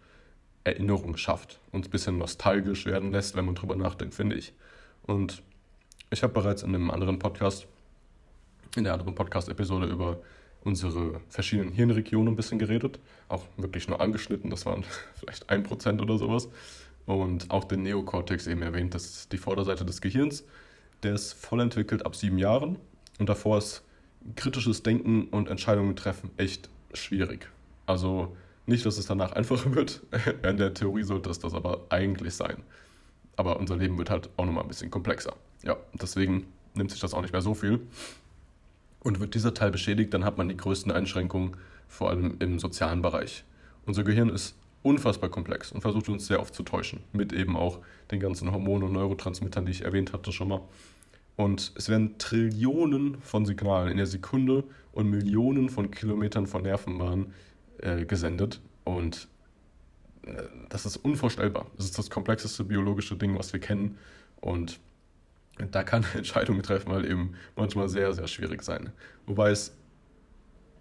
Erinnerung 0.64 1.16
schafft, 1.16 1.60
uns 1.72 1.90
ein 1.90 1.92
bisschen 1.92 2.18
nostalgisch 2.18 2.88
werden 2.88 3.12
lässt, 3.12 3.36
wenn 3.36 3.46
man 3.46 3.54
drüber 3.54 3.76
nachdenkt, 3.76 4.16
finde 4.16 4.36
ich. 4.36 4.52
Und 5.04 5.44
ich 6.10 6.24
habe 6.24 6.34
bereits 6.34 6.64
in 6.64 6.74
einem 6.74 6.90
anderen 6.90 7.20
Podcast, 7.20 7.68
in 8.76 8.84
der 8.84 8.94
anderen 8.94 9.14
Podcast-Episode 9.14 9.86
über 9.86 10.18
unsere 10.64 11.22
verschiedenen 11.30 11.72
Hirnregionen 11.72 12.34
ein 12.34 12.36
bisschen 12.36 12.60
geredet. 12.60 13.00
Auch 13.28 13.44
wirklich 13.58 13.88
nur 13.88 14.02
angeschnitten, 14.02 14.50
das 14.50 14.66
waren 14.66 14.84
vielleicht 15.16 15.50
ein 15.50 15.64
Prozent 15.64 16.02
oder 16.02 16.18
sowas. 16.18 16.50
Und 17.06 17.50
auch 17.50 17.64
den 17.64 17.84
Neokortex 17.84 18.48
eben 18.48 18.62
erwähnt, 18.62 18.94
das 18.94 19.06
ist 19.06 19.32
die 19.32 19.38
Vorderseite 19.38 19.86
des 19.86 20.02
Gehirns. 20.02 20.44
Der 21.04 21.16
ist 21.16 21.34
voll 21.34 21.60
entwickelt 21.62 22.06
ab 22.06 22.16
sieben 22.16 22.38
Jahren 22.38 22.78
und 23.18 23.28
davor 23.28 23.58
ist 23.58 23.84
kritisches 24.36 24.84
Denken 24.84 25.26
und 25.30 25.50
Entscheidungen 25.50 25.96
treffen 25.96 26.30
echt 26.38 26.70
schwierig. 26.94 27.50
Also 27.88 28.36
nicht, 28.68 28.86
dass 28.86 28.98
es 28.98 29.08
danach 29.08 29.32
einfacher 29.34 29.74
wird. 29.74 30.02
In 30.48 30.58
der 30.58 30.74
Theorie 30.74 31.04
sollte 31.04 31.30
es 31.30 31.40
das 31.40 31.54
aber 31.54 31.86
eigentlich 31.90 32.36
sein. 32.36 32.64
Aber 33.36 33.60
unser 33.60 33.78
Leben 33.78 33.98
wird 33.98 34.10
halt 34.10 34.30
auch 34.38 34.46
nochmal 34.46 34.64
ein 34.64 34.68
bisschen 34.68 34.92
komplexer. 34.92 35.34
Ja, 35.64 35.78
deswegen 35.94 36.46
nimmt 36.76 36.92
sich 36.92 37.00
das 37.00 37.14
auch 37.14 37.22
nicht 37.22 37.32
mehr 37.32 37.42
so 37.42 37.54
viel. 37.54 37.80
Und 39.04 39.20
wird 39.20 39.34
dieser 39.34 39.54
Teil 39.54 39.72
beschädigt, 39.72 40.14
dann 40.14 40.26
hat 40.26 40.38
man 40.38 40.50
die 40.50 40.58
größten 40.58 40.92
Einschränkungen, 40.92 41.58
vor 41.88 42.10
allem 42.10 42.36
im 42.40 42.60
sozialen 42.60 43.02
Bereich. 43.02 43.44
Unser 43.86 44.04
Gehirn 44.04 44.30
ist 44.30 44.56
unfassbar 44.84 45.30
komplex 45.30 45.72
und 45.72 45.82
versucht 45.82 46.10
uns 46.10 46.28
sehr 46.28 46.40
oft 46.40 46.54
zu 46.54 46.64
täuschen, 46.64 47.02
mit 47.12 47.34
eben 47.34 47.56
auch 47.56 47.80
den 48.12 48.20
ganzen 48.20 48.52
Hormonen 48.52 48.88
und 48.88 48.94
Neurotransmittern, 48.94 49.66
die 49.66 49.72
ich 49.72 49.84
erwähnt 49.84 50.14
hatte 50.14 50.32
schon 50.32 50.50
mal. 50.50 50.62
Und 51.36 51.72
es 51.76 51.90
werden 51.90 52.18
Trillionen 52.18 53.20
von 53.22 53.46
Signalen 53.46 53.92
in 53.92 53.98
der 53.98 54.06
Sekunde 54.06 54.64
und 54.92 55.10
Millionen 55.10 55.70
von 55.70 55.90
Kilometern 55.90 56.46
von 56.46 56.64
Nervenbahnen 56.64 57.34
äh, 57.80 58.06
gesendet. 58.06 58.60
Und 58.84 59.28
äh, 60.24 60.44
das 60.70 60.86
ist 60.86 60.98
unvorstellbar. 60.98 61.68
Das 61.78 61.86
ist 61.86 61.98
das 61.98 62.10
komplexeste 62.10 62.64
biologische 62.64 63.16
Ding, 63.16 63.38
was 63.38 63.54
wir 63.54 63.60
kennen. 63.60 63.98
Und 64.40 64.80
da 65.72 65.84
kann 65.84 66.06
Entscheidungen 66.16 66.64
treffen 66.64 66.92
halt 66.92 67.06
eben 67.06 67.34
manchmal 67.56 67.90
sehr, 67.90 68.14
sehr 68.14 68.28
schwierig 68.28 68.64
sein. 68.64 68.92
Wobei 69.26 69.52
es 69.52 69.76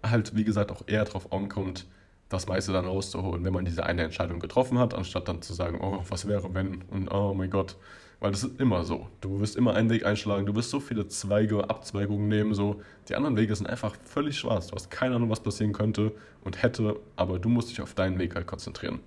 halt, 0.03 0.35
wie 0.35 0.43
gesagt, 0.43 0.71
auch 0.71 0.83
eher 0.87 1.05
darauf 1.05 1.31
ankommt, 1.31 1.85
das 2.29 2.47
meiste 2.47 2.71
dann 2.71 2.85
rauszuholen, 2.85 3.43
wenn 3.43 3.53
man 3.53 3.65
diese 3.65 3.85
eine 3.85 4.03
Entscheidung 4.03 4.39
getroffen 4.39 4.79
hat, 4.79 4.93
anstatt 4.93 5.27
dann 5.27 5.41
zu 5.41 5.53
sagen, 5.53 5.79
oh, 5.81 6.03
was 6.07 6.27
wäre 6.27 6.53
wenn 6.53 6.81
und 6.83 7.09
oh 7.09 7.33
mein 7.33 7.49
Gott. 7.49 7.75
Weil 8.21 8.31
das 8.31 8.43
ist 8.43 8.59
immer 8.59 8.83
so. 8.83 9.07
Du 9.19 9.39
wirst 9.39 9.55
immer 9.55 9.73
einen 9.73 9.89
Weg 9.89 10.05
einschlagen, 10.05 10.45
du 10.45 10.55
wirst 10.55 10.69
so 10.69 10.79
viele 10.79 11.07
Zweige, 11.07 11.69
Abzweigungen 11.69 12.27
nehmen, 12.27 12.53
so. 12.53 12.79
Die 13.09 13.15
anderen 13.15 13.35
Wege 13.35 13.55
sind 13.55 13.67
einfach 13.67 13.95
völlig 14.05 14.37
schwarz. 14.37 14.67
Du 14.67 14.75
hast 14.75 14.91
keine 14.91 15.15
Ahnung, 15.15 15.31
was 15.31 15.41
passieren 15.41 15.73
könnte 15.73 16.11
und 16.43 16.61
hätte, 16.61 16.99
aber 17.15 17.39
du 17.39 17.49
musst 17.49 17.71
dich 17.71 17.81
auf 17.81 17.95
deinen 17.95 18.19
Weg 18.19 18.35
halt 18.35 18.45
konzentrieren. 18.45 18.99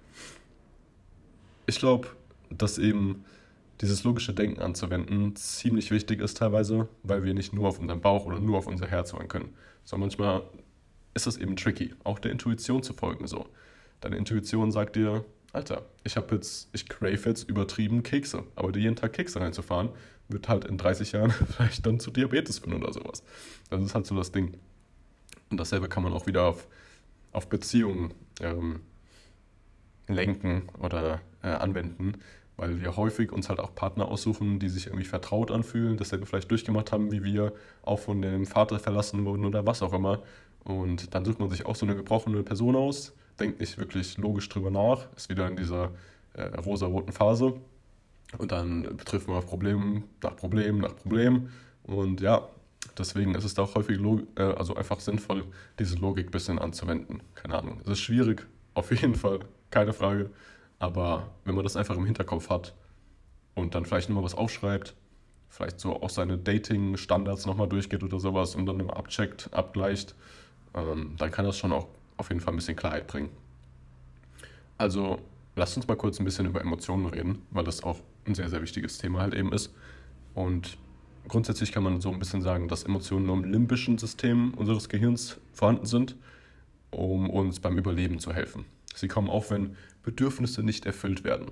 Ich 1.66 1.78
glaube, 1.78 2.08
dass 2.50 2.76
eben 2.76 3.24
dieses 3.80 4.04
logische 4.04 4.32
Denken 4.32 4.60
anzuwenden 4.60 5.34
ziemlich 5.36 5.90
wichtig 5.90 6.20
ist 6.20 6.36
teilweise, 6.36 6.88
weil 7.02 7.24
wir 7.24 7.34
nicht 7.34 7.52
nur 7.52 7.68
auf 7.68 7.78
unseren 7.78 8.00
Bauch 8.00 8.26
oder 8.26 8.40
nur 8.40 8.58
auf 8.58 8.66
unser 8.66 8.86
Herz 8.86 9.12
hören 9.12 9.28
können, 9.28 9.54
sondern 9.84 10.08
manchmal 10.08 10.42
ist 11.14 11.26
es 11.26 11.36
eben 11.36 11.56
tricky, 11.56 11.94
auch 12.04 12.18
der 12.18 12.32
Intuition 12.32 12.82
zu 12.82 12.92
folgen 12.92 13.26
so. 13.26 13.46
Deine 14.00 14.16
Intuition 14.16 14.70
sagt 14.70 14.96
dir, 14.96 15.24
Alter, 15.52 15.86
ich 16.02 16.16
habe 16.16 16.34
jetzt, 16.34 16.68
ich 16.72 16.88
crave 16.88 17.28
jetzt 17.28 17.48
übertrieben 17.48 18.02
Kekse, 18.02 18.42
aber 18.56 18.72
dir 18.72 18.80
jeden 18.80 18.96
Tag 18.96 19.12
Kekse 19.12 19.40
reinzufahren, 19.40 19.90
wird 20.28 20.48
halt 20.48 20.64
in 20.64 20.78
30 20.78 21.12
Jahren 21.12 21.30
vielleicht 21.56 21.86
dann 21.86 22.00
zu 22.00 22.10
Diabetes 22.10 22.58
führen 22.58 22.82
oder 22.82 22.92
sowas. 22.92 23.22
Das 23.70 23.82
ist 23.82 23.94
halt 23.94 24.06
so 24.06 24.16
das 24.16 24.32
Ding. 24.32 24.56
Und 25.50 25.58
dasselbe 25.58 25.88
kann 25.88 26.02
man 26.02 26.12
auch 26.12 26.26
wieder 26.26 26.44
auf, 26.44 26.66
auf 27.32 27.48
Beziehungen 27.48 28.12
ähm, 28.40 28.80
lenken 30.08 30.68
oder 30.80 31.20
äh, 31.42 31.48
anwenden, 31.48 32.14
weil 32.56 32.80
wir 32.80 32.96
häufig 32.96 33.32
uns 33.32 33.48
halt 33.48 33.58
auch 33.60 33.74
Partner 33.74 34.08
aussuchen, 34.08 34.58
die 34.58 34.68
sich 34.68 34.86
irgendwie 34.86 35.04
vertraut 35.04 35.50
anfühlen, 35.50 35.96
dasselbe 35.96 36.26
vielleicht 36.26 36.50
durchgemacht 36.50 36.92
haben, 36.92 37.10
wie 37.10 37.24
wir 37.24 37.52
auch 37.82 37.98
von 37.98 38.22
dem 38.22 38.46
Vater 38.46 38.78
verlassen 38.78 39.24
wurden 39.24 39.44
oder 39.44 39.66
was 39.66 39.82
auch 39.82 39.92
immer. 39.92 40.22
Und 40.64 41.14
dann 41.14 41.24
sucht 41.24 41.40
man 41.40 41.50
sich 41.50 41.66
auch 41.66 41.76
so 41.76 41.84
eine 41.84 41.96
gebrochene 41.96 42.42
Person 42.42 42.76
aus, 42.76 43.12
denkt 43.38 43.60
nicht 43.60 43.76
wirklich 43.78 44.16
logisch 44.18 44.48
drüber 44.48 44.70
nach, 44.70 45.06
ist 45.16 45.28
wieder 45.28 45.48
in 45.48 45.56
dieser 45.56 45.90
äh, 46.34 46.42
rosa-roten 46.42 47.12
Phase. 47.12 47.54
Und 48.38 48.52
dann 48.52 48.82
betrifft 48.96 49.28
man 49.28 49.36
auf 49.36 49.46
Problem 49.46 50.04
nach 50.22 50.36
Problem 50.36 50.78
nach 50.78 50.96
Problem. 50.96 51.48
Und 51.82 52.20
ja, 52.20 52.48
deswegen 52.98 53.34
ist 53.34 53.44
es 53.44 53.58
auch 53.58 53.74
häufig 53.74 53.98
äh, 54.36 54.42
also 54.42 54.74
einfach 54.74 55.00
sinnvoll, 55.00 55.44
diese 55.78 55.96
Logik 55.96 56.28
ein 56.28 56.30
bisschen 56.30 56.58
anzuwenden. 56.58 57.22
Keine 57.34 57.58
Ahnung. 57.58 57.80
Es 57.84 57.90
ist 57.92 58.00
schwierig, 58.00 58.46
auf 58.74 58.90
jeden 58.90 59.14
Fall, 59.14 59.40
keine 59.70 59.92
Frage. 59.92 60.30
Aber 60.78 61.30
wenn 61.44 61.54
man 61.54 61.64
das 61.64 61.76
einfach 61.76 61.96
im 61.96 62.04
Hinterkopf 62.04 62.50
hat 62.50 62.74
und 63.54 63.74
dann 63.74 63.86
vielleicht 63.86 64.08
nochmal 64.08 64.24
was 64.24 64.34
aufschreibt, 64.34 64.94
vielleicht 65.48 65.80
so 65.80 66.02
auch 66.02 66.10
seine 66.10 66.36
Dating-Standards 66.36 67.46
nochmal 67.46 67.68
durchgeht 67.68 68.02
oder 68.02 68.18
sowas 68.18 68.54
und 68.54 68.66
dann 68.66 68.80
immer 68.80 68.96
abcheckt, 68.96 69.48
abgleicht, 69.52 70.14
ähm, 70.74 71.14
dann 71.16 71.30
kann 71.30 71.44
das 71.44 71.56
schon 71.56 71.72
auch 71.72 71.86
auf 72.16 72.28
jeden 72.28 72.40
Fall 72.40 72.52
ein 72.52 72.56
bisschen 72.56 72.76
Klarheit 72.76 73.06
bringen. 73.06 73.30
Also 74.78 75.20
lasst 75.56 75.76
uns 75.76 75.86
mal 75.86 75.96
kurz 75.96 76.18
ein 76.18 76.24
bisschen 76.24 76.46
über 76.46 76.60
Emotionen 76.60 77.06
reden, 77.06 77.42
weil 77.50 77.64
das 77.64 77.82
auch 77.84 78.00
ein 78.26 78.34
sehr, 78.34 78.48
sehr 78.48 78.62
wichtiges 78.62 78.98
Thema 78.98 79.20
halt 79.20 79.34
eben 79.34 79.52
ist. 79.52 79.72
Und 80.34 80.76
grundsätzlich 81.28 81.72
kann 81.72 81.84
man 81.84 82.00
so 82.00 82.10
ein 82.10 82.18
bisschen 82.18 82.42
sagen, 82.42 82.68
dass 82.68 82.82
Emotionen 82.82 83.26
nur 83.26 83.36
im 83.36 83.44
limbischen 83.44 83.98
System 83.98 84.54
unseres 84.54 84.88
Gehirns 84.88 85.38
vorhanden 85.52 85.86
sind, 85.86 86.16
um 86.90 87.30
uns 87.30 87.60
beim 87.60 87.78
Überleben 87.78 88.18
zu 88.18 88.32
helfen. 88.32 88.64
Sie 88.94 89.08
kommen 89.08 89.28
auf, 89.28 89.50
wenn 89.50 89.76
Bedürfnisse 90.02 90.62
nicht 90.62 90.86
erfüllt 90.86 91.24
werden. 91.24 91.50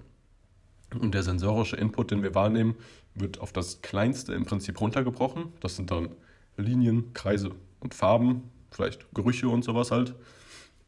Und 0.98 1.14
der 1.14 1.22
sensorische 1.22 1.76
Input, 1.76 2.10
den 2.10 2.22
wir 2.22 2.34
wahrnehmen, 2.34 2.76
wird 3.14 3.40
auf 3.40 3.52
das 3.52 3.82
Kleinste 3.82 4.34
im 4.34 4.44
Prinzip 4.44 4.80
runtergebrochen. 4.80 5.52
Das 5.60 5.76
sind 5.76 5.90
dann 5.90 6.10
Linien, 6.56 7.12
Kreise 7.14 7.50
und 7.80 7.94
Farben, 7.94 8.44
vielleicht 8.70 9.12
Gerüche 9.14 9.48
und 9.48 9.64
sowas 9.64 9.90
halt. 9.90 10.14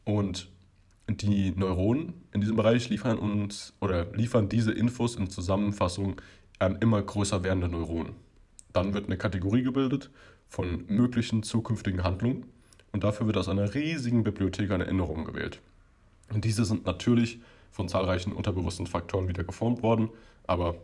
Und 0.03 0.49
die 1.07 1.51
Neuronen 1.51 2.13
in 2.31 2.41
diesem 2.41 2.55
Bereich 2.55 2.89
liefern 2.89 3.17
uns 3.17 3.73
oder 3.79 4.11
liefern 4.13 4.49
diese 4.49 4.71
Infos 4.71 5.15
in 5.15 5.29
Zusammenfassung 5.29 6.21
an 6.59 6.77
immer 6.77 7.01
größer 7.01 7.43
werdende 7.43 7.67
Neuronen. 7.67 8.13
Dann 8.73 8.93
wird 8.93 9.05
eine 9.05 9.17
Kategorie 9.17 9.63
gebildet 9.63 10.09
von 10.47 10.85
möglichen 10.87 11.43
zukünftigen 11.43 12.03
Handlungen 12.03 12.45
und 12.91 13.03
dafür 13.03 13.27
wird 13.27 13.37
aus 13.37 13.49
einer 13.49 13.73
riesigen 13.73 14.23
Bibliothek 14.23 14.71
an 14.71 14.81
Erinnerungen 14.81 15.25
gewählt. 15.25 15.61
Und 16.33 16.45
diese 16.45 16.65
sind 16.65 16.85
natürlich 16.85 17.39
von 17.71 17.87
zahlreichen 17.87 18.31
unterbewussten 18.31 18.87
Faktoren 18.87 19.27
wieder 19.27 19.43
geformt 19.43 19.83
worden, 19.83 20.09
aber 20.47 20.75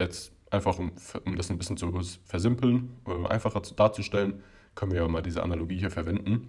jetzt 0.00 0.32
einfach, 0.50 0.78
um, 0.78 0.92
um 1.24 1.36
das 1.36 1.50
ein 1.50 1.58
bisschen 1.58 1.76
zu 1.76 1.92
versimpeln, 2.24 2.96
äh, 3.06 3.26
einfacher 3.28 3.60
darzustellen, 3.60 4.42
können 4.74 4.92
wir 4.92 5.02
ja 5.02 5.08
mal 5.08 5.22
diese 5.22 5.42
Analogie 5.42 5.78
hier 5.78 5.90
verwenden. 5.90 6.48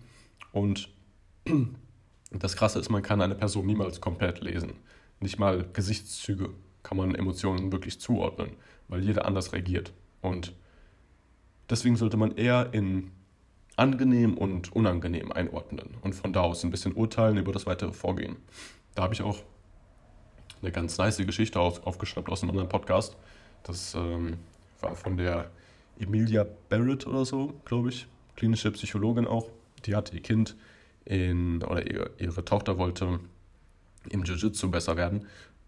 Und 0.51 0.89
das 2.31 2.55
Krasse 2.55 2.79
ist, 2.79 2.89
man 2.89 3.03
kann 3.03 3.21
eine 3.21 3.35
Person 3.35 3.65
niemals 3.65 4.01
komplett 4.01 4.41
lesen. 4.41 4.73
Nicht 5.19 5.39
mal 5.39 5.67
Gesichtszüge 5.73 6.49
kann 6.83 6.97
man 6.97 7.15
Emotionen 7.15 7.71
wirklich 7.71 7.99
zuordnen, 7.99 8.51
weil 8.87 9.03
jeder 9.03 9.25
anders 9.25 9.53
reagiert. 9.53 9.93
Und 10.21 10.53
deswegen 11.69 11.95
sollte 11.95 12.17
man 12.17 12.35
eher 12.35 12.73
in 12.73 13.11
angenehm 13.75 14.37
und 14.37 14.73
unangenehm 14.73 15.31
einordnen 15.31 15.95
und 16.01 16.13
von 16.13 16.33
da 16.33 16.41
aus 16.41 16.63
ein 16.63 16.71
bisschen 16.71 16.93
urteilen 16.93 17.37
über 17.37 17.51
das 17.51 17.65
weitere 17.65 17.91
Vorgehen. 17.91 18.37
Da 18.93 19.03
habe 19.03 19.13
ich 19.13 19.21
auch 19.21 19.43
eine 20.61 20.71
ganz 20.71 20.97
nice 20.97 21.17
Geschichte 21.17 21.59
aufgeschnappt 21.59 22.29
aus 22.29 22.41
einem 22.41 22.51
anderen 22.51 22.69
Podcast. 22.69 23.17
Das 23.63 23.93
ähm, 23.95 24.37
war 24.79 24.95
von 24.95 25.17
der 25.17 25.51
Emilia 25.99 26.45
Barrett 26.69 27.05
oder 27.07 27.25
so, 27.25 27.53
glaube 27.65 27.89
ich, 27.89 28.07
klinische 28.35 28.71
Psychologin 28.71 29.27
auch. 29.27 29.49
Die 29.85 29.95
hat 29.95 30.13
ihr 30.13 30.21
Kind 30.21 30.55
in, 31.03 31.61
oder 31.63 31.89
ihre, 31.89 32.11
ihre 32.17 32.45
Tochter 32.45 32.77
wollte 32.77 33.19
im 34.09 34.23
Jiu-Jitsu 34.23 34.69
besser 34.69 34.97
werden 34.97 35.25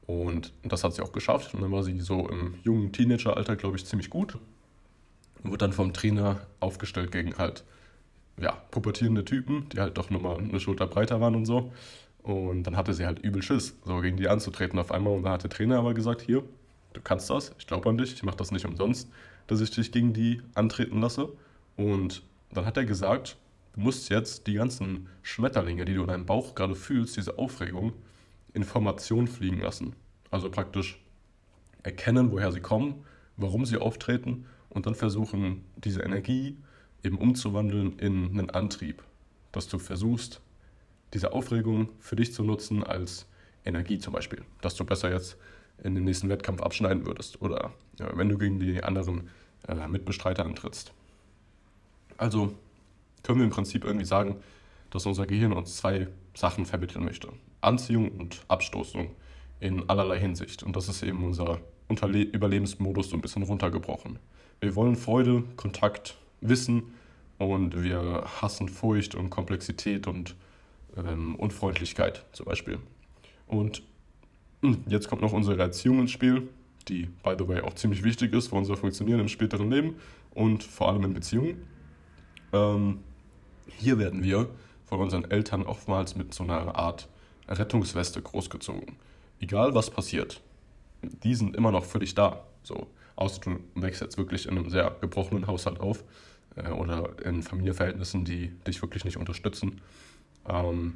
und 0.07 0.53
das 0.63 0.83
hat 0.83 0.93
sie 0.93 1.01
auch 1.01 1.11
geschafft. 1.11 1.53
Und 1.53 1.61
dann 1.61 1.71
war 1.71 1.83
sie 1.83 1.99
so 1.99 2.27
im 2.29 2.55
jungen 2.63 2.91
Teenageralter, 2.93 3.55
glaube 3.57 3.75
ich, 3.77 3.85
ziemlich 3.85 4.09
gut. 4.09 4.37
Und 5.43 5.51
wurde 5.51 5.59
dann 5.59 5.73
vom 5.73 5.93
Trainer 5.93 6.39
aufgestellt 6.59 7.11
gegen 7.11 7.37
halt 7.37 7.63
ja, 8.39 8.51
pubertierende 8.71 9.25
Typen, 9.25 9.67
die 9.69 9.79
halt 9.79 9.97
doch 9.97 10.09
nochmal 10.09 10.37
eine 10.37 10.59
Schulter 10.59 10.87
breiter 10.87 11.19
waren 11.21 11.35
und 11.35 11.45
so. 11.45 11.71
Und 12.23 12.63
dann 12.63 12.75
hatte 12.75 12.93
sie 12.93 13.05
halt 13.05 13.19
übel 13.19 13.41
Schiss, 13.41 13.75
so 13.85 13.99
gegen 14.01 14.17
die 14.17 14.27
anzutreten 14.27 14.77
auf 14.79 14.91
einmal. 14.91 15.13
Und 15.13 15.23
dann 15.23 15.33
hat 15.33 15.43
der 15.43 15.49
Trainer 15.49 15.79
aber 15.79 15.93
gesagt, 15.93 16.21
hier, 16.21 16.43
du 16.93 17.01
kannst 17.01 17.29
das, 17.29 17.53
ich 17.57 17.67
glaube 17.67 17.89
an 17.89 17.97
dich, 17.97 18.13
ich 18.13 18.23
mache 18.23 18.37
das 18.37 18.51
nicht 18.51 18.65
umsonst, 18.65 19.09
dass 19.47 19.61
ich 19.61 19.71
dich 19.71 19.91
gegen 19.91 20.13
die 20.13 20.41
antreten 20.53 21.01
lasse. 21.01 21.29
Und 21.77 22.23
dann 22.51 22.65
hat 22.65 22.77
er 22.77 22.85
gesagt, 22.85 23.37
du 23.73 23.81
musst 23.81 24.09
jetzt 24.09 24.47
die 24.47 24.55
ganzen 24.55 25.07
Schmetterlinge, 25.21 25.85
die 25.85 25.93
du 25.93 26.01
in 26.01 26.07
deinem 26.07 26.25
Bauch 26.25 26.53
gerade 26.53 26.75
fühlst, 26.75 27.17
diese 27.17 27.37
Aufregung, 27.37 27.93
Information 28.53 29.27
fliegen 29.27 29.61
lassen. 29.61 29.95
Also 30.29 30.49
praktisch 30.49 30.99
erkennen, 31.83 32.31
woher 32.31 32.51
sie 32.51 32.59
kommen, 32.59 33.05
warum 33.37 33.65
sie 33.65 33.77
auftreten 33.77 34.45
und 34.69 34.85
dann 34.85 34.95
versuchen, 34.95 35.63
diese 35.77 36.01
Energie 36.01 36.57
eben 37.07 37.17
umzuwandeln 37.17 37.97
in 37.99 38.27
einen 38.27 38.49
Antrieb, 38.49 39.01
dass 39.53 39.67
du 39.67 39.79
versuchst, 39.79 40.41
diese 41.13 41.31
Aufregung 41.31 41.89
für 41.99 42.17
dich 42.17 42.33
zu 42.33 42.43
nutzen 42.43 42.83
als 42.83 43.25
Energie 43.65 43.97
zum 43.97 44.13
Beispiel, 44.13 44.43
dass 44.61 44.75
du 44.75 44.83
besser 44.83 45.11
jetzt 45.11 45.37
in 45.83 45.95
den 45.95 46.03
nächsten 46.03 46.27
Wettkampf 46.29 46.61
abschneiden 46.61 47.05
würdest 47.05 47.41
oder 47.41 47.71
ja, 47.97 48.15
wenn 48.15 48.29
du 48.29 48.37
gegen 48.37 48.59
die 48.59 48.83
anderen 48.83 49.29
äh, 49.67 49.87
Mitbestreiter 49.87 50.45
antrittst. 50.45 50.91
Also 52.17 52.53
können 53.23 53.39
wir 53.39 53.45
im 53.45 53.51
Prinzip 53.51 53.85
irgendwie 53.85 54.05
sagen, 54.05 54.37
dass 54.89 55.05
unser 55.05 55.25
Gehirn 55.25 55.53
uns 55.53 55.77
zwei 55.77 56.07
Sachen 56.33 56.65
vermitteln 56.65 57.05
möchte. 57.05 57.29
Anziehung 57.61 58.11
und 58.11 58.43
Abstoßung 58.47 59.15
in 59.59 59.89
allerlei 59.89 60.19
Hinsicht. 60.19 60.63
Und 60.63 60.75
das 60.75 60.89
ist 60.89 61.03
eben 61.03 61.23
unser 61.23 61.59
Unterle 61.87 62.21
Überlebensmodus 62.21 63.09
so 63.09 63.15
ein 63.15 63.21
bisschen 63.21 63.43
runtergebrochen. 63.43 64.19
Wir 64.59 64.75
wollen 64.75 64.95
Freude, 64.95 65.43
Kontakt, 65.55 66.17
Wissen 66.41 66.93
und 67.37 67.83
wir 67.83 68.23
hassen 68.41 68.69
Furcht 68.69 69.15
und 69.15 69.29
Komplexität 69.29 70.07
und 70.07 70.35
ähm, 70.95 71.35
Unfreundlichkeit 71.35 72.25
zum 72.31 72.45
Beispiel. 72.45 72.79
Und 73.47 73.83
hm, 74.61 74.83
jetzt 74.87 75.07
kommt 75.07 75.21
noch 75.21 75.33
unsere 75.33 75.61
Erziehung 75.61 75.99
ins 75.99 76.11
Spiel, 76.11 76.49
die, 76.87 77.07
by 77.23 77.35
the 77.37 77.47
way, 77.47 77.61
auch 77.61 77.75
ziemlich 77.75 78.03
wichtig 78.03 78.33
ist 78.33 78.47
für 78.47 78.55
unser 78.55 78.77
Funktionieren 78.77 79.19
im 79.19 79.27
späteren 79.27 79.69
Leben 79.69 79.95
und 80.31 80.63
vor 80.63 80.89
allem 80.89 81.03
in 81.03 81.13
Beziehungen. 81.13 81.67
Ähm, 82.53 82.99
hier 83.77 83.99
werden 83.99 84.23
wir 84.23 84.49
von 84.85 84.99
unseren 84.99 85.29
Eltern 85.29 85.63
oftmals 85.63 86.15
mit 86.15 86.33
so 86.33 86.43
einer 86.43 86.75
Art 86.75 87.09
Rettungsweste 87.47 88.21
großgezogen. 88.21 88.95
Egal 89.39 89.75
was 89.75 89.89
passiert, 89.89 90.41
die 91.01 91.35
sind 91.35 91.55
immer 91.55 91.71
noch 91.71 91.85
dich 91.85 92.15
da. 92.15 92.43
So, 92.63 92.87
außer 93.15 93.41
du 93.41 93.59
wächst 93.75 94.01
jetzt 94.01 94.17
wirklich 94.17 94.47
in 94.47 94.57
einem 94.57 94.69
sehr 94.69 94.95
gebrochenen 95.01 95.47
Haushalt 95.47 95.79
auf 95.79 96.03
äh, 96.57 96.69
oder 96.69 97.09
in 97.23 97.43
Familienverhältnissen, 97.43 98.25
die 98.25 98.49
dich 98.67 98.81
wirklich 98.81 99.05
nicht 99.05 99.17
unterstützen. 99.17 99.81
Ähm, 100.47 100.95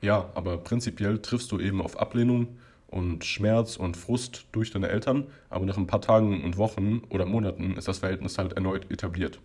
ja, 0.00 0.30
aber 0.34 0.58
prinzipiell 0.58 1.18
triffst 1.18 1.52
du 1.52 1.58
eben 1.58 1.82
auf 1.82 1.98
Ablehnung 1.98 2.48
und 2.88 3.24
Schmerz 3.24 3.76
und 3.76 3.96
Frust 3.96 4.46
durch 4.52 4.70
deine 4.70 4.88
Eltern, 4.88 5.26
aber 5.48 5.66
nach 5.66 5.76
ein 5.76 5.86
paar 5.86 6.00
Tagen 6.00 6.42
und 6.42 6.56
Wochen 6.56 7.02
oder 7.10 7.26
Monaten 7.26 7.76
ist 7.76 7.88
das 7.88 7.98
Verhältnis 7.98 8.38
halt 8.38 8.54
erneut 8.54 8.90
etabliert. 8.90 9.40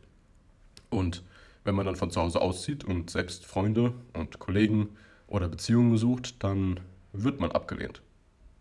Und 0.89 1.23
wenn 1.63 1.75
man 1.75 1.85
dann 1.85 1.95
von 1.95 2.11
zu 2.11 2.21
Hause 2.21 2.41
auszieht 2.41 2.83
und 2.83 3.09
selbst 3.09 3.45
Freunde 3.45 3.93
und 4.13 4.39
Kollegen 4.39 4.89
oder 5.27 5.49
Beziehungen 5.49 5.97
sucht, 5.97 6.43
dann 6.43 6.79
wird 7.11 7.39
man 7.39 7.51
abgelehnt. 7.51 8.01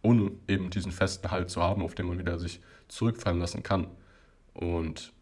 Ohne 0.02 0.32
eben 0.48 0.70
diesen 0.70 0.92
festen 0.92 1.30
Halt 1.30 1.50
zu 1.50 1.62
haben, 1.62 1.82
auf 1.82 1.94
den 1.94 2.06
man 2.06 2.18
wieder 2.18 2.38
sich 2.38 2.60
zurückfallen 2.88 3.40
lassen 3.40 3.62
kann. 3.62 3.86
Und 4.52 5.12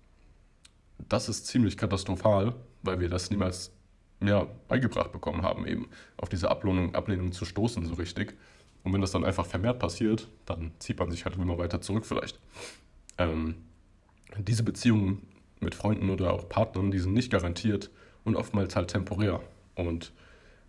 das 1.09 1.29
ist 1.29 1.47
ziemlich 1.47 1.77
katastrophal, 1.77 2.55
weil 2.83 3.01
wir 3.01 3.09
das 3.09 3.31
niemals 3.31 3.73
ja, 4.21 4.47
beigebracht 4.69 5.13
bekommen 5.13 5.43
haben, 5.43 5.67
eben 5.67 5.89
auf 6.17 6.29
diese 6.29 6.51
Ablehnung, 6.51 6.95
Ablehnung 6.95 7.33
zu 7.33 7.45
stoßen 7.45 7.85
so 7.87 7.95
richtig. 7.95 8.37
Und 8.85 8.93
wenn 8.93 9.01
das 9.01 9.13
dann 9.13 9.25
einfach 9.25 9.47
vermehrt 9.47 9.79
passiert, 9.79 10.29
dann 10.47 10.73
zieht 10.79 10.99
man 10.99 11.11
sich 11.11 11.25
halt 11.25 11.37
immer 11.37 11.59
weiter 11.59 11.81
zurück 11.81 12.05
vielleicht. 12.05 12.41
Ähm, 13.19 13.57
diese 14.39 14.63
Beziehungen 14.63 15.27
mit 15.61 15.75
Freunden 15.75 16.11
oder 16.11 16.33
auch 16.33 16.49
Partnern, 16.49 16.91
die 16.91 16.99
sind 16.99 17.13
nicht 17.13 17.31
garantiert 17.31 17.91
und 18.25 18.37
oftmals 18.37 18.75
halt 18.75 18.89
temporär. 18.89 19.41
Und 19.75 20.13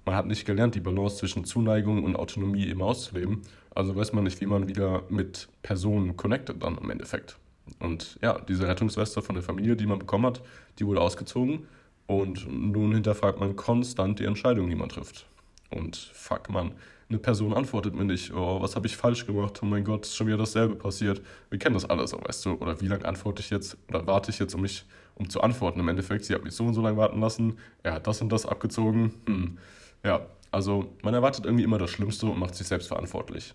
man 0.05 0.15
hat 0.15 0.27
nicht 0.27 0.45
gelernt, 0.45 0.75
die 0.75 0.79
Balance 0.79 1.17
zwischen 1.17 1.45
Zuneigung 1.45 2.03
und 2.03 2.15
Autonomie 2.15 2.67
eben 2.67 2.81
auszuleben. 2.81 3.41
Also 3.73 3.95
weiß 3.95 4.13
man 4.13 4.25
nicht, 4.25 4.41
wie 4.41 4.45
man 4.45 4.67
wieder 4.67 5.03
mit 5.09 5.47
Personen 5.63 6.17
connectet 6.17 6.61
dann 6.61 6.77
im 6.77 6.89
Endeffekt. 6.89 7.37
Und 7.80 8.17
ja, 8.21 8.39
diese 8.39 8.67
Rettungsweste 8.67 9.21
von 9.21 9.36
der 9.36 9.43
Familie, 9.43 9.76
die 9.76 9.86
man 9.86 9.99
bekommen 9.99 10.26
hat, 10.26 10.41
die 10.80 10.86
wurde 10.86 11.02
ausgezogen. 11.02 11.67
Und 12.06 12.47
nun 12.52 12.93
hinterfragt 12.93 13.39
man 13.39 13.56
konstant 13.56 14.19
die 14.19 14.26
Entscheidung, 14.26 14.69
die 14.69 14.76
man 14.76 14.89
trifft. 14.89 15.26
Und 15.69 15.95
fuck, 15.95 16.49
man, 16.49 16.73
eine 17.10 17.19
Person 17.19 17.54
antwortet 17.54 17.95
mir 17.95 18.06
nicht, 18.06 18.34
oh, 18.34 18.62
was 18.62 18.76
habe 18.76 18.88
ich 18.88 18.97
falsch 18.97 19.26
gemacht? 19.26 19.60
Oh 19.62 19.65
mein 19.65 19.84
Gott, 19.84 20.06
ist 20.06 20.15
schon 20.15 20.28
wieder 20.28 20.38
dasselbe 20.38 20.76
passiert. 20.76 21.21
Wir 21.49 21.60
kennen 21.60 21.76
das 21.76 21.86
alles, 21.86 22.12
so, 22.12 22.19
weißt 22.21 22.45
du? 22.45 22.54
Oder 22.54 22.80
wie 22.82 22.88
lange 22.88 23.06
antworte 23.06 23.41
ich 23.41 23.49
jetzt 23.49 23.78
oder 23.88 24.06
warte 24.06 24.32
ich 24.32 24.39
jetzt, 24.39 24.54
um 24.54 24.62
mich, 24.62 24.86
um 25.15 25.30
zu 25.30 25.41
antworten? 25.41 25.80
Im 25.80 25.88
Endeffekt, 25.88 26.26
sie 26.26 26.34
hat 26.34 26.43
mich 26.43 26.54
so 26.54 26.65
und 26.65 26.73
so 26.73 26.82
lange 26.82 26.97
warten 26.97 27.19
lassen, 27.19 27.58
er 27.82 27.93
hat 27.93 28.08
das 28.08 28.21
und 28.21 28.30
das 28.30 28.45
abgezogen. 28.45 29.13
Hm. 29.26 29.58
Ja, 30.04 30.26
also 30.52 30.93
man 31.02 31.13
erwartet 31.13 31.45
irgendwie 31.45 31.63
immer 31.63 31.78
das 31.78 31.89
Schlimmste 31.89 32.26
und 32.26 32.38
macht 32.38 32.56
sich 32.56 32.67
selbst 32.67 32.88
verantwortlich. 32.88 33.54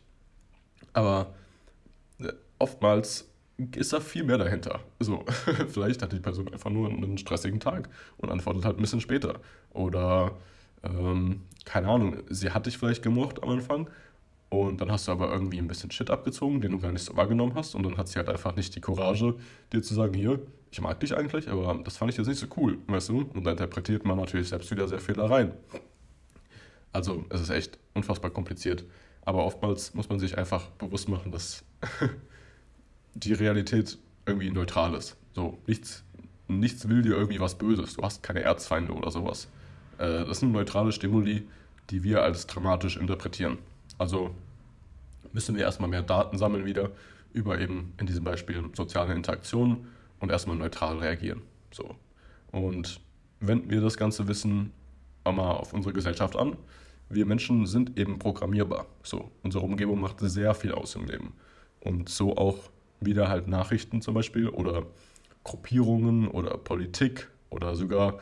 Aber 0.92 1.34
äh, 2.20 2.32
oftmals 2.58 3.28
ist 3.74 3.92
da 3.92 4.00
viel 4.00 4.24
mehr 4.24 4.38
dahinter. 4.38 4.80
So, 5.00 5.24
vielleicht 5.68 6.02
hat 6.02 6.12
die 6.12 6.20
Person 6.20 6.52
einfach 6.52 6.70
nur 6.70 6.88
einen 6.88 7.18
stressigen 7.18 7.60
Tag 7.60 7.88
und 8.16 8.30
antwortet 8.30 8.64
halt 8.64 8.78
ein 8.78 8.82
bisschen 8.82 9.00
später. 9.00 9.40
Oder, 9.72 10.32
ähm, 10.84 11.42
keine 11.64 11.88
Ahnung, 11.88 12.18
sie 12.28 12.50
hat 12.50 12.66
dich 12.66 12.78
vielleicht 12.78 13.02
gemocht 13.02 13.42
am 13.42 13.50
Anfang 13.50 13.90
und 14.50 14.80
dann 14.80 14.90
hast 14.90 15.08
du 15.08 15.12
aber 15.12 15.30
irgendwie 15.32 15.58
ein 15.58 15.68
bisschen 15.68 15.90
Shit 15.90 16.10
abgezogen, 16.10 16.60
den 16.60 16.72
du 16.72 16.78
gar 16.78 16.92
nicht 16.92 17.04
so 17.04 17.16
wahrgenommen 17.16 17.54
hast 17.54 17.74
und 17.74 17.82
dann 17.82 17.96
hat 17.96 18.08
sie 18.08 18.18
halt 18.18 18.28
einfach 18.28 18.56
nicht 18.56 18.74
die 18.74 18.80
Courage, 18.80 19.34
dir 19.72 19.82
zu 19.82 19.94
sagen, 19.94 20.14
hier, 20.14 20.40
ich 20.70 20.80
mag 20.80 21.00
dich 21.00 21.16
eigentlich, 21.16 21.48
aber 21.48 21.80
das 21.82 21.96
fand 21.96 22.12
ich 22.12 22.16
jetzt 22.16 22.28
nicht 22.28 22.38
so 22.38 22.46
cool, 22.56 22.78
weißt 22.86 23.08
du? 23.10 23.28
Und 23.34 23.44
da 23.44 23.50
interpretiert 23.50 24.04
man 24.04 24.18
natürlich 24.18 24.48
selbst 24.48 24.70
wieder 24.70 24.86
sehr 24.86 25.00
viel 25.00 25.14
da 25.14 25.26
rein. 25.26 25.52
Also 26.92 27.24
es 27.30 27.40
ist 27.40 27.50
echt 27.50 27.78
unfassbar 27.94 28.30
kompliziert. 28.30 28.84
Aber 29.22 29.44
oftmals 29.44 29.92
muss 29.94 30.08
man 30.08 30.18
sich 30.18 30.38
einfach 30.38 30.68
bewusst 30.70 31.08
machen, 31.08 31.32
dass 31.32 31.64
die 33.24 33.32
Realität 33.32 33.98
irgendwie 34.26 34.50
neutral 34.50 34.94
ist. 34.94 35.16
So, 35.34 35.58
nichts, 35.66 36.04
nichts 36.46 36.88
will 36.88 37.02
dir 37.02 37.16
irgendwie 37.16 37.40
was 37.40 37.56
Böses. 37.56 37.94
Du 37.94 38.02
hast 38.02 38.22
keine 38.22 38.42
Erzfeinde 38.42 38.92
oder 38.92 39.10
sowas. 39.10 39.48
Äh, 39.98 40.24
das 40.24 40.40
sind 40.40 40.52
neutrale 40.52 40.92
Stimuli, 40.92 41.46
die 41.90 42.02
wir 42.02 42.22
als 42.22 42.46
dramatisch 42.46 42.96
interpretieren. 42.96 43.58
Also 43.96 44.34
müssen 45.32 45.56
wir 45.56 45.62
erstmal 45.62 45.88
mehr 45.88 46.02
Daten 46.02 46.38
sammeln 46.38 46.64
wieder 46.64 46.90
über 47.32 47.60
eben 47.60 47.92
in 47.98 48.06
diesem 48.06 48.24
Beispiel 48.24 48.64
soziale 48.74 49.14
Interaktionen 49.14 49.88
und 50.20 50.30
erstmal 50.30 50.56
neutral 50.56 50.98
reagieren. 50.98 51.42
So. 51.70 51.94
Und 52.52 53.00
wenden 53.40 53.70
wir 53.70 53.80
das 53.80 53.96
ganze 53.96 54.26
Wissen 54.28 54.72
mal 55.24 55.52
auf 55.52 55.74
unsere 55.74 55.92
Gesellschaft 55.92 56.36
an. 56.36 56.56
Wir 57.10 57.26
Menschen 57.26 57.66
sind 57.66 57.98
eben 57.98 58.18
programmierbar. 58.18 58.86
So, 59.02 59.30
unsere 59.42 59.64
Umgebung 59.64 60.00
macht 60.00 60.20
sehr 60.20 60.54
viel 60.54 60.72
aus 60.72 60.94
im 60.94 61.06
Leben. 61.06 61.34
Und 61.80 62.08
so 62.08 62.36
auch 62.36 62.70
wieder 63.00 63.28
halt 63.28 63.48
Nachrichten 63.48 64.02
zum 64.02 64.14
Beispiel 64.14 64.48
oder 64.48 64.86
Gruppierungen 65.44 66.28
oder 66.28 66.56
Politik 66.58 67.28
oder 67.50 67.74
sogar 67.74 68.18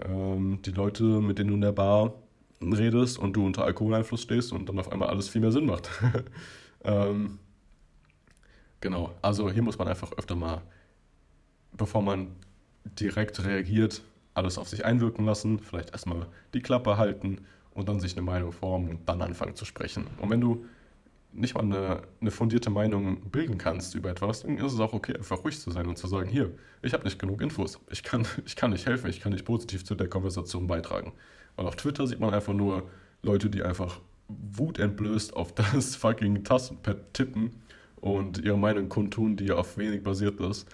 ähm, 0.00 0.60
die 0.62 0.70
Leute, 0.70 1.04
mit 1.04 1.38
denen 1.38 1.48
du 1.48 1.54
in 1.54 1.60
der 1.60 1.72
Bar 1.72 2.14
redest 2.60 3.18
und 3.18 3.34
du 3.34 3.46
unter 3.46 3.64
Alkoholeinfluss 3.64 4.22
stehst 4.22 4.52
und 4.52 4.68
dann 4.68 4.78
auf 4.78 4.90
einmal 4.90 5.08
alles 5.08 5.28
viel 5.28 5.40
mehr 5.40 5.52
Sinn 5.52 5.66
macht. 5.66 5.90
ähm, 6.84 7.38
genau, 8.80 9.14
also 9.22 9.50
hier 9.50 9.62
muss 9.62 9.78
man 9.78 9.88
einfach 9.88 10.12
öfter 10.12 10.34
mal, 10.34 10.62
bevor 11.72 12.02
man 12.02 12.28
direkt 12.84 13.44
reagiert, 13.44 14.02
alles 14.34 14.58
auf 14.58 14.68
sich 14.68 14.84
einwirken 14.84 15.24
lassen, 15.24 15.58
vielleicht 15.58 15.90
erstmal 15.90 16.26
die 16.54 16.60
Klappe 16.60 16.96
halten 16.96 17.42
und 17.74 17.88
dann 17.88 18.00
sich 18.00 18.12
eine 18.16 18.22
Meinung 18.22 18.52
formen 18.52 18.88
und 18.90 19.08
dann 19.08 19.22
anfangen 19.22 19.54
zu 19.54 19.64
sprechen. 19.64 20.06
Und 20.18 20.30
wenn 20.30 20.40
du 20.40 20.64
nicht 21.32 21.54
mal 21.54 21.62
eine, 21.62 22.02
eine 22.20 22.30
fundierte 22.30 22.70
Meinung 22.70 23.20
bilden 23.30 23.58
kannst 23.58 23.94
über 23.94 24.10
etwas, 24.10 24.42
dann 24.42 24.58
ist 24.58 24.72
es 24.72 24.80
auch 24.80 24.92
okay, 24.92 25.14
einfach 25.14 25.44
ruhig 25.44 25.60
zu 25.60 25.70
sein 25.70 25.86
und 25.86 25.98
zu 25.98 26.06
sagen, 26.06 26.28
hier, 26.28 26.50
ich 26.82 26.92
habe 26.92 27.04
nicht 27.04 27.18
genug 27.18 27.40
Infos, 27.42 27.78
ich 27.90 28.02
kann, 28.02 28.26
ich 28.46 28.56
kann 28.56 28.70
nicht 28.70 28.86
helfen, 28.86 29.10
ich 29.10 29.20
kann 29.20 29.32
nicht 29.32 29.44
positiv 29.44 29.84
zu 29.84 29.94
der 29.94 30.08
Konversation 30.08 30.66
beitragen. 30.66 31.12
Und 31.56 31.66
auf 31.66 31.76
Twitter 31.76 32.06
sieht 32.06 32.20
man 32.20 32.32
einfach 32.32 32.54
nur 32.54 32.88
Leute, 33.22 33.50
die 33.50 33.62
einfach 33.62 34.00
wutentblößt 34.28 35.34
auf 35.34 35.52
das 35.54 35.96
fucking 35.96 36.44
Tastenpad 36.44 37.14
tippen 37.14 37.62
und 37.96 38.38
ihre 38.38 38.58
Meinung 38.58 38.88
kundtun, 38.88 39.36
die 39.36 39.50
auf 39.50 39.76
wenig 39.76 40.02
basiert 40.02 40.40
ist. 40.40 40.68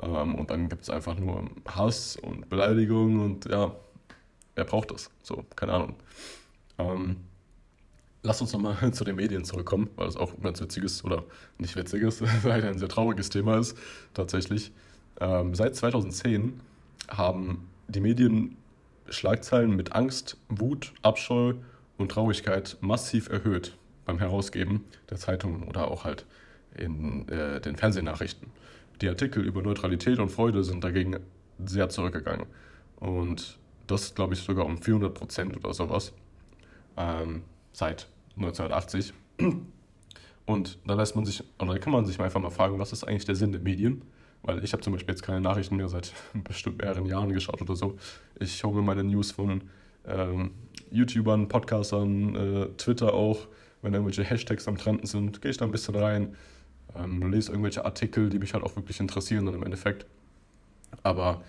Ähm, 0.00 0.34
und 0.34 0.50
dann 0.50 0.68
gibt 0.68 0.82
es 0.82 0.90
einfach 0.90 1.18
nur 1.18 1.50
Hass 1.66 2.16
und 2.16 2.48
Beleidigung 2.48 3.20
und 3.20 3.46
ja, 3.46 3.74
wer 4.54 4.64
braucht 4.64 4.90
das? 4.92 5.10
So, 5.22 5.44
keine 5.56 5.72
Ahnung. 5.72 5.94
Ähm, 6.78 7.16
lass 8.22 8.40
uns 8.40 8.52
nochmal 8.52 8.76
zu 8.92 9.04
den 9.04 9.16
Medien 9.16 9.44
zurückkommen, 9.44 9.90
weil 9.96 10.06
das 10.06 10.16
auch 10.16 10.34
ein 10.34 10.42
ganz 10.42 10.60
witziges 10.60 11.04
oder 11.04 11.24
nicht 11.58 11.76
witziges, 11.76 12.22
weil 12.42 12.64
ein 12.64 12.78
sehr 12.78 12.88
trauriges 12.88 13.30
Thema 13.30 13.58
ist, 13.58 13.76
tatsächlich. 14.14 14.72
Ähm, 15.20 15.54
seit 15.54 15.76
2010 15.76 16.60
haben 17.08 17.68
die 17.88 18.00
Medien 18.00 18.56
Schlagzeilen 19.08 19.74
mit 19.74 19.92
Angst, 19.92 20.36
Wut, 20.48 20.92
Abscheu 21.02 21.54
und 21.98 22.12
Traurigkeit 22.12 22.76
massiv 22.80 23.28
erhöht 23.28 23.76
beim 24.04 24.18
Herausgeben 24.18 24.84
der 25.10 25.18
Zeitungen 25.18 25.64
oder 25.64 25.90
auch 25.90 26.04
halt 26.04 26.26
in 26.76 27.28
äh, 27.28 27.60
den 27.60 27.76
Fernsehnachrichten. 27.76 28.48
Die 29.00 29.08
Artikel 29.08 29.44
über 29.44 29.62
Neutralität 29.62 30.18
und 30.18 30.30
Freude 30.30 30.62
sind 30.62 30.84
dagegen 30.84 31.16
sehr 31.64 31.88
zurückgegangen. 31.88 32.46
Und 32.96 33.58
das, 33.86 34.14
glaube 34.14 34.34
ich, 34.34 34.40
sogar 34.40 34.66
um 34.66 34.80
400 34.80 35.12
Prozent 35.12 35.56
oder 35.56 35.74
sowas. 35.74 36.12
Ähm, 36.96 37.42
seit 37.72 38.08
1980. 38.36 39.12
Und 40.46 40.78
da 40.86 40.94
lässt 40.94 41.14
man 41.14 41.24
sich, 41.24 41.44
oder 41.58 41.78
kann 41.78 41.92
man 41.92 42.04
sich 42.04 42.18
einfach 42.20 42.40
mal 42.40 42.50
fragen, 42.50 42.78
was 42.78 42.92
ist 42.92 43.04
eigentlich 43.04 43.24
der 43.24 43.36
Sinn 43.36 43.52
der 43.52 43.60
Medien? 43.60 44.02
Weil 44.42 44.64
ich 44.64 44.72
habe 44.72 44.82
zum 44.82 44.92
Beispiel 44.92 45.12
jetzt 45.12 45.22
keine 45.22 45.40
Nachrichten 45.40 45.76
mehr 45.76 45.88
seit 45.88 46.12
bestimmt 46.44 46.78
mehreren 46.78 47.06
Jahren 47.06 47.32
geschaut 47.32 47.60
oder 47.60 47.76
so. 47.76 47.96
Ich 48.38 48.64
hole 48.64 48.74
mir 48.74 48.82
meine 48.82 49.04
News 49.04 49.30
von 49.30 49.62
ähm, 50.06 50.52
YouTubern, 50.90 51.48
Podcastern, 51.48 52.34
äh, 52.34 52.66
Twitter 52.76 53.14
auch. 53.14 53.48
Wenn 53.82 53.94
irgendwelche 53.94 54.24
Hashtags 54.24 54.68
am 54.68 54.76
Trenden 54.76 55.06
sind, 55.06 55.40
gehe 55.40 55.50
ich 55.50 55.56
da 55.56 55.64
ein 55.64 55.70
bisschen 55.70 55.94
rein, 55.94 56.36
ähm, 56.96 57.30
lese 57.30 57.50
irgendwelche 57.50 57.84
Artikel, 57.84 58.28
die 58.28 58.38
mich 58.38 58.52
halt 58.52 58.64
auch 58.64 58.76
wirklich 58.76 59.00
interessieren 59.00 59.46
dann 59.46 59.54
im 59.54 59.62
Endeffekt. 59.62 60.06
Aber 61.02 61.42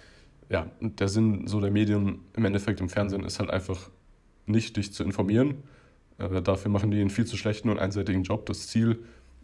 ja, 0.49 0.69
der 0.79 1.07
Sinn 1.07 1.47
so 1.47 1.59
der 1.59 1.71
Medien 1.71 2.19
im 2.35 2.45
Endeffekt 2.45 2.79
im 2.81 2.89
Fernsehen 2.89 3.23
ist 3.23 3.39
halt 3.39 3.49
einfach 3.49 3.89
nicht 4.45 4.77
dich 4.77 4.93
zu 4.93 5.03
informieren, 5.03 5.63
dafür 6.43 6.71
machen 6.71 6.91
die 6.91 6.99
einen 6.99 7.09
viel 7.09 7.25
zu 7.25 7.37
schlechten 7.37 7.69
und 7.69 7.79
einseitigen 7.79 8.23
Job. 8.23 8.45
Das 8.45 8.67
Ziel 8.67 8.99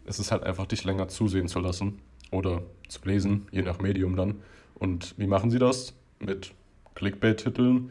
ist 0.06 0.18
es 0.18 0.30
halt 0.32 0.42
einfach, 0.42 0.66
dich 0.66 0.84
länger 0.84 1.08
zusehen 1.08 1.48
zu 1.48 1.60
lassen 1.60 2.00
oder 2.30 2.62
zu 2.88 3.00
lesen, 3.04 3.46
je 3.50 3.62
nach 3.62 3.78
Medium 3.78 4.16
dann. 4.16 4.36
Und 4.74 5.14
wie 5.18 5.26
machen 5.26 5.50
sie 5.50 5.58
das? 5.58 5.94
Mit 6.20 6.52
Clickbait-Titeln, 6.94 7.90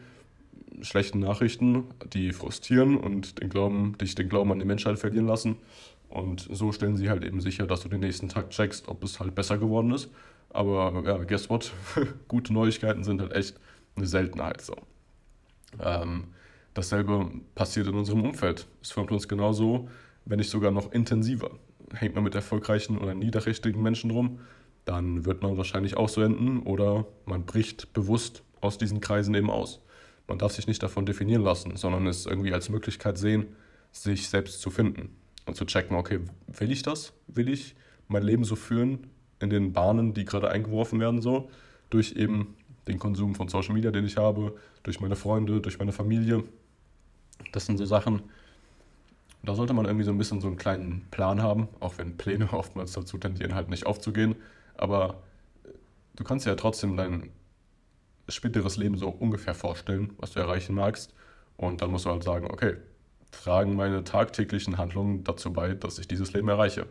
schlechten 0.82 1.20
Nachrichten, 1.20 1.84
die 2.12 2.32
frustrieren 2.32 2.96
und 2.96 3.40
den 3.40 3.48
Glauben, 3.48 3.96
dich 3.98 4.14
den 4.14 4.28
Glauben 4.28 4.52
an 4.52 4.58
die 4.58 4.64
Menschheit 4.64 4.98
verlieren 4.98 5.26
lassen. 5.26 5.56
Und 6.08 6.48
so 6.50 6.72
stellen 6.72 6.96
sie 6.96 7.10
halt 7.10 7.24
eben 7.24 7.40
sicher, 7.40 7.66
dass 7.66 7.82
du 7.82 7.88
den 7.88 8.00
nächsten 8.00 8.28
Tag 8.28 8.50
checkst, 8.50 8.88
ob 8.88 9.04
es 9.04 9.20
halt 9.20 9.34
besser 9.34 9.58
geworden 9.58 9.92
ist. 9.92 10.10
Aber 10.50 11.02
ja, 11.04 11.16
guess 11.24 11.50
what? 11.50 11.72
Gute 12.28 12.52
Neuigkeiten 12.52 13.04
sind 13.04 13.20
halt 13.20 13.32
echt 13.32 13.56
eine 13.96 14.06
Seltenheit 14.06 14.62
so. 14.62 14.76
Ähm, 15.82 16.28
Dasselbe 16.78 17.28
passiert 17.56 17.88
in 17.88 17.96
unserem 17.96 18.22
Umfeld. 18.22 18.68
Es 18.80 18.92
formt 18.92 19.10
uns 19.10 19.26
genauso, 19.26 19.88
wenn 20.26 20.38
nicht 20.38 20.48
sogar 20.48 20.70
noch 20.70 20.92
intensiver. 20.92 21.50
Hängt 21.92 22.14
man 22.14 22.22
mit 22.22 22.36
erfolgreichen 22.36 22.98
oder 22.98 23.16
niederträchtigen 23.16 23.82
Menschen 23.82 24.12
rum, 24.12 24.38
dann 24.84 25.24
wird 25.24 25.42
man 25.42 25.56
wahrscheinlich 25.56 25.96
auch 25.96 26.08
so 26.08 26.22
enden 26.22 26.60
oder 26.60 27.04
man 27.26 27.46
bricht 27.46 27.92
bewusst 27.94 28.44
aus 28.60 28.78
diesen 28.78 29.00
Kreisen 29.00 29.34
eben 29.34 29.50
aus. 29.50 29.80
Man 30.28 30.38
darf 30.38 30.52
sich 30.52 30.68
nicht 30.68 30.80
davon 30.80 31.04
definieren 31.04 31.42
lassen, 31.42 31.74
sondern 31.74 32.06
es 32.06 32.26
irgendwie 32.26 32.52
als 32.52 32.68
Möglichkeit 32.68 33.18
sehen, 33.18 33.46
sich 33.90 34.28
selbst 34.28 34.60
zu 34.60 34.70
finden 34.70 35.10
und 35.46 35.56
zu 35.56 35.64
checken, 35.64 35.96
okay, 35.96 36.20
will 36.46 36.70
ich 36.70 36.84
das? 36.84 37.12
Will 37.26 37.48
ich 37.48 37.74
mein 38.06 38.22
Leben 38.22 38.44
so 38.44 38.54
führen 38.54 39.08
in 39.40 39.50
den 39.50 39.72
Bahnen, 39.72 40.14
die 40.14 40.24
gerade 40.24 40.48
eingeworfen 40.48 41.00
werden, 41.00 41.22
so 41.22 41.50
durch 41.90 42.12
eben 42.12 42.54
den 42.86 43.00
Konsum 43.00 43.34
von 43.34 43.48
Social 43.48 43.74
Media, 43.74 43.90
den 43.90 44.04
ich 44.04 44.16
habe, 44.16 44.54
durch 44.84 45.00
meine 45.00 45.16
Freunde, 45.16 45.60
durch 45.60 45.80
meine 45.80 45.90
Familie 45.90 46.44
das 47.52 47.66
sind 47.66 47.78
so 47.78 47.84
Sachen, 47.86 48.22
da 49.42 49.54
sollte 49.54 49.72
man 49.72 49.86
irgendwie 49.86 50.04
so 50.04 50.10
ein 50.10 50.18
bisschen 50.18 50.40
so 50.40 50.48
einen 50.48 50.56
kleinen 50.56 51.06
Plan 51.10 51.42
haben, 51.42 51.68
auch 51.80 51.98
wenn 51.98 52.16
Pläne 52.16 52.48
oftmals 52.52 52.92
dazu 52.92 53.18
tendieren, 53.18 53.54
halt 53.54 53.68
nicht 53.68 53.86
aufzugehen. 53.86 54.36
Aber 54.76 55.22
äh, 55.64 55.70
du 56.16 56.24
kannst 56.24 56.46
ja 56.46 56.54
trotzdem 56.54 56.96
dein 56.96 57.30
späteres 58.28 58.76
Leben 58.76 58.96
so 58.96 59.08
ungefähr 59.08 59.54
vorstellen, 59.54 60.12
was 60.18 60.32
du 60.32 60.40
erreichen 60.40 60.74
magst. 60.74 61.14
Und 61.56 61.82
dann 61.82 61.90
musst 61.90 62.04
du 62.04 62.10
halt 62.10 62.22
sagen, 62.22 62.50
okay, 62.50 62.76
tragen 63.30 63.74
meine 63.74 64.04
tagtäglichen 64.04 64.78
Handlungen 64.78 65.24
dazu 65.24 65.52
bei, 65.52 65.74
dass 65.74 65.98
ich 65.98 66.08
dieses 66.08 66.32
Leben 66.32 66.48
erreiche. 66.48 66.86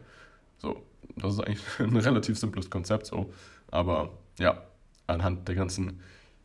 So, 0.57 0.83
das 1.15 1.33
ist 1.33 1.39
eigentlich 1.41 1.63
ein 1.79 1.95
relativ 1.95 2.37
simples 2.37 2.69
Konzept 2.69 3.07
so. 3.07 3.31
Aber 3.71 4.11
ja, 4.39 4.63
anhand 5.07 5.47
der 5.47 5.55
ganzen 5.55 6.01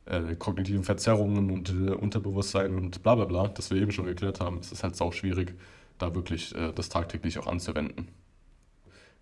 äh, 0.07 0.35
kognitiven 0.37 0.85
Verzerrungen 0.85 1.51
und 1.51 1.71
äh, 1.71 1.93
Unterbewusstsein 1.93 2.75
und 2.75 3.03
bla 3.03 3.15
bla 3.15 3.25
bla, 3.25 3.49
das 3.49 3.71
wir 3.71 3.81
eben 3.81 3.93
schon 3.93 4.07
geklärt 4.07 4.41
haben, 4.41 4.61
ist 4.61 4.73
es 4.73 4.83
halt 4.83 4.97
sau 4.97 5.13
schwierig, 5.13 5.55
da 5.99 6.15
wirklich 6.15 6.55
äh, 6.55 6.73
das 6.73 6.89
tagtäglich 6.89 7.39
auch 7.39 7.47
anzuwenden. 7.47 8.09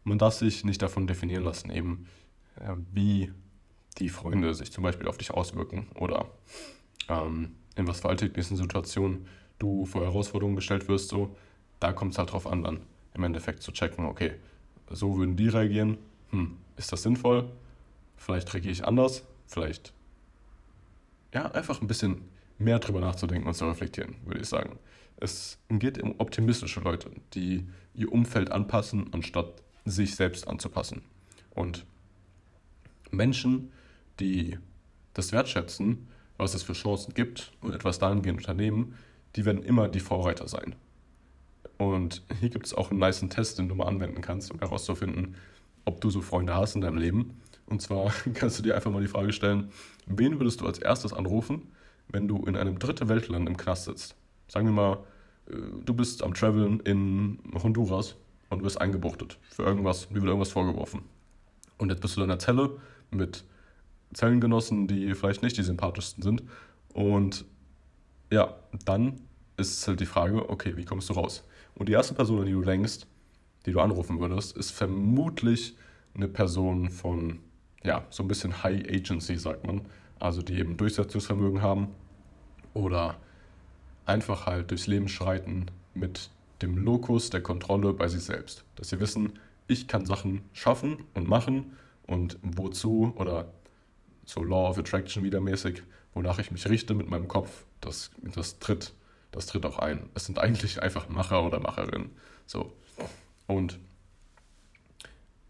Man 0.04 0.18
darf 0.18 0.34
sich 0.34 0.64
nicht 0.64 0.80
davon 0.80 1.06
definieren 1.06 1.44
lassen, 1.44 1.70
eben 1.70 2.06
äh, 2.56 2.74
wie 2.92 3.32
die 3.98 4.08
Freunde 4.08 4.54
sich 4.54 4.72
zum 4.72 4.82
Beispiel 4.82 5.08
auf 5.08 5.18
dich 5.18 5.32
auswirken 5.32 5.88
oder 5.94 6.26
ähm, 7.08 7.52
in 7.76 7.86
was 7.86 8.00
für 8.00 8.08
alltäglichen 8.08 8.56
Situationen 8.56 9.26
du 9.58 9.84
vor 9.84 10.02
Herausforderungen 10.02 10.56
gestellt 10.56 10.88
wirst, 10.88 11.08
so, 11.08 11.36
da 11.80 11.92
kommt 11.92 12.12
es 12.12 12.18
halt 12.18 12.32
drauf 12.32 12.46
an, 12.46 12.62
dann 12.62 12.80
im 13.14 13.24
Endeffekt 13.24 13.62
zu 13.62 13.72
checken, 13.72 14.06
okay, 14.06 14.32
so 14.90 15.18
würden 15.18 15.36
die 15.36 15.48
reagieren, 15.48 15.98
hm, 16.30 16.56
ist 16.76 16.92
das 16.92 17.02
sinnvoll? 17.02 17.50
Vielleicht 18.16 18.52
reagiere 18.54 18.72
ich 18.72 18.84
anders, 18.84 19.24
vielleicht, 19.46 19.92
ja, 21.34 21.50
einfach 21.52 21.80
ein 21.80 21.86
bisschen 21.86 22.22
mehr 22.58 22.78
drüber 22.78 23.00
nachzudenken 23.00 23.48
und 23.48 23.54
zu 23.54 23.66
reflektieren, 23.66 24.16
würde 24.24 24.40
ich 24.40 24.48
sagen. 24.48 24.78
Es 25.16 25.58
geht 25.68 26.02
um 26.02 26.14
optimistische 26.18 26.80
Leute, 26.80 27.10
die 27.34 27.66
ihr 27.94 28.12
Umfeld 28.12 28.50
anpassen, 28.50 29.12
anstatt 29.12 29.62
sich 29.84 30.16
selbst 30.16 30.48
anzupassen. 30.48 31.02
Und 31.54 31.84
Menschen, 33.10 33.70
die 34.18 34.58
das 35.14 35.32
wertschätzen, 35.32 36.08
was 36.36 36.54
es 36.54 36.62
für 36.62 36.72
Chancen 36.72 37.14
gibt 37.14 37.52
und 37.60 37.74
etwas 37.74 37.98
dahingehend 37.98 38.38
unternehmen, 38.38 38.94
die 39.36 39.44
werden 39.44 39.62
immer 39.62 39.88
die 39.88 40.00
Vorreiter 40.00 40.48
sein. 40.48 40.74
Und 41.78 42.22
hier 42.40 42.50
gibt 42.50 42.66
es 42.66 42.74
auch 42.74 42.90
einen 42.90 43.00
niceen 43.00 43.30
Test, 43.30 43.58
den 43.58 43.68
du 43.68 43.74
mal 43.74 43.86
anwenden 43.86 44.20
kannst, 44.22 44.50
um 44.50 44.58
herauszufinden, 44.58 45.36
ob 45.84 46.00
du 46.00 46.10
so 46.10 46.20
Freunde 46.20 46.54
hast 46.54 46.74
in 46.74 46.80
deinem 46.80 46.98
Leben. 46.98 47.40
Und 47.70 47.80
zwar 47.80 48.12
kannst 48.34 48.58
du 48.58 48.62
dir 48.62 48.74
einfach 48.74 48.90
mal 48.90 49.00
die 49.00 49.08
Frage 49.08 49.32
stellen, 49.32 49.70
wen 50.04 50.38
würdest 50.38 50.60
du 50.60 50.66
als 50.66 50.78
erstes 50.78 51.14
anrufen, 51.14 51.72
wenn 52.08 52.28
du 52.28 52.44
in 52.44 52.56
einem 52.56 52.78
dritte 52.78 53.08
Weltland 53.08 53.48
im 53.48 53.56
Knast 53.56 53.84
sitzt? 53.86 54.16
Sagen 54.48 54.66
wir 54.66 54.72
mal, 54.72 54.98
äh, 55.48 55.54
du 55.84 55.94
bist 55.94 56.22
am 56.22 56.34
Traveln 56.34 56.80
in 56.80 57.38
Honduras 57.54 58.16
und 58.50 58.62
wirst 58.62 58.80
eingebuchtet 58.80 59.38
für 59.48 59.62
irgendwas, 59.62 60.08
dir 60.08 60.16
wird 60.16 60.26
irgendwas 60.26 60.50
vorgeworfen. 60.50 61.02
Und 61.78 61.90
jetzt 61.90 62.02
bist 62.02 62.16
du 62.16 62.20
in 62.20 62.30
einer 62.30 62.38
Zelle 62.38 62.78
mit 63.10 63.44
Zellengenossen, 64.12 64.86
die 64.88 65.14
vielleicht 65.14 65.42
nicht 65.42 65.56
die 65.56 65.62
sympathischsten 65.62 66.22
sind. 66.22 66.42
Und 66.92 67.44
ja, 68.30 68.56
dann 68.84 69.20
ist 69.56 69.86
halt 69.86 70.00
die 70.00 70.06
Frage, 70.06 70.48
okay, 70.50 70.76
wie 70.76 70.84
kommst 70.84 71.08
du 71.08 71.14
raus? 71.14 71.44
Und 71.74 71.88
die 71.88 71.92
erste 71.92 72.14
Person, 72.14 72.44
die 72.44 72.52
du 72.52 72.62
denkst, 72.62 73.06
die 73.66 73.72
du 73.72 73.80
anrufen 73.80 74.20
würdest, 74.20 74.56
ist 74.56 74.72
vermutlich 74.72 75.76
eine 76.14 76.28
Person 76.28 76.90
von, 76.90 77.38
ja, 77.82 78.04
so 78.10 78.22
ein 78.22 78.28
bisschen 78.28 78.62
High 78.62 78.86
Agency, 78.88 79.36
sagt 79.36 79.66
man. 79.66 79.82
Also 80.18 80.42
die 80.42 80.58
eben 80.58 80.76
Durchsetzungsvermögen 80.76 81.62
haben 81.62 81.88
oder 82.74 83.16
einfach 84.04 84.46
halt 84.46 84.70
durchs 84.70 84.86
Leben 84.86 85.08
schreiten 85.08 85.66
mit 85.94 86.30
dem 86.62 86.76
Lokus 86.76 87.30
der 87.30 87.42
Kontrolle 87.42 87.92
bei 87.94 88.08
sich 88.08 88.22
selbst. 88.22 88.64
Dass 88.76 88.90
sie 88.90 89.00
wissen, 89.00 89.38
ich 89.66 89.88
kann 89.88 90.04
Sachen 90.04 90.42
schaffen 90.52 91.04
und 91.14 91.28
machen 91.28 91.76
und 92.06 92.38
wozu 92.42 93.14
oder 93.16 93.52
so 94.24 94.42
Law 94.42 94.68
of 94.68 94.78
Attraction 94.78 95.24
wieder 95.24 95.40
mäßig, 95.40 95.82
wonach 96.12 96.38
ich 96.38 96.50
mich 96.50 96.68
richte 96.68 96.94
mit 96.94 97.08
meinem 97.08 97.28
Kopf, 97.28 97.64
das, 97.80 98.10
das 98.22 98.58
tritt, 98.58 98.92
das 99.30 99.46
tritt 99.46 99.64
auch 99.64 99.78
ein. 99.78 100.10
Es 100.14 100.26
sind 100.26 100.38
eigentlich 100.38 100.82
einfach 100.82 101.08
Macher 101.08 101.44
oder 101.44 101.60
Macherinnen. 101.60 102.10
So. 102.46 102.72
Und 103.46 103.78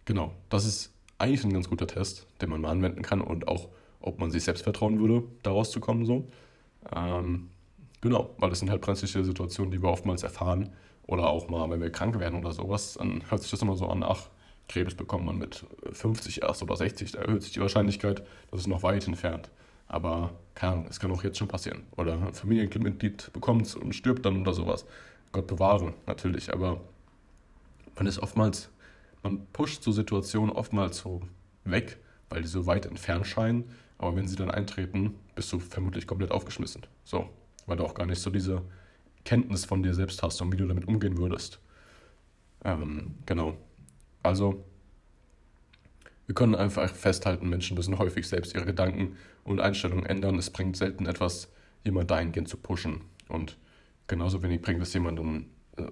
genau, 0.04 0.34
das 0.48 0.64
ist 0.64 0.89
eigentlich 1.20 1.44
ein 1.44 1.52
ganz 1.52 1.68
guter 1.68 1.86
Test, 1.86 2.26
den 2.40 2.50
man 2.50 2.60
mal 2.60 2.70
anwenden 2.70 3.02
kann 3.02 3.20
und 3.20 3.48
auch, 3.48 3.68
ob 4.00 4.18
man 4.18 4.30
sich 4.30 4.44
selbst 4.44 4.62
vertrauen 4.62 5.00
würde, 5.00 5.22
daraus 5.42 5.70
zu 5.70 5.80
kommen. 5.80 6.06
So. 6.06 6.28
Ähm, 6.94 7.50
genau, 8.00 8.30
weil 8.38 8.50
das 8.50 8.60
sind 8.60 8.70
halt 8.70 8.80
brenzliche 8.80 9.24
Situationen, 9.24 9.70
die 9.70 9.82
wir 9.82 9.90
oftmals 9.90 10.22
erfahren. 10.22 10.70
Oder 11.06 11.28
auch 11.28 11.48
mal, 11.48 11.68
wenn 11.70 11.80
wir 11.80 11.90
krank 11.90 12.18
werden 12.20 12.38
oder 12.38 12.52
sowas, 12.52 12.94
dann 12.94 13.22
hört 13.28 13.42
sich 13.42 13.50
das 13.50 13.62
immer 13.62 13.76
so 13.76 13.86
an, 13.86 14.02
ach, 14.02 14.28
Krebs 14.68 14.94
bekommt 14.94 15.26
man 15.26 15.38
mit 15.38 15.66
50 15.90 16.42
erst 16.42 16.62
oder 16.62 16.76
60, 16.76 17.12
da 17.12 17.22
erhöht 17.22 17.42
sich 17.42 17.52
die 17.52 17.60
Wahrscheinlichkeit, 17.60 18.22
das 18.52 18.60
ist 18.60 18.66
noch 18.68 18.84
weit 18.84 19.06
entfernt. 19.08 19.50
Aber 19.88 20.30
keine 20.54 20.74
Ahnung, 20.74 20.86
es 20.88 21.00
kann 21.00 21.10
auch 21.10 21.24
jetzt 21.24 21.36
schon 21.36 21.48
passieren. 21.48 21.82
Oder 21.96 22.12
ein 22.12 22.32
Familienmitglied 22.32 23.32
bekommt 23.32 23.66
es 23.66 23.74
und 23.74 23.92
stirbt 23.92 24.24
dann 24.24 24.40
oder 24.40 24.54
sowas. 24.54 24.86
Gott 25.32 25.48
bewahre, 25.48 25.94
natürlich. 26.06 26.52
Aber 26.52 26.80
man 27.96 28.06
ist 28.06 28.20
oftmals, 28.20 28.70
man 29.22 29.46
pusht 29.52 29.82
so 29.82 29.92
Situationen 29.92 30.54
oftmals 30.54 30.98
so 30.98 31.22
weg, 31.64 31.98
weil 32.28 32.42
die 32.42 32.48
so 32.48 32.66
weit 32.66 32.86
entfernt 32.86 33.26
scheinen. 33.26 33.64
Aber 33.98 34.16
wenn 34.16 34.26
sie 34.26 34.36
dann 34.36 34.50
eintreten, 34.50 35.14
bist 35.34 35.52
du 35.52 35.58
vermutlich 35.58 36.06
komplett 36.06 36.30
aufgeschmissen. 36.30 36.86
So, 37.04 37.28
weil 37.66 37.76
du 37.76 37.84
auch 37.84 37.94
gar 37.94 38.06
nicht 38.06 38.20
so 38.20 38.30
diese 38.30 38.62
Kenntnis 39.24 39.64
von 39.64 39.82
dir 39.82 39.94
selbst 39.94 40.22
hast 40.22 40.40
und 40.40 40.52
wie 40.52 40.56
du 40.56 40.66
damit 40.66 40.88
umgehen 40.88 41.18
würdest. 41.18 41.60
Ähm, 42.64 43.16
genau. 43.26 43.56
Also, 44.22 44.64
wir 46.26 46.34
können 46.34 46.54
einfach 46.54 46.94
festhalten, 46.94 47.48
Menschen 47.48 47.76
müssen 47.76 47.98
häufig 47.98 48.26
selbst 48.28 48.54
ihre 48.54 48.64
Gedanken 48.64 49.16
und 49.44 49.60
Einstellungen 49.60 50.06
ändern. 50.06 50.38
Es 50.38 50.50
bringt 50.50 50.76
selten 50.76 51.06
etwas, 51.06 51.52
jemand 51.84 52.10
dahingehend 52.10 52.48
zu 52.48 52.56
pushen. 52.56 53.02
Und 53.28 53.58
genauso 54.06 54.42
wenig 54.42 54.62
bringt 54.62 54.80
es 54.80 54.94
jemandem 54.94 55.46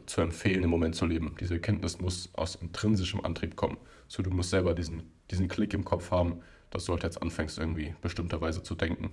zu 0.07 0.21
empfehlen, 0.21 0.65
im 0.65 0.71
Moment 0.71 0.95
zu 0.95 1.07
leben. 1.07 1.35
Diese 1.41 1.55
Erkenntnis 1.55 2.01
muss 2.01 2.31
aus 2.35 2.57
intrinsischem 2.57 3.25
Antrieb 3.25 3.57
kommen. 3.57 3.79
So, 4.09 4.23
du 4.23 4.31
musst 4.31 4.51
selber 4.51 4.75
diesen, 4.75 5.03
diesen 5.31 5.49
Klick 5.49 5.75
im 5.75 5.85
Kopf 5.85 6.11
haben, 6.11 6.41
dass 6.71 6.85
du 6.85 6.93
halt 6.93 7.03
jetzt 7.03 7.21
anfängst, 7.23 7.59
irgendwie 7.59 7.95
bestimmterweise 8.01 8.63
zu 8.63 8.75
denken. 8.75 9.11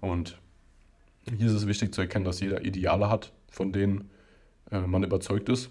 Und 0.00 0.38
hier 1.24 1.46
ist 1.46 1.52
es 1.52 1.66
wichtig 1.66 1.92
zu 1.94 2.00
erkennen, 2.00 2.24
dass 2.24 2.40
jeder 2.40 2.64
Ideale 2.64 3.10
hat, 3.10 3.32
von 3.50 3.72
denen 3.72 4.10
äh, 4.70 4.80
man 4.80 5.02
überzeugt 5.02 5.48
ist. 5.48 5.70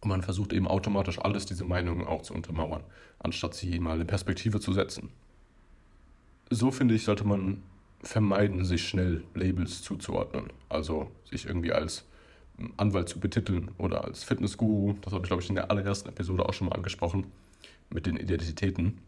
Und 0.00 0.10
man 0.10 0.22
versucht 0.22 0.52
eben 0.52 0.68
automatisch 0.68 1.18
alles 1.18 1.46
diese 1.46 1.64
Meinungen 1.64 2.06
auch 2.06 2.22
zu 2.22 2.32
untermauern, 2.32 2.84
anstatt 3.18 3.54
sie 3.54 3.78
mal 3.80 4.00
in 4.00 4.06
Perspektive 4.06 4.60
zu 4.60 4.72
setzen. 4.72 5.10
So 6.50 6.70
finde 6.70 6.94
ich, 6.94 7.04
sollte 7.04 7.24
man 7.24 7.62
vermeiden, 8.02 8.64
sich 8.64 8.86
schnell 8.88 9.24
Labels 9.34 9.82
zuzuordnen. 9.82 10.52
Also 10.68 11.10
sich 11.28 11.46
irgendwie 11.46 11.72
als 11.72 12.07
Anwalt 12.76 13.08
zu 13.08 13.20
betiteln 13.20 13.70
oder 13.78 14.04
als 14.04 14.24
Fitnessguru. 14.24 14.94
Das 15.00 15.12
habe 15.12 15.24
ich, 15.24 15.28
glaube 15.28 15.42
ich, 15.42 15.48
in 15.48 15.54
der 15.54 15.70
allerersten 15.70 16.08
Episode 16.08 16.48
auch 16.48 16.52
schon 16.52 16.68
mal 16.68 16.74
angesprochen 16.74 17.26
mit 17.90 18.06
den 18.06 18.16
Identitäten. 18.16 18.98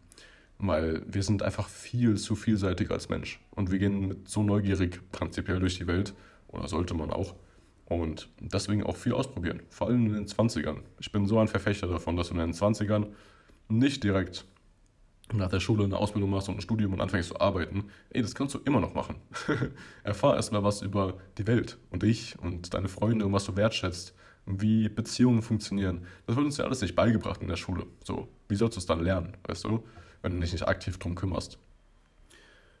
Weil 0.57 1.01
wir 1.07 1.23
sind 1.23 1.41
einfach 1.41 1.67
viel 1.67 2.17
zu 2.17 2.35
vielseitig 2.35 2.91
als 2.91 3.09
Mensch. 3.09 3.39
Und 3.51 3.71
wir 3.71 3.79
gehen 3.79 4.07
mit 4.07 4.29
so 4.29 4.43
neugierig 4.43 4.99
prinzipiell 5.11 5.59
durch 5.59 5.77
die 5.77 5.87
Welt, 5.87 6.13
oder 6.49 6.67
sollte 6.67 6.93
man 6.93 7.09
auch, 7.09 7.33
und 7.85 8.29
deswegen 8.39 8.83
auch 8.83 8.95
viel 8.95 9.13
ausprobieren, 9.13 9.61
vor 9.69 9.87
allem 9.87 10.05
in 10.05 10.13
den 10.13 10.27
20ern. 10.27 10.77
Ich 10.99 11.11
bin 11.11 11.25
so 11.25 11.39
ein 11.39 11.47
Verfechter 11.47 11.87
davon, 11.87 12.15
dass 12.15 12.29
du 12.29 12.35
in 12.35 12.39
den 12.39 12.53
20ern 12.53 13.07
nicht 13.69 14.03
direkt 14.03 14.45
nach 15.37 15.49
der 15.49 15.59
Schule 15.59 15.83
eine 15.83 15.97
Ausbildung 15.97 16.29
machst 16.29 16.49
und 16.49 16.55
ein 16.55 16.61
Studium 16.61 16.93
und 16.93 17.01
anfängst 17.01 17.29
zu 17.29 17.39
arbeiten. 17.39 17.85
Ey, 18.09 18.21
das 18.21 18.35
kannst 18.35 18.55
du 18.55 18.59
immer 18.59 18.79
noch 18.79 18.93
machen. 18.93 19.15
Erfahr 20.03 20.35
erstmal 20.35 20.63
was 20.63 20.81
über 20.81 21.17
die 21.37 21.47
Welt 21.47 21.77
und 21.89 22.03
dich 22.03 22.37
und 22.39 22.73
deine 22.73 22.87
Freunde 22.87 23.25
und 23.25 23.33
was 23.33 23.45
du 23.45 23.55
wertschätzt, 23.55 24.13
wie 24.45 24.89
Beziehungen 24.89 25.41
funktionieren. 25.41 26.05
Das 26.27 26.35
wird 26.35 26.45
uns 26.45 26.57
ja 26.57 26.65
alles 26.65 26.81
nicht 26.81 26.95
beigebracht 26.95 27.41
in 27.41 27.47
der 27.47 27.55
Schule. 27.55 27.85
So, 28.03 28.27
wie 28.49 28.55
sollst 28.55 28.75
du 28.77 28.79
es 28.79 28.85
dann 28.85 29.03
lernen, 29.03 29.37
weißt 29.47 29.65
du, 29.65 29.83
wenn 30.21 30.33
du 30.33 30.39
dich 30.39 30.51
nicht 30.51 30.67
aktiv 30.67 30.97
drum 30.97 31.15
kümmerst? 31.15 31.57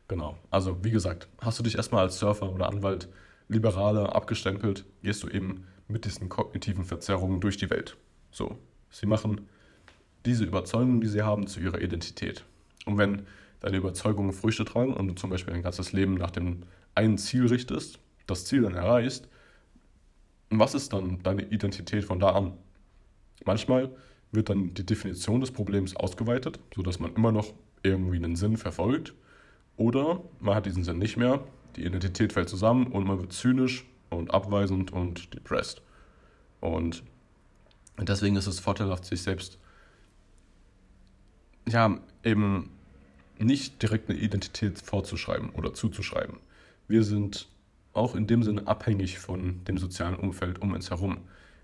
Genau. 0.07 0.37
Also, 0.49 0.83
wie 0.83 0.91
gesagt, 0.91 1.29
hast 1.39 1.59
du 1.59 1.63
dich 1.63 1.75
erstmal 1.75 2.03
als 2.03 2.19
Surfer 2.19 2.51
oder 2.51 2.67
Anwalt 2.67 3.07
Liberale 3.47 4.13
abgestempelt, 4.13 4.85
gehst 5.03 5.23
du 5.23 5.29
eben 5.29 5.67
mit 5.87 6.05
diesen 6.05 6.29
kognitiven 6.29 6.85
Verzerrungen 6.85 7.41
durch 7.41 7.57
die 7.57 7.69
Welt. 7.69 7.97
So, 8.31 8.57
sie 8.89 9.05
machen 9.05 9.47
diese 10.25 10.43
Überzeugungen, 10.43 11.01
die 11.01 11.07
sie 11.07 11.21
haben, 11.21 11.47
zu 11.47 11.59
ihrer 11.59 11.81
Identität. 11.81 12.45
Und 12.85 12.97
wenn 12.97 13.23
deine 13.59 13.77
Überzeugungen 13.77 14.33
Früchte 14.33 14.65
tragen 14.65 14.93
und 14.93 15.07
du 15.07 15.13
zum 15.13 15.29
Beispiel 15.29 15.53
dein 15.53 15.63
ganzes 15.63 15.93
Leben 15.93 16.15
nach 16.15 16.31
dem 16.31 16.63
einen 16.95 17.17
Ziel 17.17 17.47
richtest, 17.47 17.99
das 18.27 18.45
Ziel 18.45 18.63
dann 18.63 18.75
erreichst, 18.75 19.27
was 20.49 20.73
ist 20.73 20.93
dann 20.93 21.21
deine 21.23 21.43
Identität 21.43 22.03
von 22.03 22.19
da 22.19 22.31
an? 22.31 22.53
Manchmal 23.45 23.89
wird 24.31 24.49
dann 24.49 24.73
die 24.73 24.85
Definition 24.85 25.41
des 25.41 25.51
Problems 25.51 25.95
ausgeweitet, 25.95 26.59
sodass 26.75 26.99
man 26.99 27.13
immer 27.15 27.31
noch 27.31 27.53
irgendwie 27.83 28.17
einen 28.17 28.35
Sinn 28.35 28.57
verfolgt. 28.57 29.13
Oder 29.77 30.21
man 30.39 30.55
hat 30.55 30.65
diesen 30.65 30.83
Sinn 30.83 30.99
nicht 30.99 31.17
mehr 31.17 31.43
die 31.75 31.85
Identität 31.85 32.33
fällt 32.33 32.49
zusammen 32.49 32.87
und 32.87 33.05
man 33.05 33.19
wird 33.19 33.33
zynisch 33.33 33.85
und 34.09 34.33
abweisend 34.33 34.91
und 34.91 35.33
depressed. 35.33 35.81
Und 36.59 37.03
deswegen 37.99 38.35
ist 38.35 38.47
es 38.47 38.59
vorteilhaft, 38.59 39.05
sich 39.05 39.21
selbst 39.21 39.57
ja 41.67 41.99
eben 42.23 42.69
nicht 43.39 43.81
direkt 43.81 44.09
eine 44.09 44.19
Identität 44.19 44.79
vorzuschreiben 44.79 45.49
oder 45.51 45.73
zuzuschreiben. 45.73 46.37
Wir 46.87 47.03
sind 47.03 47.47
auch 47.93 48.15
in 48.15 48.27
dem 48.27 48.43
Sinne 48.43 48.67
abhängig 48.67 49.19
von 49.19 49.63
dem 49.65 49.77
sozialen 49.77 50.15
Umfeld 50.15 50.61
um 50.61 50.73
uns 50.73 50.89
herum. 50.89 51.17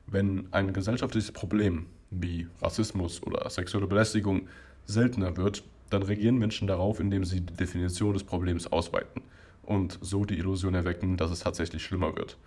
Wenn 0.07 0.47
ein 0.51 0.73
gesellschaftliches 0.73 1.31
Problem 1.31 1.85
wie 2.09 2.47
Rassismus 2.61 3.21
oder 3.23 3.49
sexuelle 3.49 3.87
Belästigung 3.87 4.47
seltener 4.85 5.37
wird, 5.37 5.63
dann 5.89 6.03
reagieren 6.03 6.37
Menschen 6.37 6.67
darauf, 6.67 6.99
indem 6.99 7.23
sie 7.23 7.41
die 7.41 7.53
Definition 7.53 8.13
des 8.13 8.23
Problems 8.23 8.67
ausweiten. 8.67 9.21
und 9.67 9.99
so 10.01 10.25
die 10.25 10.37
Illusion 10.37 10.73
erwecken, 10.73 11.17
dass 11.17 11.29
es 11.29 11.39
tatsächlich 11.39 11.83
schlimmer 11.83 12.15
wird. 12.15 12.37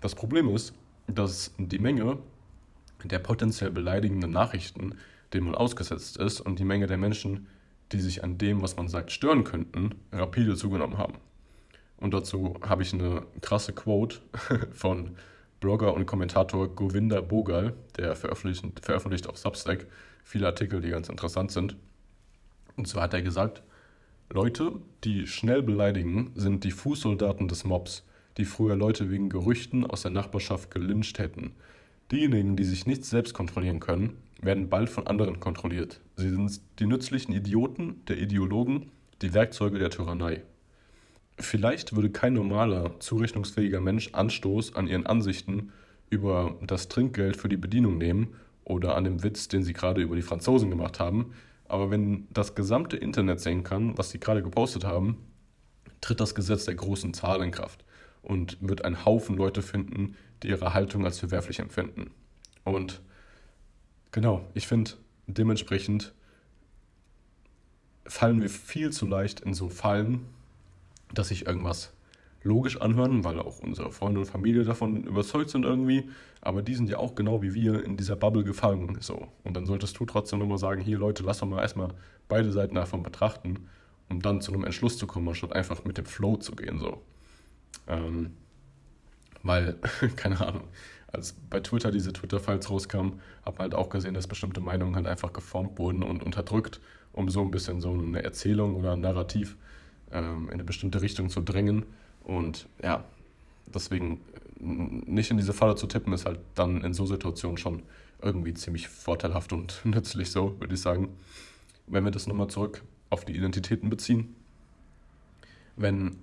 Das 0.00 0.14
Problem 0.14 0.48
ist, 0.48 0.74
dass 1.06 1.52
die 1.58 1.78
Menge 1.78 2.18
der 3.04 3.18
potenziell 3.18 3.70
beleidigenden 3.70 4.30
Nachrichten, 4.30 4.94
denen 5.32 5.46
man 5.46 5.54
ausgesetzt 5.54 6.16
ist, 6.16 6.40
und 6.40 6.58
die 6.58 6.64
Menge 6.64 6.86
der 6.86 6.98
Menschen, 6.98 7.46
die 7.92 8.00
sich 8.00 8.22
an 8.22 8.38
dem, 8.38 8.62
was 8.62 8.76
man 8.76 8.88
sagt, 8.88 9.12
stören 9.12 9.44
könnten, 9.44 9.96
rapide 10.12 10.56
zugenommen 10.56 10.98
haben. 10.98 11.14
Und 11.96 12.14
dazu 12.14 12.54
habe 12.62 12.82
ich 12.82 12.92
eine 12.92 13.22
krasse 13.40 13.72
Quote 13.72 14.18
von 14.72 15.16
Blogger 15.60 15.94
und 15.94 16.06
Kommentator 16.06 16.74
Govinda 16.74 17.20
Bogal, 17.20 17.74
der 17.96 18.16
veröffentlicht, 18.16 18.64
veröffentlicht 18.80 19.28
auf 19.28 19.36
Substack 19.36 19.86
viele 20.24 20.46
Artikel, 20.46 20.80
die 20.80 20.90
ganz 20.90 21.08
interessant 21.08 21.50
sind. 21.52 21.76
Und 22.76 22.88
zwar 22.88 23.04
hat 23.04 23.14
er 23.14 23.22
gesagt, 23.22 23.62
Leute, 24.32 24.72
die 25.04 25.26
schnell 25.26 25.62
beleidigen, 25.62 26.32
sind 26.34 26.64
die 26.64 26.70
Fußsoldaten 26.70 27.48
des 27.48 27.64
Mobs, 27.64 28.06
die 28.36 28.44
früher 28.44 28.76
Leute 28.76 29.10
wegen 29.10 29.28
Gerüchten 29.28 29.84
aus 29.84 30.02
der 30.02 30.12
Nachbarschaft 30.12 30.70
gelyncht 30.70 31.18
hätten. 31.18 31.52
Diejenigen, 32.10 32.56
die 32.56 32.64
sich 32.64 32.86
nicht 32.86 33.04
selbst 33.04 33.34
kontrollieren 33.34 33.78
können, 33.78 34.16
werden 34.42 34.68
bald 34.68 34.90
von 34.90 35.06
anderen 35.06 35.38
kontrolliert. 35.38 36.00
Sie 36.16 36.28
sind 36.28 36.60
die 36.80 36.86
nützlichen 36.86 37.32
Idioten 37.32 38.04
der 38.06 38.18
Ideologen, 38.18 38.90
die 39.22 39.32
Werkzeuge 39.32 39.78
der 39.78 39.90
Tyrannei. 39.90 40.42
Vielleicht 41.38 41.94
würde 41.94 42.10
kein 42.10 42.32
normaler, 42.32 42.98
zurechnungsfähiger 42.98 43.80
Mensch 43.80 44.10
Anstoß 44.12 44.74
an 44.74 44.88
ihren 44.88 45.06
Ansichten 45.06 45.72
über 46.10 46.58
das 46.66 46.88
Trinkgeld 46.88 47.36
für 47.36 47.48
die 47.48 47.56
Bedienung 47.56 47.98
nehmen 47.98 48.34
oder 48.64 48.96
an 48.96 49.04
dem 49.04 49.22
Witz, 49.22 49.46
den 49.46 49.62
sie 49.62 49.72
gerade 49.72 50.02
über 50.02 50.16
die 50.16 50.22
Franzosen 50.22 50.68
gemacht 50.68 50.98
haben, 50.98 51.32
aber 51.68 51.90
wenn 51.90 52.26
das 52.32 52.56
gesamte 52.56 52.96
Internet 52.96 53.40
sehen 53.40 53.62
kann, 53.62 53.96
was 53.96 54.10
sie 54.10 54.18
gerade 54.18 54.42
gepostet 54.42 54.84
haben, 54.84 55.18
tritt 56.00 56.18
das 56.18 56.34
Gesetz 56.34 56.64
der 56.64 56.74
großen 56.74 57.14
Zahl 57.14 57.42
in 57.42 57.52
Kraft 57.52 57.84
und 58.22 58.58
wird 58.60 58.84
ein 58.84 59.04
Haufen 59.04 59.36
Leute 59.36 59.62
finden, 59.62 60.16
die 60.42 60.48
ihre 60.48 60.74
Haltung 60.74 61.04
als 61.04 61.18
verwerflich 61.18 61.58
empfinden. 61.58 62.10
Und 62.64 63.00
genau, 64.12 64.44
ich 64.54 64.66
finde, 64.66 64.92
dementsprechend 65.26 66.12
fallen 68.06 68.40
wir 68.40 68.48
viel 68.48 68.90
zu 68.90 69.06
leicht 69.06 69.40
in 69.40 69.54
so 69.54 69.68
Fallen, 69.68 70.26
dass 71.12 71.28
sich 71.28 71.46
irgendwas 71.46 71.92
logisch 72.42 72.80
anhören, 72.80 73.24
weil 73.24 73.38
auch 73.38 73.58
unsere 73.58 73.92
Freunde 73.92 74.20
und 74.20 74.26
Familie 74.26 74.64
davon 74.64 75.04
überzeugt 75.04 75.50
sind 75.50 75.64
irgendwie. 75.64 76.08
Aber 76.40 76.62
die 76.62 76.74
sind 76.74 76.88
ja 76.88 76.98
auch 76.98 77.14
genau 77.14 77.42
wie 77.42 77.54
wir 77.54 77.84
in 77.84 77.96
dieser 77.96 78.16
Bubble 78.16 78.44
gefangen. 78.44 78.96
So. 79.00 79.28
Und 79.44 79.56
dann 79.56 79.66
solltest 79.66 79.98
du 79.98 80.06
trotzdem 80.06 80.38
nochmal 80.38 80.58
sagen, 80.58 80.80
hier 80.80 80.98
Leute, 80.98 81.22
lass 81.22 81.38
doch 81.38 81.46
mal 81.46 81.60
erstmal 81.60 81.92
beide 82.28 82.50
Seiten 82.50 82.74
davon 82.74 83.02
betrachten, 83.02 83.68
um 84.08 84.22
dann 84.22 84.40
zu 84.40 84.52
einem 84.52 84.64
Entschluss 84.64 84.96
zu 84.96 85.06
kommen, 85.06 85.28
anstatt 85.28 85.52
einfach 85.52 85.84
mit 85.84 85.98
dem 85.98 86.06
Flow 86.06 86.36
zu 86.36 86.52
gehen. 86.56 86.78
So. 86.78 87.02
Ähm, 87.86 88.32
weil, 89.42 89.76
keine 90.16 90.40
Ahnung, 90.40 90.64
als 91.12 91.34
bei 91.48 91.60
Twitter 91.60 91.90
diese 91.90 92.12
Twitter-Files 92.12 92.70
rauskamen, 92.70 93.20
habe 93.44 93.58
halt 93.58 93.74
auch 93.74 93.88
gesehen, 93.88 94.14
dass 94.14 94.26
bestimmte 94.26 94.60
Meinungen 94.60 94.94
halt 94.96 95.06
einfach 95.06 95.32
geformt 95.32 95.78
wurden 95.78 96.02
und 96.02 96.22
unterdrückt, 96.22 96.80
um 97.12 97.28
so 97.28 97.40
ein 97.40 97.50
bisschen 97.50 97.80
so 97.80 97.92
eine 97.92 98.22
Erzählung 98.22 98.76
oder 98.76 98.92
ein 98.92 99.00
Narrativ 99.00 99.56
ähm, 100.12 100.46
in 100.46 100.54
eine 100.54 100.64
bestimmte 100.64 101.02
Richtung 101.02 101.28
zu 101.28 101.40
drängen. 101.40 101.84
Und 102.22 102.68
ja, 102.82 103.04
deswegen 103.66 104.20
äh, 104.34 105.10
nicht 105.10 105.30
in 105.30 105.36
diese 105.36 105.52
Falle 105.52 105.74
zu 105.74 105.86
tippen, 105.86 106.12
ist 106.12 106.26
halt 106.26 106.40
dann 106.54 106.82
in 106.82 106.94
so 106.94 107.06
Situationen 107.06 107.56
schon 107.56 107.82
irgendwie 108.22 108.54
ziemlich 108.54 108.88
vorteilhaft 108.88 109.52
und 109.52 109.80
nützlich 109.84 110.30
so, 110.30 110.58
würde 110.60 110.74
ich 110.74 110.80
sagen. 110.80 111.08
Wenn 111.86 112.04
wir 112.04 112.12
das 112.12 112.28
nochmal 112.28 112.48
zurück 112.48 112.82
auf 113.08 113.24
die 113.24 113.36
Identitäten 113.36 113.90
beziehen. 113.90 114.36
Wenn 115.76 116.18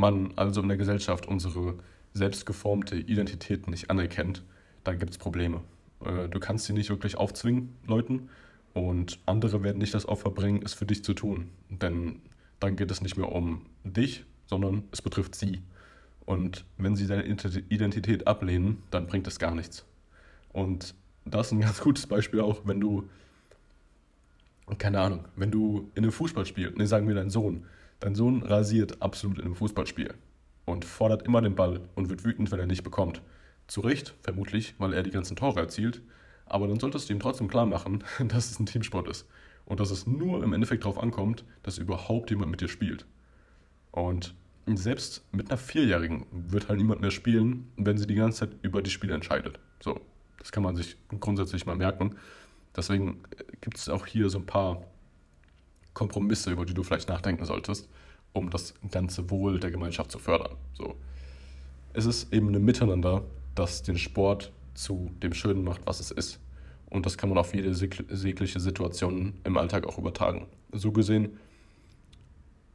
man 0.00 0.32
also 0.36 0.60
in 0.60 0.68
der 0.68 0.76
Gesellschaft 0.76 1.26
unsere 1.26 1.74
selbstgeformte 2.12 2.96
Identität 2.96 3.68
nicht 3.68 3.90
anerkennt, 3.90 4.42
dann 4.84 4.98
gibt 4.98 5.12
es 5.12 5.18
Probleme. 5.18 5.60
Äh, 6.04 6.28
du 6.28 6.40
kannst 6.40 6.64
sie 6.64 6.72
nicht 6.72 6.90
wirklich 6.90 7.16
aufzwingen, 7.16 7.76
Leuten, 7.86 8.28
und 8.72 9.18
andere 9.26 9.62
werden 9.62 9.78
nicht 9.78 9.94
das 9.94 10.06
Opfer 10.06 10.30
bringen, 10.30 10.62
es 10.64 10.74
für 10.74 10.86
dich 10.86 11.02
zu 11.02 11.14
tun. 11.14 11.50
Denn 11.68 12.20
dann 12.60 12.76
geht 12.76 12.90
es 12.90 13.00
nicht 13.00 13.16
mehr 13.16 13.30
um 13.32 13.66
dich, 13.84 14.24
sondern 14.46 14.84
es 14.92 15.02
betrifft 15.02 15.34
sie. 15.34 15.62
Und 16.24 16.64
wenn 16.76 16.94
sie 16.94 17.06
deine 17.06 17.24
Identität 17.24 18.26
ablehnen, 18.26 18.82
dann 18.90 19.06
bringt 19.06 19.26
es 19.26 19.38
gar 19.38 19.54
nichts. 19.54 19.84
Und 20.52 20.94
das 21.24 21.48
ist 21.48 21.52
ein 21.52 21.60
ganz 21.60 21.80
gutes 21.80 22.06
Beispiel 22.06 22.40
auch, 22.40 22.60
wenn 22.64 22.80
du, 22.80 23.08
keine 24.78 25.00
Ahnung, 25.00 25.24
wenn 25.34 25.50
du 25.50 25.90
in 25.94 26.04
einem 26.04 26.12
Fußballspiel, 26.12 26.72
ne, 26.76 26.86
sagen 26.86 27.08
wir 27.08 27.14
dein 27.14 27.30
Sohn, 27.30 27.66
dein 28.00 28.14
Sohn 28.14 28.42
rasiert 28.42 29.00
absolut 29.00 29.38
in 29.38 29.44
einem 29.44 29.54
Fußballspiel 29.54 30.14
und 30.64 30.84
fordert 30.84 31.22
immer 31.22 31.42
den 31.42 31.54
Ball 31.54 31.80
und 31.94 32.08
wird 32.08 32.24
wütend, 32.24 32.50
wenn 32.50 32.60
er 32.60 32.66
nicht 32.66 32.82
bekommt. 32.82 33.22
Zu 33.66 33.80
Recht, 33.82 34.14
vermutlich, 34.22 34.74
weil 34.78 34.92
er 34.92 35.02
die 35.02 35.10
ganzen 35.10 35.36
Tore 35.36 35.60
erzielt, 35.60 36.02
aber 36.46 36.66
dann 36.66 36.80
solltest 36.80 37.08
du 37.08 37.12
ihm 37.12 37.20
trotzdem 37.20 37.48
klar 37.48 37.66
machen, 37.66 38.04
dass 38.28 38.50
es 38.50 38.58
ein 38.58 38.66
Teamsport 38.66 39.08
ist 39.08 39.28
und 39.64 39.80
dass 39.80 39.90
es 39.90 40.06
nur 40.06 40.42
im 40.42 40.52
Endeffekt 40.52 40.84
darauf 40.84 40.98
ankommt, 40.98 41.44
dass 41.62 41.78
überhaupt 41.78 42.30
jemand 42.30 42.50
mit 42.50 42.60
dir 42.60 42.68
spielt. 42.68 43.06
Und 43.92 44.34
selbst 44.66 45.24
mit 45.32 45.50
einer 45.50 45.58
Vierjährigen 45.58 46.26
wird 46.30 46.68
halt 46.68 46.78
niemand 46.78 47.00
mehr 47.00 47.10
spielen, 47.10 47.70
wenn 47.76 47.98
sie 47.98 48.06
die 48.06 48.14
ganze 48.14 48.40
Zeit 48.40 48.56
über 48.62 48.82
die 48.82 48.90
Spiele 48.90 49.14
entscheidet. 49.14 49.58
So, 49.80 50.00
das 50.38 50.52
kann 50.52 50.62
man 50.62 50.76
sich 50.76 50.96
grundsätzlich 51.20 51.66
mal 51.66 51.76
merken. 51.76 52.16
Deswegen 52.76 53.22
äh, 53.36 53.44
gibt 53.60 53.78
es 53.78 53.88
auch 53.88 54.06
hier 54.06 54.28
so 54.28 54.38
ein 54.38 54.46
paar 54.46 54.82
Kompromisse, 55.94 56.50
über 56.50 56.64
die 56.64 56.74
du 56.74 56.82
vielleicht 56.82 57.08
nachdenken 57.08 57.44
solltest, 57.44 57.88
um 58.32 58.50
das 58.50 58.74
ganze 58.90 59.30
Wohl 59.30 59.58
der 59.60 59.70
Gemeinschaft 59.70 60.10
zu 60.10 60.18
fördern. 60.18 60.56
So. 60.72 60.94
Es 61.92 62.06
ist 62.06 62.32
eben 62.32 62.54
ein 62.54 62.64
Miteinander, 62.64 63.24
das 63.54 63.82
den 63.82 63.98
Sport 63.98 64.52
zu 64.74 65.10
dem 65.22 65.34
Schönen 65.34 65.64
macht, 65.64 65.82
was 65.86 66.00
es 66.00 66.10
ist. 66.10 66.40
Und 66.88 67.06
das 67.06 67.16
kann 67.16 67.28
man 67.28 67.38
auf 67.38 67.54
jede 67.54 67.70
jegliche 67.70 68.60
Situation 68.60 69.34
im 69.44 69.56
Alltag 69.56 69.86
auch 69.86 69.98
übertragen. 69.98 70.46
So 70.72 70.92
gesehen 70.92 71.38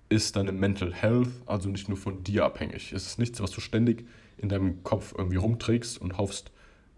ist 0.09 0.35
deine 0.35 0.51
Mental 0.51 0.93
Health 0.93 1.29
also 1.45 1.69
nicht 1.69 1.89
nur 1.89 1.97
von 1.97 2.23
dir 2.23 2.45
abhängig. 2.45 2.93
Es 2.93 3.07
ist 3.07 3.19
nichts, 3.19 3.41
was 3.41 3.51
du 3.51 3.61
ständig 3.61 4.05
in 4.37 4.49
deinem 4.49 4.83
Kopf 4.83 5.13
irgendwie 5.17 5.37
rumträgst 5.37 5.99
und 5.99 6.17
hoffst, 6.17 6.51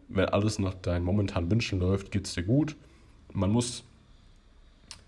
wenn 0.10 0.26
alles 0.26 0.60
nach 0.60 0.74
deinen 0.74 1.06
momentanen 1.06 1.50
Wünschen 1.50 1.80
läuft, 1.80 2.12
geht 2.12 2.28
es 2.28 2.34
dir 2.34 2.44
gut. 2.44 2.76
Man 3.34 3.52
muss 3.52 3.84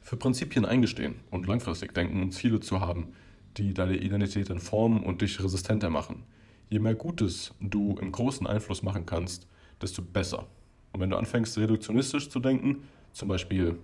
für 0.10 0.18
Prinzipien 0.18 0.66
eingestehen 0.66 1.20
und 1.30 1.46
langfristig 1.46 1.94
denken 1.94 2.24
und 2.24 2.32
Ziele 2.32 2.60
zu 2.60 2.80
haben, 2.80 3.10
die 3.58 3.76
deine 3.76 3.96
Identität 3.96 4.50
dann 4.50 4.58
formen 4.58 5.04
und 5.04 5.22
dich 5.22 5.40
resistenter 5.40 5.92
machen. 5.92 6.24
Je 6.68 6.80
mehr 6.80 6.96
Gutes 6.96 7.54
du 7.60 7.96
im 8.02 8.12
großen 8.12 8.48
Einfluss 8.48 8.82
machen 8.82 9.06
kannst, 9.06 9.46
desto 9.80 10.02
besser. 10.02 10.48
Und 10.94 11.02
wenn 11.02 11.12
du 11.12 11.18
anfängst, 11.18 11.56
reduktionistisch 11.60 12.28
zu 12.28 12.40
denken, 12.40 12.88
zum 13.14 13.28
Beispiel 13.28 13.78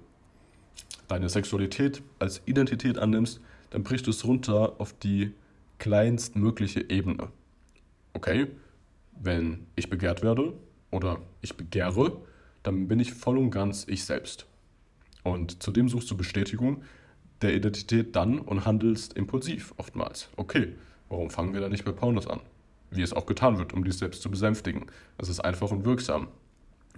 deine 1.08 1.30
Sexualität 1.30 2.02
als 2.18 2.42
Identität 2.48 2.98
annimmst, 2.98 3.40
dann 3.70 3.84
brichst 3.84 4.08
du 4.08 4.10
es 4.10 4.26
runter 4.26 4.74
auf 4.80 4.94
die 4.94 5.32
kleinstmögliche 5.78 6.90
Ebene. 6.90 7.30
Okay, 8.14 8.48
wenn 9.22 9.68
ich 9.76 9.92
begehrt 9.92 10.24
werde 10.24 10.54
oder 10.90 11.20
ich 11.44 11.56
begehre, 11.56 12.20
dann 12.64 12.88
bin 12.88 13.00
ich 13.00 13.14
voll 13.14 13.38
und 13.38 13.52
ganz 13.52 13.86
ich 13.88 14.06
selbst. 14.06 14.48
Und 15.26 15.64
zudem 15.64 15.90
suchst 15.90 16.10
du 16.12 16.16
Bestätigung 16.16 16.84
der 17.42 17.56
Identität 17.56 18.16
dann 18.16 18.38
und 18.38 18.66
handelst 18.66 19.14
impulsiv 19.18 19.74
oftmals. 19.78 20.30
Okay, 20.36 20.76
warum 21.10 21.32
fangen 21.32 21.52
wir 21.52 21.62
da 21.62 21.68
nicht 21.68 21.84
bei 21.84 21.92
Pornos 21.92 22.28
an? 22.28 22.42
Wie 22.92 23.02
es 23.02 23.12
auch 23.12 23.26
getan 23.26 23.58
wird, 23.58 23.74
um 23.74 23.84
dies 23.84 23.98
selbst 23.98 24.22
zu 24.22 24.30
besänftigen. 24.30 24.86
Es 25.18 25.28
ist 25.28 25.40
einfach 25.40 25.72
und 25.72 25.84
wirksam. 25.84 26.28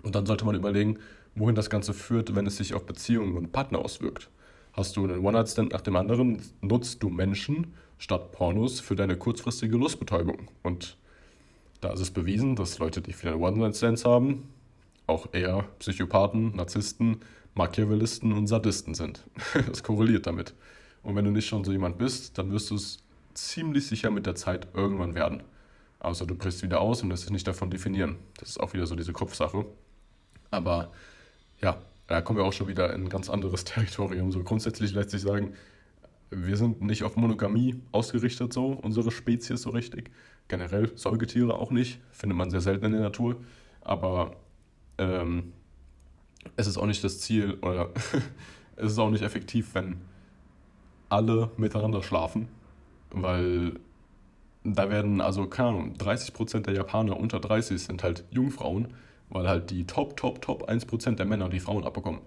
Und 0.03 0.13
dann 0.13 0.25
sollte 0.25 0.43
man 0.43 0.55
überlegen, 0.55 0.99
wohin 1.35 1.55
das 1.55 1.69
Ganze 1.69 1.93
führt, 1.93 2.35
wenn 2.35 2.45
es 2.45 2.57
sich 2.57 2.73
auf 2.73 2.85
Beziehungen 2.85 3.37
und 3.37 3.53
Partner 3.53 3.79
auswirkt. 3.79 4.29
Hast 4.73 4.97
du 4.97 5.05
einen 5.05 5.19
One-Night-Stand 5.19 5.71
nach 5.71 5.81
dem 5.81 5.95
anderen, 5.95 6.41
nutzt 6.59 7.01
du 7.01 7.09
Menschen 7.09 7.73
statt 7.97 8.33
Pornos 8.33 8.81
für 8.81 8.97
deine 8.97 9.15
kurzfristige 9.15 9.77
Lustbetäubung. 9.77 10.49
Und 10.63 10.97
da 11.79 11.93
ist 11.93 12.01
es 12.01 12.11
bewiesen, 12.11 12.57
dass 12.57 12.77
Leute, 12.77 12.99
die 12.99 13.13
viele 13.13 13.37
One-Night-Stands 13.37 14.03
haben, 14.03 14.49
auch 15.07 15.33
eher 15.33 15.63
Psychopathen, 15.79 16.57
Narzissten, 16.57 17.21
Machiavellisten 17.57 18.31
und 18.31 18.47
Sadisten 18.47 18.93
sind. 18.93 19.23
Das 19.67 19.83
korreliert 19.83 20.27
damit. 20.27 20.53
Und 21.03 21.15
wenn 21.15 21.25
du 21.25 21.31
nicht 21.31 21.47
schon 21.47 21.63
so 21.63 21.71
jemand 21.71 21.97
bist, 21.97 22.37
dann 22.37 22.51
wirst 22.51 22.69
du 22.69 22.75
es 22.75 22.99
ziemlich 23.33 23.87
sicher 23.87 24.11
mit 24.11 24.25
der 24.25 24.35
Zeit 24.35 24.67
irgendwann 24.73 25.15
werden. 25.15 25.43
Außer 25.99 26.25
du 26.25 26.35
brichst 26.35 26.63
wieder 26.63 26.79
aus 26.79 27.01
und 27.01 27.09
lässt 27.09 27.23
dich 27.23 27.31
nicht 27.31 27.47
davon 27.47 27.69
definieren. 27.69 28.17
Das 28.39 28.49
ist 28.49 28.59
auch 28.59 28.73
wieder 28.73 28.85
so 28.85 28.95
diese 28.95 29.13
Kopfsache. 29.13 29.65
Aber 30.51 30.91
ja, 31.61 31.81
da 32.07 32.21
kommen 32.21 32.37
wir 32.37 32.45
auch 32.45 32.53
schon 32.53 32.67
wieder 32.67 32.93
in 32.93 33.05
ein 33.05 33.09
ganz 33.09 33.29
anderes 33.29 33.63
Territorium. 33.65 34.31
So 34.31 34.43
grundsätzlich 34.43 34.93
lässt 34.93 35.09
sich 35.09 35.21
sagen, 35.21 35.53
wir 36.29 36.57
sind 36.57 36.81
nicht 36.81 37.03
auf 37.03 37.15
Monogamie 37.15 37.81
ausgerichtet, 37.91 38.53
so 38.53 38.67
unsere 38.67 39.11
Spezies 39.11 39.61
so 39.61 39.69
richtig. 39.69 40.11
Generell 40.49 40.95
Säugetiere 40.97 41.55
auch 41.55 41.71
nicht, 41.71 41.99
findet 42.11 42.37
man 42.37 42.51
sehr 42.51 42.61
selten 42.61 42.85
in 42.85 42.91
der 42.93 43.01
Natur. 43.01 43.37
Aber 43.81 44.35
ähm, 44.97 45.53
es 46.55 46.67
ist 46.67 46.77
auch 46.77 46.85
nicht 46.85 47.03
das 47.03 47.19
Ziel 47.19 47.55
oder 47.61 47.89
es 48.75 48.91
ist 48.91 48.99
auch 48.99 49.09
nicht 49.09 49.23
effektiv, 49.23 49.73
wenn 49.73 50.01
alle 51.09 51.49
miteinander 51.57 52.03
schlafen, 52.03 52.47
weil 53.11 53.73
da 54.63 54.89
werden 54.89 55.21
also, 55.21 55.47
keine 55.47 55.69
Ahnung, 55.69 55.93
30% 55.97 56.61
der 56.61 56.73
Japaner 56.73 57.17
unter 57.17 57.39
30 57.39 57.81
sind 57.81 58.03
halt 58.03 58.25
Jungfrauen, 58.31 58.93
weil 59.29 59.47
halt 59.47 59.71
die 59.71 59.85
Top, 59.85 60.17
Top, 60.17 60.41
Top 60.41 60.69
1% 60.69 61.15
der 61.15 61.25
Männer 61.25 61.49
die 61.49 61.59
Frauen 61.59 61.85
abbekommen. 61.85 62.21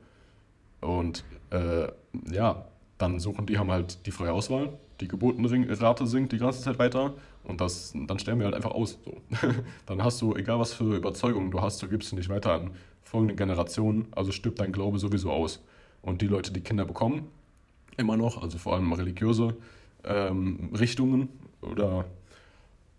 Und 0.81 1.25
äh, 1.51 1.89
ja, 2.31 2.65
dann 2.97 3.21
suchen 3.21 3.47
die, 3.47 3.59
haben 3.59 3.71
halt 3.71 4.07
die 4.07 4.11
freie 4.11 4.33
Auswahl, 4.33 4.73
die 5.01 5.09
Geburtenrate 5.09 6.07
sinkt 6.07 6.33
die 6.33 6.39
ganze 6.39 6.63
Zeit 6.63 6.79
weiter 6.79 7.15
und 7.45 7.61
das, 7.61 7.93
dann 7.95 8.19
sterben 8.19 8.41
wir 8.41 8.47
halt 8.47 8.55
einfach 8.55 8.73
aus. 8.73 8.99
So. 9.05 9.17
dann 9.87 10.03
hast 10.03 10.21
du, 10.21 10.35
egal 10.35 10.59
was 10.59 10.73
für 10.73 10.97
Überzeugungen 10.97 11.51
du 11.51 11.61
hast, 11.61 11.83
du 11.83 11.89
gibst 11.89 12.11
sie 12.11 12.17
nicht 12.17 12.29
weiter 12.29 12.55
an 12.55 12.71
folgende 13.11 13.35
Generationen, 13.35 14.07
also 14.13 14.31
stirbt 14.31 14.61
dein 14.61 14.71
Glaube 14.71 15.01
sowieso 15.01 15.33
aus. 15.33 15.61
Und 16.01 16.23
die 16.23 16.29
Leute, 16.29 16.53
die 16.53 16.61
Kinder 16.61 16.85
bekommen, 16.85 17.27
immer 17.97 18.17
noch, 18.17 18.41
also 18.41 18.57
vor 18.57 18.75
allem 18.75 18.93
religiöse 18.93 19.57
ähm, 20.05 20.71
Richtungen 20.79 21.29
oder 21.61 22.05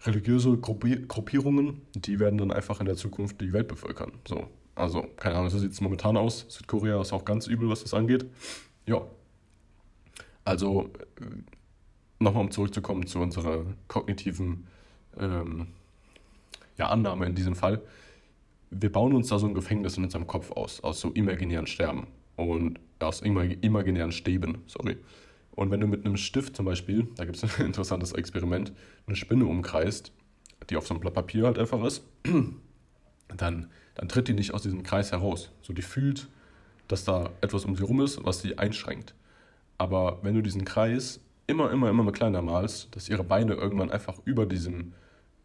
religiöse 0.03 0.57
Gruppierungen, 0.57 1.81
die 1.95 2.19
werden 2.19 2.37
dann 2.37 2.51
einfach 2.51 2.81
in 2.81 2.87
der 2.87 2.97
Zukunft 2.97 3.39
die 3.39 3.53
Welt 3.53 3.69
bevölkern. 3.69 4.11
So. 4.27 4.47
Also, 4.75 5.03
keine 5.15 5.35
Ahnung, 5.35 5.49
so 5.49 5.59
sieht 5.59 5.71
es 5.71 5.79
momentan 5.79 6.17
aus. 6.17 6.45
Südkorea 6.49 6.99
ist 7.01 7.13
auch 7.13 7.23
ganz 7.23 7.47
übel, 7.47 7.69
was 7.69 7.81
das 7.81 7.93
angeht. 7.93 8.25
Ja. 8.85 9.01
Also, 10.43 10.89
äh, 11.19 11.25
nochmal 12.19 12.43
um 12.43 12.51
zurückzukommen 12.51 13.07
zu 13.07 13.19
unserer 13.19 13.63
kognitiven 13.87 14.67
ähm, 15.17 15.67
ja, 16.77 16.89
Annahme 16.89 17.27
in 17.27 17.35
diesem 17.35 17.55
Fall. 17.55 17.81
Wir 18.71 18.91
bauen 18.91 19.13
uns 19.13 19.27
da 19.27 19.37
so 19.37 19.47
ein 19.47 19.53
Gefängnis 19.53 19.97
in 19.97 20.05
unserem 20.05 20.27
Kopf 20.27 20.51
aus, 20.51 20.81
aus 20.81 21.01
so 21.01 21.09
imaginären 21.11 21.67
Sterben 21.67 22.07
und 22.37 22.79
aus 22.99 23.21
imaginären 23.21 24.11
Stäben, 24.11 24.59
sorry. 24.65 24.97
Und 25.51 25.69
wenn 25.69 25.81
du 25.81 25.87
mit 25.87 26.05
einem 26.05 26.15
Stift 26.15 26.55
zum 26.55 26.65
Beispiel, 26.65 27.09
da 27.17 27.25
gibt 27.25 27.35
es 27.35 27.43
ein 27.59 27.65
interessantes 27.65 28.13
Experiment, 28.13 28.71
eine 29.07 29.15
Spinne 29.15 29.45
umkreist, 29.45 30.13
die 30.69 30.77
auf 30.77 30.87
so 30.87 30.93
einem 30.93 31.01
Blatt 31.01 31.13
Papier 31.13 31.45
halt 31.45 31.59
einfach 31.59 31.83
ist, 31.83 32.03
dann, 33.37 33.69
dann 33.95 34.07
tritt 34.07 34.29
die 34.29 34.33
nicht 34.33 34.53
aus 34.53 34.63
diesem 34.63 34.83
Kreis 34.83 35.11
heraus. 35.11 35.51
So, 35.61 35.73
die 35.73 35.81
fühlt, 35.81 36.29
dass 36.87 37.03
da 37.03 37.29
etwas 37.41 37.65
um 37.65 37.75
sie 37.75 37.83
rum 37.83 38.01
ist, 38.01 38.23
was 38.23 38.41
sie 38.41 38.57
einschränkt. 38.57 39.15
Aber 39.77 40.19
wenn 40.21 40.35
du 40.35 40.41
diesen 40.41 40.63
Kreis 40.63 41.19
immer, 41.47 41.71
immer, 41.71 41.89
immer 41.89 42.09
kleiner 42.11 42.41
malst, 42.41 42.95
dass 42.95 43.09
ihre 43.09 43.23
Beine 43.23 43.53
irgendwann 43.53 43.91
einfach 43.91 44.17
über 44.23 44.45
diesem 44.45 44.93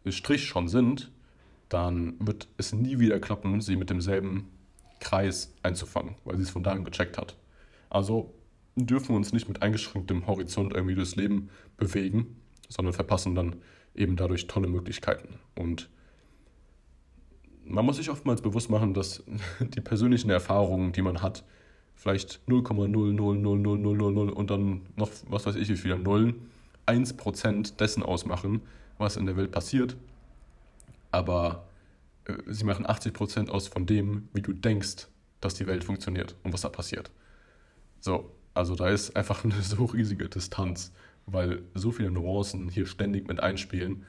Strich 0.08 0.46
schon 0.46 0.68
sind, 0.68 1.10
dann 1.68 2.14
wird 2.18 2.48
es 2.58 2.72
nie 2.72 2.98
wieder 2.98 3.18
klappen, 3.18 3.60
sie 3.60 3.76
mit 3.76 3.90
demselben 3.90 4.48
Kreis 5.00 5.54
einzufangen, 5.62 6.14
weil 6.24 6.36
sie 6.36 6.42
es 6.42 6.50
von 6.50 6.62
dahin 6.62 6.84
gecheckt 6.84 7.18
hat. 7.18 7.36
Also 7.90 8.32
dürfen 8.76 9.10
wir 9.10 9.16
uns 9.16 9.32
nicht 9.32 9.48
mit 9.48 9.62
eingeschränktem 9.62 10.26
Horizont 10.26 10.74
irgendwie 10.74 10.94
durchs 10.94 11.16
Leben 11.16 11.48
bewegen, 11.76 12.36
sondern 12.68 12.94
verpassen 12.94 13.34
dann 13.34 13.56
eben 13.94 14.16
dadurch 14.16 14.46
tolle 14.46 14.68
Möglichkeiten. 14.68 15.38
Und 15.54 15.88
man 17.64 17.84
muss 17.84 17.96
sich 17.96 18.10
oftmals 18.10 18.42
bewusst 18.42 18.70
machen, 18.70 18.94
dass 18.94 19.24
die 19.60 19.80
persönlichen 19.80 20.30
Erfahrungen, 20.30 20.92
die 20.92 21.02
man 21.02 21.22
hat, 21.22 21.44
vielleicht 21.94 22.40
0,0000000 22.46 24.30
und 24.30 24.50
dann 24.50 24.82
noch, 24.96 25.10
was 25.28 25.46
weiß 25.46 25.56
ich, 25.56 25.68
wie 25.68 25.76
viele 25.76 25.98
Nullen, 25.98 26.50
1% 26.86 27.76
dessen 27.76 28.02
ausmachen, 28.02 28.60
was 28.98 29.16
in 29.16 29.26
der 29.26 29.36
Welt 29.36 29.50
passiert. 29.50 29.96
Aber 31.16 31.66
äh, 32.26 32.34
sie 32.46 32.64
machen 32.64 32.86
80% 32.86 33.48
aus 33.48 33.68
von 33.68 33.86
dem, 33.86 34.28
wie 34.34 34.42
du 34.42 34.52
denkst, 34.52 35.08
dass 35.40 35.54
die 35.54 35.66
Welt 35.66 35.82
funktioniert 35.82 36.36
und 36.42 36.52
was 36.52 36.60
da 36.60 36.68
passiert. 36.68 37.10
So, 38.00 38.34
also 38.52 38.74
da 38.74 38.90
ist 38.90 39.16
einfach 39.16 39.42
eine 39.44 39.54
so 39.62 39.86
riesige 39.86 40.28
Distanz, 40.28 40.92
weil 41.24 41.62
so 41.72 41.90
viele 41.90 42.10
Nuancen 42.10 42.68
hier 42.68 42.84
ständig 42.84 43.28
mit 43.28 43.40
einspielen, 43.40 44.04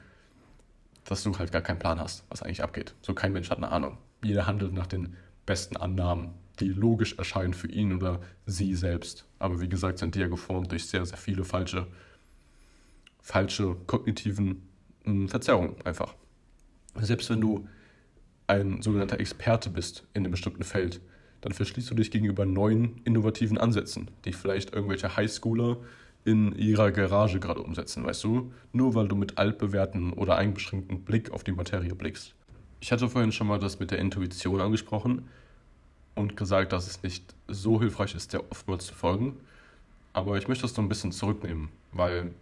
dass 1.04 1.22
du 1.22 1.38
halt 1.38 1.50
gar 1.50 1.62
keinen 1.62 1.78
Plan 1.78 1.98
hast, 1.98 2.26
was 2.28 2.42
eigentlich 2.42 2.62
abgeht. 2.62 2.94
So 3.00 3.14
kein 3.14 3.32
Mensch 3.32 3.48
hat 3.48 3.56
eine 3.56 3.70
Ahnung. 3.70 3.96
Jeder 4.22 4.46
handelt 4.46 4.74
nach 4.74 4.86
den 4.86 5.16
besten 5.46 5.78
Annahmen, 5.78 6.34
die 6.60 6.68
logisch 6.68 7.16
erscheinen 7.16 7.54
für 7.54 7.68
ihn 7.68 7.94
oder 7.94 8.20
sie 8.44 8.74
selbst. 8.74 9.24
Aber 9.38 9.62
wie 9.62 9.68
gesagt, 9.70 9.98
sind 9.98 10.14
die 10.14 10.20
ja 10.20 10.28
geformt 10.28 10.72
durch 10.72 10.86
sehr, 10.86 11.06
sehr 11.06 11.16
viele 11.16 11.44
falsche, 11.44 11.86
falsche 13.22 13.76
kognitiven 13.86 14.68
hm, 15.04 15.30
Verzerrungen 15.30 15.76
einfach. 15.86 16.14
Selbst 17.00 17.30
wenn 17.30 17.40
du 17.40 17.66
ein 18.46 18.82
sogenannter 18.82 19.20
Experte 19.20 19.70
bist 19.70 20.04
in 20.14 20.24
einem 20.24 20.32
bestimmten 20.32 20.64
Feld, 20.64 21.00
dann 21.40 21.52
verschließt 21.52 21.90
du 21.90 21.94
dich 21.94 22.10
gegenüber 22.10 22.46
neuen, 22.46 23.00
innovativen 23.04 23.58
Ansätzen, 23.58 24.10
die 24.24 24.32
vielleicht 24.32 24.74
irgendwelche 24.74 25.16
Highschooler 25.16 25.76
in 26.24 26.54
ihrer 26.56 26.90
Garage 26.90 27.40
gerade 27.40 27.62
umsetzen, 27.62 28.04
weißt 28.04 28.24
du? 28.24 28.52
Nur 28.72 28.94
weil 28.94 29.08
du 29.08 29.16
mit 29.16 29.38
altbewährten 29.38 30.12
oder 30.12 30.36
eingeschränkten 30.36 31.04
Blick 31.04 31.30
auf 31.30 31.44
die 31.44 31.52
Materie 31.52 31.94
blickst. 31.94 32.34
Ich 32.80 32.92
hatte 32.92 33.08
vorhin 33.08 33.32
schon 33.32 33.46
mal 33.46 33.58
das 33.58 33.78
mit 33.78 33.90
der 33.90 33.98
Intuition 33.98 34.60
angesprochen 34.60 35.28
und 36.14 36.36
gesagt, 36.36 36.72
dass 36.72 36.86
es 36.86 37.02
nicht 37.02 37.34
so 37.46 37.80
hilfreich 37.80 38.14
ist, 38.14 38.32
der 38.32 38.50
oftmals 38.50 38.86
zu 38.86 38.94
folgen. 38.94 39.36
Aber 40.12 40.36
ich 40.36 40.48
möchte 40.48 40.62
das 40.62 40.74
so 40.74 40.82
ein 40.82 40.88
bisschen 40.88 41.12
zurücknehmen, 41.12 41.68
weil 41.92 42.32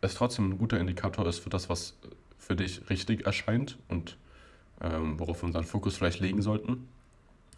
es 0.00 0.14
trotzdem 0.14 0.50
ein 0.50 0.58
guter 0.58 0.80
Indikator 0.80 1.26
ist 1.26 1.38
für 1.38 1.50
das, 1.50 1.68
was 1.68 1.94
für 2.38 2.56
dich 2.56 2.88
richtig 2.90 3.26
erscheint 3.26 3.78
und 3.88 4.16
ähm, 4.80 5.18
worauf 5.18 5.42
wir 5.42 5.46
unseren 5.46 5.64
Fokus 5.64 5.96
vielleicht 5.96 6.20
legen 6.20 6.42
sollten. 6.42 6.88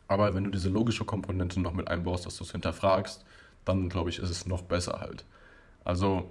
Aber 0.07 0.35
wenn 0.35 0.45
du 0.45 0.51
diese 0.51 0.71
logische 0.71 1.05
Komponente 1.05 1.61
noch 1.61 1.75
mit 1.75 1.89
einbaust, 1.89 2.25
dass 2.27 2.37
du 2.37 2.45
es 2.45 2.53
hinterfragst, 2.53 3.25
dann 3.65 3.89
glaube 3.89 4.11
ich, 4.11 4.19
ist 4.19 4.31
es 4.31 4.47
noch 4.47 4.63
besser 4.63 5.01
halt. 5.01 5.25
Also 5.85 6.31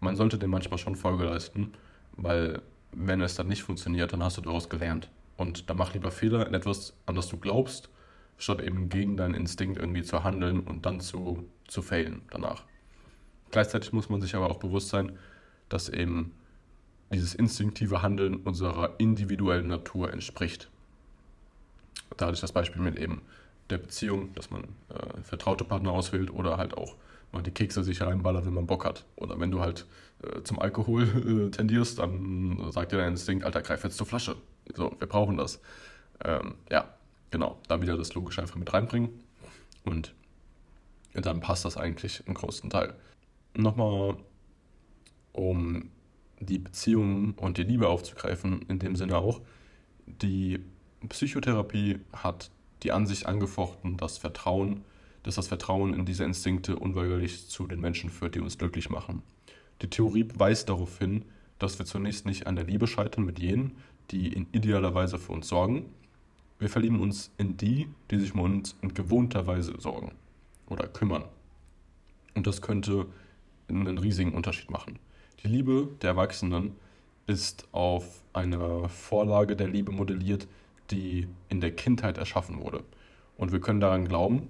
man 0.00 0.16
sollte 0.16 0.38
dem 0.38 0.50
manchmal 0.50 0.78
schon 0.78 0.96
Folge 0.96 1.24
leisten, 1.24 1.72
weil 2.12 2.62
wenn 2.92 3.20
es 3.20 3.34
dann 3.34 3.48
nicht 3.48 3.62
funktioniert, 3.62 4.12
dann 4.12 4.22
hast 4.22 4.38
du 4.38 4.40
daraus 4.40 4.68
gelernt. 4.68 5.10
Und 5.36 5.70
dann 5.70 5.76
mach 5.76 5.94
lieber 5.94 6.10
Fehler 6.10 6.46
in 6.46 6.54
etwas, 6.54 6.94
an 7.06 7.14
das 7.14 7.28
du 7.28 7.36
glaubst, 7.36 7.88
statt 8.36 8.60
eben 8.60 8.88
gegen 8.88 9.16
deinen 9.16 9.34
Instinkt 9.34 9.78
irgendwie 9.78 10.02
zu 10.02 10.24
handeln 10.24 10.60
und 10.60 10.86
dann 10.86 11.00
zu, 11.00 11.48
zu 11.68 11.82
failen 11.82 12.22
danach. 12.30 12.64
Gleichzeitig 13.50 13.92
muss 13.92 14.08
man 14.08 14.20
sich 14.20 14.34
aber 14.34 14.50
auch 14.50 14.58
bewusst 14.58 14.88
sein, 14.88 15.18
dass 15.68 15.88
eben 15.88 16.32
dieses 17.12 17.34
instinktive 17.34 18.02
Handeln 18.02 18.36
unserer 18.36 18.94
individuellen 18.98 19.66
Natur 19.66 20.12
entspricht. 20.12 20.68
Da 22.16 22.26
hatte 22.26 22.34
ich 22.34 22.40
das 22.40 22.52
Beispiel 22.52 22.82
mit 22.82 22.96
eben 22.96 23.22
der 23.70 23.78
Beziehung, 23.78 24.32
dass 24.34 24.50
man 24.50 24.64
äh, 24.88 25.22
vertraute 25.22 25.64
Partner 25.64 25.92
auswählt 25.92 26.30
oder 26.32 26.56
halt 26.56 26.76
auch 26.76 26.96
mal 27.32 27.42
die 27.42 27.50
Kekse 27.50 27.84
sich 27.84 28.02
reinballert, 28.02 28.46
wenn 28.46 28.54
man 28.54 28.66
Bock 28.66 28.84
hat. 28.84 29.04
Oder 29.16 29.38
wenn 29.38 29.50
du 29.50 29.60
halt 29.60 29.86
äh, 30.22 30.42
zum 30.42 30.58
Alkohol 30.58 31.48
äh, 31.48 31.50
tendierst, 31.50 31.98
dann 31.98 32.70
sagt 32.72 32.92
dir 32.92 32.98
dein 32.98 33.12
Instinkt, 33.12 33.44
Alter, 33.44 33.62
greif 33.62 33.84
jetzt 33.84 33.96
zur 33.96 34.06
Flasche. 34.06 34.36
So, 34.74 34.94
wir 34.98 35.06
brauchen 35.06 35.36
das. 35.36 35.60
Ähm, 36.24 36.54
ja, 36.70 36.92
genau, 37.30 37.58
da 37.68 37.80
wieder 37.80 37.96
das 37.96 38.14
Logische 38.14 38.40
einfach 38.40 38.56
mit 38.56 38.72
reinbringen. 38.72 39.10
Und 39.84 40.14
dann 41.14 41.40
passt 41.40 41.64
das 41.64 41.76
eigentlich 41.76 42.22
im 42.26 42.34
größten 42.34 42.70
Teil. 42.70 42.94
Nochmal, 43.54 44.16
um 45.32 45.90
die 46.40 46.58
Beziehung 46.58 47.34
und 47.34 47.58
die 47.58 47.62
Liebe 47.62 47.88
aufzugreifen, 47.88 48.62
in 48.68 48.78
dem 48.78 48.96
Sinne 48.96 49.16
auch, 49.16 49.40
die 50.06 50.60
Psychotherapie 51.08 52.00
hat 52.12 52.50
die 52.82 52.92
Ansicht 52.92 53.26
angefochten, 53.26 53.96
dass 53.96 54.18
Vertrauen 54.18 54.82
dass 55.22 55.34
das 55.34 55.48
Vertrauen 55.48 55.94
in 55.94 56.04
diese 56.04 56.24
Instinkte 56.24 56.76
unweigerlich 56.76 57.48
zu 57.48 57.66
den 57.66 57.80
Menschen 57.80 58.10
führt, 58.10 58.34
die 58.34 58.40
uns 58.40 58.58
glücklich 58.58 58.90
machen. 58.90 59.22
Die 59.82 59.90
Theorie 59.90 60.26
weist 60.34 60.68
darauf 60.68 60.98
hin, 60.98 61.24
dass 61.58 61.78
wir 61.78 61.86
zunächst 61.86 62.26
nicht 62.26 62.46
an 62.46 62.56
der 62.56 62.64
Liebe 62.64 62.86
scheitern 62.86 63.24
mit 63.24 63.38
jenen, 63.38 63.76
die 64.10 64.32
in 64.32 64.46
idealer 64.52 64.94
Weise 64.94 65.18
für 65.18 65.32
uns 65.32 65.48
sorgen. 65.48 65.86
Wir 66.58 66.68
verlieben 66.68 67.00
uns 67.00 67.32
in 67.38 67.56
die, 67.56 67.88
die 68.10 68.18
sich 68.18 68.34
um 68.34 68.40
uns 68.40 68.76
in 68.82 68.94
gewohnter 68.94 69.46
Weise 69.46 69.74
sorgen 69.78 70.12
oder 70.68 70.86
kümmern. 70.88 71.24
Und 72.34 72.46
das 72.46 72.62
könnte 72.62 73.06
einen 73.68 73.98
riesigen 73.98 74.32
Unterschied 74.32 74.70
machen. 74.70 74.98
Die 75.42 75.48
Liebe 75.48 75.88
der 76.02 76.10
Erwachsenen 76.10 76.72
ist 77.26 77.66
auf 77.72 78.22
einer 78.34 78.90
Vorlage 78.90 79.56
der 79.56 79.68
Liebe 79.68 79.90
modelliert, 79.90 80.46
die 80.90 81.28
in 81.48 81.62
der 81.62 81.74
Kindheit 81.74 82.18
erschaffen 82.18 82.60
wurde. 82.60 82.84
Und 83.38 83.50
wir 83.50 83.60
können 83.60 83.80
daran 83.80 84.06
glauben, 84.06 84.48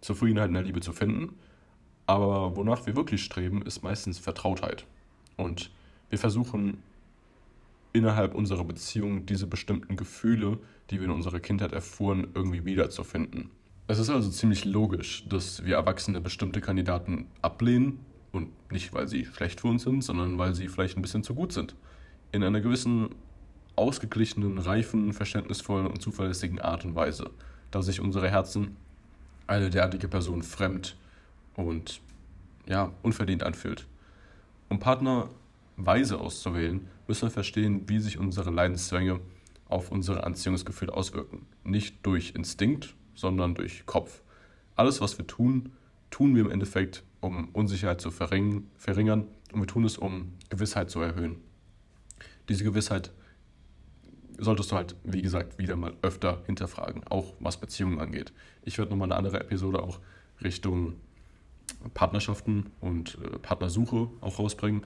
Zufriedenheit 0.00 0.48
in 0.48 0.54
der 0.54 0.62
Liebe 0.62 0.80
zu 0.80 0.92
finden. 0.92 1.34
Aber 2.06 2.54
wonach 2.54 2.86
wir 2.86 2.94
wirklich 2.94 3.24
streben, 3.24 3.62
ist 3.62 3.82
meistens 3.82 4.20
Vertrautheit. 4.20 4.86
Und 5.36 5.72
wir 6.10 6.18
versuchen 6.18 6.80
innerhalb 7.92 8.36
unserer 8.36 8.64
Beziehung 8.64 9.26
diese 9.26 9.48
bestimmten 9.48 9.96
Gefühle, 9.96 10.58
die 10.90 11.00
wir 11.00 11.06
in 11.06 11.10
unserer 11.10 11.40
Kindheit 11.40 11.72
erfuhren, 11.72 12.28
irgendwie 12.34 12.64
wiederzufinden. 12.64 13.50
Es 13.88 13.98
ist 13.98 14.10
also 14.10 14.30
ziemlich 14.30 14.64
logisch, 14.64 15.26
dass 15.28 15.64
wir 15.64 15.74
Erwachsene 15.74 16.20
bestimmte 16.20 16.60
Kandidaten 16.60 17.26
ablehnen 17.42 17.98
und 18.34 18.50
nicht, 18.70 18.92
weil 18.92 19.08
sie 19.08 19.24
schlecht 19.24 19.60
für 19.60 19.68
uns 19.68 19.84
sind, 19.84 20.02
sondern 20.02 20.38
weil 20.38 20.54
sie 20.54 20.68
vielleicht 20.68 20.96
ein 20.96 21.02
bisschen 21.02 21.22
zu 21.22 21.34
gut 21.34 21.52
sind. 21.52 21.74
In 22.32 22.42
einer 22.42 22.60
gewissen 22.60 23.10
ausgeglichenen, 23.76 24.58
reifen, 24.58 25.12
verständnisvollen 25.12 25.86
und 25.86 26.00
zuverlässigen 26.00 26.60
Art 26.60 26.84
und 26.84 26.94
Weise, 26.94 27.30
da 27.70 27.82
sich 27.82 28.00
unsere 28.00 28.30
Herzen 28.30 28.76
eine 29.46 29.70
derartige 29.70 30.08
Person 30.08 30.42
fremd 30.42 30.96
und 31.56 32.00
ja, 32.66 32.92
unverdient 33.02 33.42
anfühlt. 33.42 33.86
Um 34.68 34.78
Partner 34.78 35.28
weise 35.76 36.18
auszuwählen, 36.18 36.88
müssen 37.06 37.22
wir 37.22 37.30
verstehen, 37.30 37.82
wie 37.88 37.98
sich 37.98 38.18
unsere 38.18 38.50
Leidenszwänge 38.50 39.20
auf 39.68 39.90
unsere 39.90 40.24
Anziehungsgefühle 40.24 40.94
auswirken. 40.94 41.46
Nicht 41.64 42.04
durch 42.06 42.32
Instinkt, 42.34 42.94
sondern 43.14 43.54
durch 43.54 43.86
Kopf. 43.86 44.22
Alles, 44.76 45.00
was 45.00 45.18
wir 45.18 45.26
tun, 45.26 45.72
tun 46.10 46.34
wir 46.34 46.42
im 46.42 46.50
Endeffekt, 46.50 47.02
um 47.24 47.48
Unsicherheit 47.52 48.00
zu 48.00 48.10
verringern, 48.10 49.26
und 49.52 49.60
wir 49.60 49.66
tun 49.66 49.84
es, 49.84 49.96
um 49.96 50.32
Gewissheit 50.50 50.90
zu 50.90 51.00
erhöhen. 51.00 51.36
Diese 52.48 52.64
Gewissheit 52.64 53.12
solltest 54.38 54.72
du 54.72 54.76
halt, 54.76 54.96
wie 55.04 55.22
gesagt, 55.22 55.58
wieder 55.58 55.76
mal 55.76 55.94
öfter 56.02 56.42
hinterfragen, 56.46 57.04
auch 57.08 57.34
was 57.40 57.56
Beziehungen 57.56 58.00
angeht. 58.00 58.32
Ich 58.62 58.78
werde 58.78 58.90
nochmal 58.90 59.08
eine 59.08 59.16
andere 59.16 59.40
Episode 59.40 59.82
auch 59.82 60.00
Richtung 60.42 60.96
Partnerschaften 61.94 62.70
und 62.80 63.16
äh, 63.22 63.38
Partnersuche 63.38 64.08
auch 64.20 64.38
rausbringen, 64.38 64.84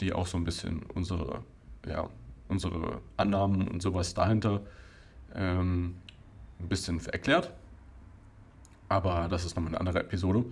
die 0.00 0.12
auch 0.12 0.26
so 0.26 0.38
ein 0.38 0.44
bisschen 0.44 0.82
unsere, 0.94 1.42
ja, 1.86 2.08
unsere 2.48 3.00
Annahmen 3.16 3.68
und 3.68 3.82
sowas 3.82 4.14
dahinter 4.14 4.62
ähm, 5.34 5.96
ein 6.60 6.68
bisschen 6.68 7.04
erklärt. 7.06 7.52
Aber 8.88 9.26
das 9.28 9.44
ist 9.44 9.56
nochmal 9.56 9.72
eine 9.72 9.80
andere 9.80 10.00
Episode, 10.00 10.44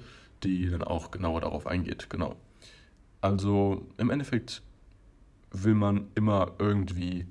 die 0.44 0.68
dann 0.68 0.82
auch 0.82 1.10
genauer 1.10 1.40
darauf 1.40 1.66
eingeht. 1.66 2.10
Genau. 2.10 2.36
Also 3.20 3.86
im 3.96 4.10
Endeffekt 4.10 4.62
will 5.50 5.74
man 5.74 6.08
immer 6.14 6.52
irgendwie 6.58 7.26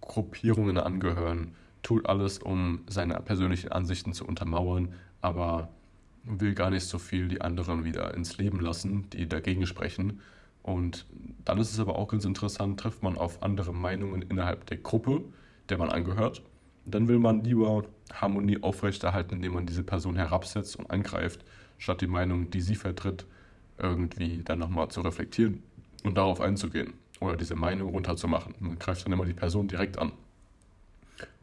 Gruppierungen 0.00 0.78
angehören, 0.78 1.54
tut 1.82 2.06
alles, 2.06 2.38
um 2.38 2.82
seine 2.88 3.14
persönlichen 3.20 3.72
Ansichten 3.72 4.12
zu 4.12 4.26
untermauern, 4.26 4.94
aber 5.20 5.68
will 6.24 6.54
gar 6.54 6.70
nicht 6.70 6.84
so 6.84 6.98
viel 6.98 7.28
die 7.28 7.40
anderen 7.40 7.84
wieder 7.84 8.14
ins 8.14 8.38
Leben 8.38 8.60
lassen, 8.60 9.08
die 9.10 9.28
dagegen 9.28 9.66
sprechen. 9.66 10.20
Und 10.62 11.06
dann 11.44 11.58
ist 11.58 11.72
es 11.72 11.80
aber 11.80 11.96
auch 11.96 12.08
ganz 12.08 12.24
interessant, 12.24 12.78
trifft 12.78 13.02
man 13.02 13.16
auf 13.16 13.42
andere 13.42 13.72
Meinungen 13.72 14.22
innerhalb 14.22 14.66
der 14.66 14.76
Gruppe, 14.76 15.22
der 15.68 15.78
man 15.78 15.90
angehört. 15.90 16.42
Dann 16.84 17.08
will 17.08 17.18
man 17.18 17.44
lieber 17.44 17.84
Harmonie 18.12 18.62
aufrechterhalten, 18.62 19.36
indem 19.36 19.54
man 19.54 19.66
diese 19.66 19.82
Person 19.82 20.16
herabsetzt 20.16 20.76
und 20.76 20.90
angreift, 20.90 21.44
statt 21.78 22.00
die 22.00 22.06
Meinung, 22.06 22.50
die 22.50 22.60
sie 22.60 22.74
vertritt, 22.74 23.26
irgendwie 23.78 24.42
dann 24.44 24.58
nochmal 24.58 24.88
zu 24.88 25.00
reflektieren 25.00 25.62
und 26.04 26.16
darauf 26.16 26.40
einzugehen 26.40 26.94
oder 27.20 27.36
diese 27.36 27.54
Meinung 27.54 27.90
runterzumachen. 27.90 28.54
Man 28.60 28.78
greift 28.78 29.04
dann 29.04 29.12
immer 29.12 29.24
die 29.24 29.34
Person 29.34 29.68
direkt 29.68 29.98
an. 29.98 30.12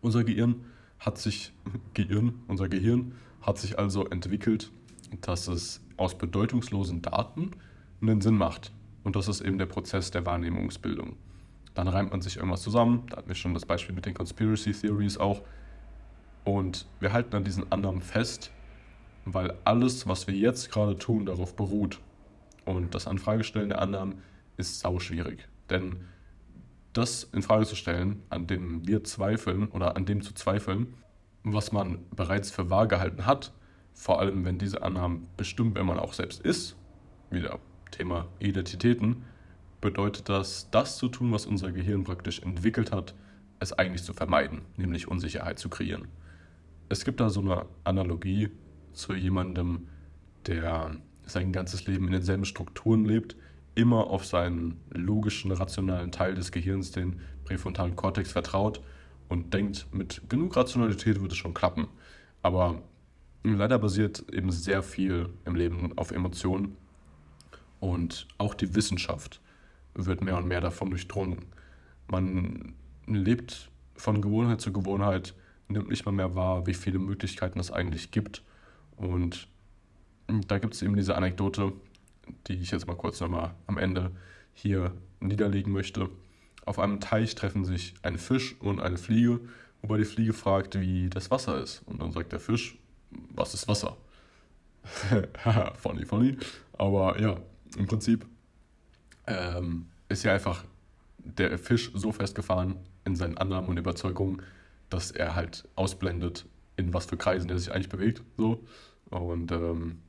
Unser 0.01 0.23
Gehirn 0.23 0.65
hat 0.99 1.17
sich, 1.17 1.53
Gehirn, 1.93 2.41
unser 2.47 2.69
Gehirn 2.69 3.13
hat 3.41 3.57
sich 3.57 3.77
also 3.79 4.05
entwickelt, 4.07 4.71
dass 5.21 5.47
es 5.47 5.81
aus 5.97 6.17
bedeutungslosen 6.17 7.01
Daten 7.01 7.51
einen 8.01 8.21
Sinn 8.21 8.38
macht. 8.38 8.71
Und 9.03 9.15
das 9.15 9.27
ist 9.27 9.41
eben 9.41 9.57
der 9.57 9.67
Prozess 9.67 10.11
der 10.11 10.25
Wahrnehmungsbildung. 10.25 11.15
Dann 11.73 11.88
reimt 11.88 12.11
man 12.11 12.21
sich 12.21 12.38
irgendwas 12.38 12.61
zusammen, 12.61 13.03
da 13.09 13.17
hatten 13.17 13.27
wir 13.27 13.36
schon 13.36 13.53
das 13.53 13.65
Beispiel 13.65 13.93
mit 13.93 14.05
den 14.05 14.13
Conspiracy 14.13 14.71
Theories 14.71 15.17
auch. 15.17 15.41
Und 16.43 16.88
wir 16.99 17.11
halten 17.11 17.36
an 17.36 17.43
diesen 17.43 17.71
Annahmen 17.71 18.01
fest, 18.01 18.51
weil 19.26 19.53
alles, 19.65 20.07
was 20.07 20.28
wir 20.28 20.36
jetzt 20.36 20.71
gerade 20.71 20.97
tun, 20.97 21.26
darauf 21.26 21.55
beruht. 21.55 21.99
Und 22.63 22.95
das 22.95 23.07
Anfragestellen 23.07 23.69
der 23.69 23.82
Annahmen 23.82 24.21
ist 24.57 24.80
sau 24.80 24.99
schwierig. 24.99 25.47
Denn 25.69 25.97
das 26.93 27.23
in 27.23 27.41
Frage 27.41 27.65
zu 27.65 27.76
stellen, 27.76 28.23
an 28.30 28.47
dem 28.47 28.88
wir 28.88 29.03
zweifeln 29.03 29.67
oder 29.67 29.97
an 29.97 30.05
dem 30.05 30.21
zu 30.21 30.34
zweifeln, 30.34 30.93
was 31.43 31.71
man 31.71 31.99
bereits 32.15 32.51
für 32.51 32.69
wahr 32.69 32.88
gehalten 32.88 33.26
hat, 33.26 33.51
vor 33.93 34.19
allem 34.19 34.45
wenn 34.45 34.57
diese 34.57 34.84
Annahmen 34.84 35.28
bestimmt, 35.38 35.76
wenn 35.76 35.86
man 35.86 35.99
auch 35.99 36.13
selbst 36.13 36.41
ist, 36.41 36.76
wieder 37.30 37.59
Thema 37.91 38.28
Identitäten, 38.39 39.23
bedeutet 39.82 40.30
das, 40.30 40.69
das 40.71 40.97
zu 40.97 41.07
tun, 41.09 41.32
was 41.32 41.45
unser 41.45 41.71
Gehirn 41.71 42.03
praktisch 42.03 42.39
entwickelt 42.39 42.91
hat, 42.91 43.13
es 43.59 43.73
eigentlich 43.73 44.03
zu 44.03 44.13
vermeiden, 44.13 44.61
nämlich 44.78 45.07
Unsicherheit 45.07 45.59
zu 45.59 45.69
kreieren. 45.69 46.07
Es 46.89 47.05
gibt 47.05 47.19
da 47.19 47.30
so 47.30 47.41
eine 47.41 47.65
Analogie 47.84 48.51
zu 48.96 49.14
jemandem, 49.14 49.88
der 50.48 50.96
sein 51.26 51.52
ganzes 51.52 51.88
Leben 51.88 52.06
in 52.08 52.14
denselben 52.14 52.46
Strukturen 52.46 53.06
lebt, 53.06 53.36
immer 53.74 54.08
auf 54.08 54.26
seinen 54.26 54.80
logischen, 54.91 55.52
rationalen 55.52 56.12
Teil 56.12 56.36
des 56.36 56.52
Gehirns, 56.52 56.91
den 56.91 57.20
präfrontalen 57.43 57.96
Kortex, 57.96 58.32
vertraut 58.32 58.82
und 59.28 59.54
denkt, 59.54 59.88
mit 59.91 60.22
genug 60.30 60.56
Rationalität 60.56 61.22
wird 61.22 61.32
es 61.32 61.38
schon 61.38 61.54
klappen. 61.54 61.88
Aber 62.41 62.82
leider 63.43 63.80
basiert 63.80 64.26
eben 64.32 64.52
sehr 64.52 64.82
viel 64.82 65.30
im 65.46 65.56
Leben 65.56 65.98
auf 65.98 66.12
Emotionen 66.12 66.78
und 67.80 68.28
auch 68.38 68.54
die 68.54 68.74
Wissenschaft 68.76 69.41
wird 69.93 70.24
mehr 70.24 70.38
und 70.38 70.48
mehr 70.48 70.62
davon 70.62 70.89
durchdrungen. 70.89 71.46
Man 72.08 72.76
lebt 73.08 73.70
von 73.96 74.22
Gewohnheit 74.22 74.62
zu 74.62 74.72
Gewohnheit, 74.74 75.34
nimmt 75.68 75.89
nicht 75.89 76.06
mal 76.06 76.12
mehr 76.12 76.36
wahr, 76.36 76.68
wie 76.68 76.74
viele 76.74 77.00
Möglichkeiten 77.00 77.60
es 77.60 77.72
eigentlich 77.72 78.12
gibt. 78.12 78.43
Und 78.98 79.48
da 80.28 80.58
gibt 80.60 80.74
es 80.74 80.82
eben 80.82 80.96
diese 80.96 81.16
Anekdote, 81.16 81.74
die 82.48 82.54
ich 82.54 82.72
jetzt 82.72 82.88
mal 82.88 82.96
kurz 82.96 83.20
nochmal 83.20 83.54
am 83.68 83.78
Ende 83.78 84.12
hier 84.54 84.93
niederlegen 85.20 85.72
möchte. 85.72 86.10
Auf 86.66 86.80
einem 86.80 87.00
Teich 87.00 87.36
treffen 87.36 87.66
sich 87.66 87.93
ein 88.02 88.18
Fisch 88.18 88.56
und 88.60 88.80
eine 88.80 88.98
Fliege, 88.98 89.39
wobei 89.82 89.98
die 89.98 90.06
Fliege 90.06 90.34
fragt, 90.34 90.80
wie 90.80 91.10
das 91.10 91.30
Wasser 91.30 91.62
ist. 91.62 91.84
Und 91.86 92.02
dann 92.02 92.12
sagt 92.12 92.32
der 92.32 92.39
Fisch, 92.39 92.78
was 93.12 93.54
ist 93.54 93.68
Wasser? 93.68 93.98
funny, 95.78 96.06
funny. 96.06 96.38
Aber 96.74 97.20
ja, 97.20 97.38
im 97.78 97.86
Prinzip 97.86 98.26
ähm, 99.28 99.88
ist 100.10 100.24
ja 100.24 100.34
einfach 100.34 100.64
der 101.18 101.58
Fisch 101.58 101.91
so 101.93 102.12
festgefahren 102.12 102.76
in 103.04 103.16
seinen 103.16 103.38
Annahmen 103.38 103.70
und 103.70 103.78
Überzeugungen, 103.78 104.41
dass 104.89 105.12
er 105.12 105.36
halt 105.36 105.68
ausblendet, 105.76 106.46
in 106.78 106.93
was 106.93 107.05
für 107.05 107.17
Kreisen 107.17 107.49
er 107.49 107.57
sich 107.57 107.71
eigentlich 107.71 107.89
bewegt. 107.89 108.23
So. 108.38 108.63
Und 109.09 109.51
ähm, 109.51 109.99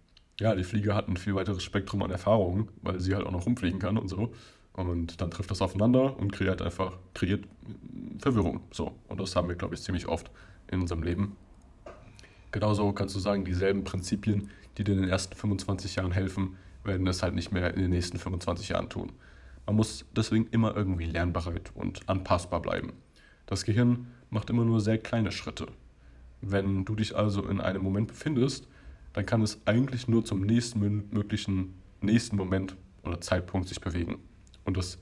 ja, 0.40 0.54
die 0.54 0.64
Fliege 0.64 0.94
hat 0.94 1.08
ein 1.08 1.16
viel 1.16 1.34
weiteres 1.34 1.62
Spektrum 1.62 2.02
an 2.02 2.10
Erfahrungen, 2.10 2.68
weil 2.82 3.00
sie 3.00 3.14
halt 3.14 3.26
auch 3.26 3.32
noch 3.32 3.46
rumfliegen 3.46 3.78
kann 3.78 3.96
und 3.98 4.08
so. 4.08 4.32
Und 4.72 5.20
dann 5.20 5.30
trifft 5.30 5.50
das 5.50 5.62
aufeinander 5.62 6.18
und 6.18 6.32
kreiert 6.32 6.60
einfach, 6.60 6.98
kreiert 7.14 7.44
Verwirrung. 8.18 8.60
So. 8.70 8.94
Und 9.08 9.20
das 9.20 9.34
haben 9.34 9.48
wir, 9.48 9.56
glaube 9.56 9.74
ich, 9.74 9.82
ziemlich 9.82 10.06
oft 10.06 10.30
in 10.70 10.80
unserem 10.80 11.02
Leben. 11.02 11.36
Genauso 12.52 12.92
kannst 12.92 13.14
du 13.14 13.18
sagen, 13.18 13.44
dieselben 13.44 13.84
Prinzipien, 13.84 14.50
die 14.76 14.84
dir 14.84 14.92
in 14.92 15.02
den 15.02 15.10
ersten 15.10 15.34
25 15.34 15.96
Jahren 15.96 16.12
helfen, 16.12 16.56
werden 16.84 17.06
es 17.06 17.22
halt 17.22 17.34
nicht 17.34 17.52
mehr 17.52 17.74
in 17.74 17.80
den 17.80 17.90
nächsten 17.90 18.18
25 18.18 18.68
Jahren 18.68 18.88
tun. 18.88 19.12
Man 19.66 19.76
muss 19.76 20.04
deswegen 20.14 20.46
immer 20.52 20.76
irgendwie 20.76 21.06
lernbereit 21.06 21.72
und 21.74 22.08
anpassbar 22.08 22.60
bleiben. 22.60 22.92
Das 23.46 23.64
Gehirn 23.64 24.08
macht 24.30 24.50
immer 24.50 24.64
nur 24.64 24.80
sehr 24.80 24.98
kleine 24.98 25.32
Schritte. 25.32 25.66
Wenn 26.40 26.84
du 26.84 26.94
dich 26.94 27.16
also 27.16 27.46
in 27.48 27.60
einem 27.60 27.82
Moment 27.82 28.08
befindest, 28.08 28.68
dann 29.12 29.26
kann 29.26 29.42
es 29.42 29.60
eigentlich 29.64 30.08
nur 30.08 30.24
zum 30.24 30.42
nächsten 30.42 31.08
möglichen 31.10 31.74
nächsten 32.00 32.36
Moment 32.36 32.76
oder 33.02 33.20
Zeitpunkt 33.20 33.68
sich 33.68 33.80
bewegen. 33.80 34.18
Und 34.64 34.76
das 34.76 34.98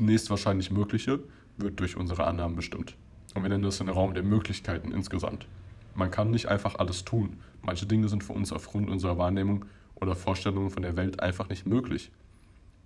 nächstwahrscheinlich 0.00 0.70
Mögliche 0.70 1.20
wird 1.56 1.80
durch 1.80 1.96
unsere 1.96 2.26
Annahmen 2.26 2.56
bestimmt. 2.56 2.96
Und 3.34 3.42
wir 3.42 3.48
nennen 3.48 3.62
das 3.62 3.78
den 3.78 3.88
Raum 3.88 4.14
der 4.14 4.22
Möglichkeiten 4.22 4.92
insgesamt. 4.92 5.46
Man 5.94 6.10
kann 6.10 6.30
nicht 6.30 6.46
einfach 6.46 6.76
alles 6.76 7.04
tun. 7.04 7.36
Manche 7.62 7.86
Dinge 7.86 8.08
sind 8.08 8.24
für 8.24 8.32
uns 8.32 8.52
aufgrund 8.52 8.88
unserer 8.90 9.18
Wahrnehmung 9.18 9.64
oder 9.94 10.16
Vorstellungen 10.16 10.70
von 10.70 10.82
der 10.82 10.96
Welt 10.96 11.20
einfach 11.20 11.48
nicht 11.48 11.66
möglich. 11.66 12.10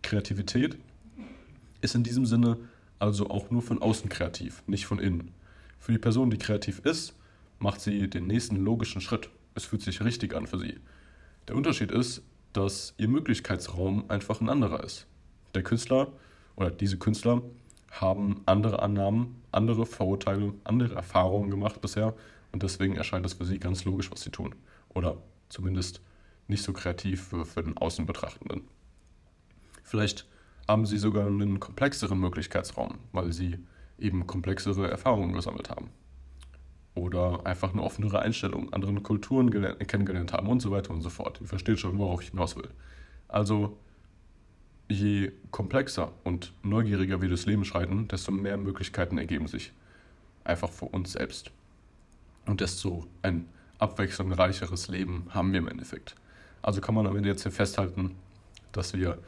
Kreativität 0.03 0.77
ist 1.81 1.95
in 1.95 2.03
diesem 2.03 2.27
Sinne 2.27 2.59
also 2.99 3.31
auch 3.31 3.51
nur 3.51 3.63
von 3.63 3.81
außen 3.81 4.09
kreativ, 4.09 4.63
nicht 4.67 4.87
von 4.87 4.99
innen. 4.99 5.33
Für 5.79 5.93
die 5.93 5.99
Person, 5.99 6.31
die 6.31 6.39
kreativ 6.39 6.81
ist, 6.81 7.15
macht 7.59 7.81
sie 7.81 8.09
den 8.09 8.27
nächsten 8.27 8.57
logischen 8.57 9.01
Schritt 9.01 9.31
es 9.57 9.65
fühlt 9.65 9.83
sich 9.83 10.05
richtig 10.05 10.35
an 10.35 10.47
für 10.47 10.59
sie. 10.59 10.79
Der 11.49 11.57
Unterschied 11.57 11.91
ist, 11.91 12.23
dass 12.53 12.95
ihr 12.99 13.09
Möglichkeitsraum 13.09 14.09
einfach 14.09 14.41
ein 14.41 14.49
anderer 14.49 14.85
ist. 14.85 15.07
Der 15.55 15.63
Künstler 15.63 16.13
oder 16.55 16.71
diese 16.71 16.99
Künstler 16.99 17.43
haben 17.91 18.43
andere 18.47 18.83
Annahmen, 18.83 19.43
andere 19.53 19.87
Vorurteile, 19.87 20.53
andere 20.65 20.95
Erfahrungen 20.95 21.51
gemacht 21.51 21.81
bisher 21.81 22.15
und 22.53 22.63
deswegen 22.63 22.97
erscheint 22.97 23.27
es 23.27 23.35
für 23.35 23.45
sie 23.45 23.59
ganz 23.59 23.85
logisch, 23.85 24.11
was 24.11 24.21
sie 24.21 24.31
tun. 24.31 24.55
Oder 24.91 25.17
zumindest 25.49 26.03
nicht 26.49 26.63
so 26.63 26.73
kreativ 26.73 27.29
für, 27.29 27.45
für 27.45 27.63
den 27.63 27.77
Außenbetrachtenden. 27.77 28.63
Vielleicht 29.83 30.27
haben 30.69 30.85
sie 30.85 30.99
sogar 30.99 31.27
einen 31.27 31.61
komplexeren 31.61 32.19
Möglichkeitsraum, 32.19 32.99
weil 33.13 33.33
sie 33.33 33.59
eben 33.99 34.27
komplexere 34.27 34.91
Erfahrungen 34.91 35.33
gesammelt 35.33 35.71
haben 35.71 35.91
oder 36.97 37.45
einfach 37.45 37.73
eine 37.73 37.83
offenere 37.83 38.21
Einstellung, 38.21 38.73
anderen 38.73 39.03
Kulturen 39.03 39.51
kennengelernt 39.87 40.33
haben 40.33 40.49
und 40.49 40.61
so 40.61 40.71
weiter 40.71 40.91
und 40.91 41.03
so 41.03 41.11
fort. 41.11 41.41
Ihr 41.41 41.47
versteht 41.47 41.79
schon, 41.79 41.99
worauf 41.99 42.23
ich 42.23 42.31
hinaus 42.31 42.57
will. 42.57 42.69
Also 43.29 43.77
je 44.89 45.31
komplexer 45.51 46.13
und 46.25 46.53
neugieriger 46.63 47.21
wir 47.21 47.29
das 47.29 47.45
Leben 47.47 47.65
schreiten, 47.65 48.09
desto 48.09 48.33
mehr 48.33 48.57
Möglichkeiten 48.57 49.19
ergeben 49.19 49.47
sich. 49.47 49.73
Einfach 50.43 50.71
für 50.71 50.87
uns 50.87 51.13
selbst. 51.13 51.51
Und 52.47 52.61
desto 52.61 53.07
ein 53.23 53.47
abwechslungsreicheres 53.79 54.89
Leben 54.89 55.27
haben 55.31 55.53
wir 55.53 55.59
im 55.59 55.69
Endeffekt. 55.69 56.15
Also 56.63 56.81
kann 56.81 56.95
man 56.95 57.07
am 57.07 57.17
Ende 57.17 57.29
jetzt 57.29 57.43
hier 57.43 57.53
festhalten, 57.53 58.15
dass 58.73 58.95
wir 58.95 59.19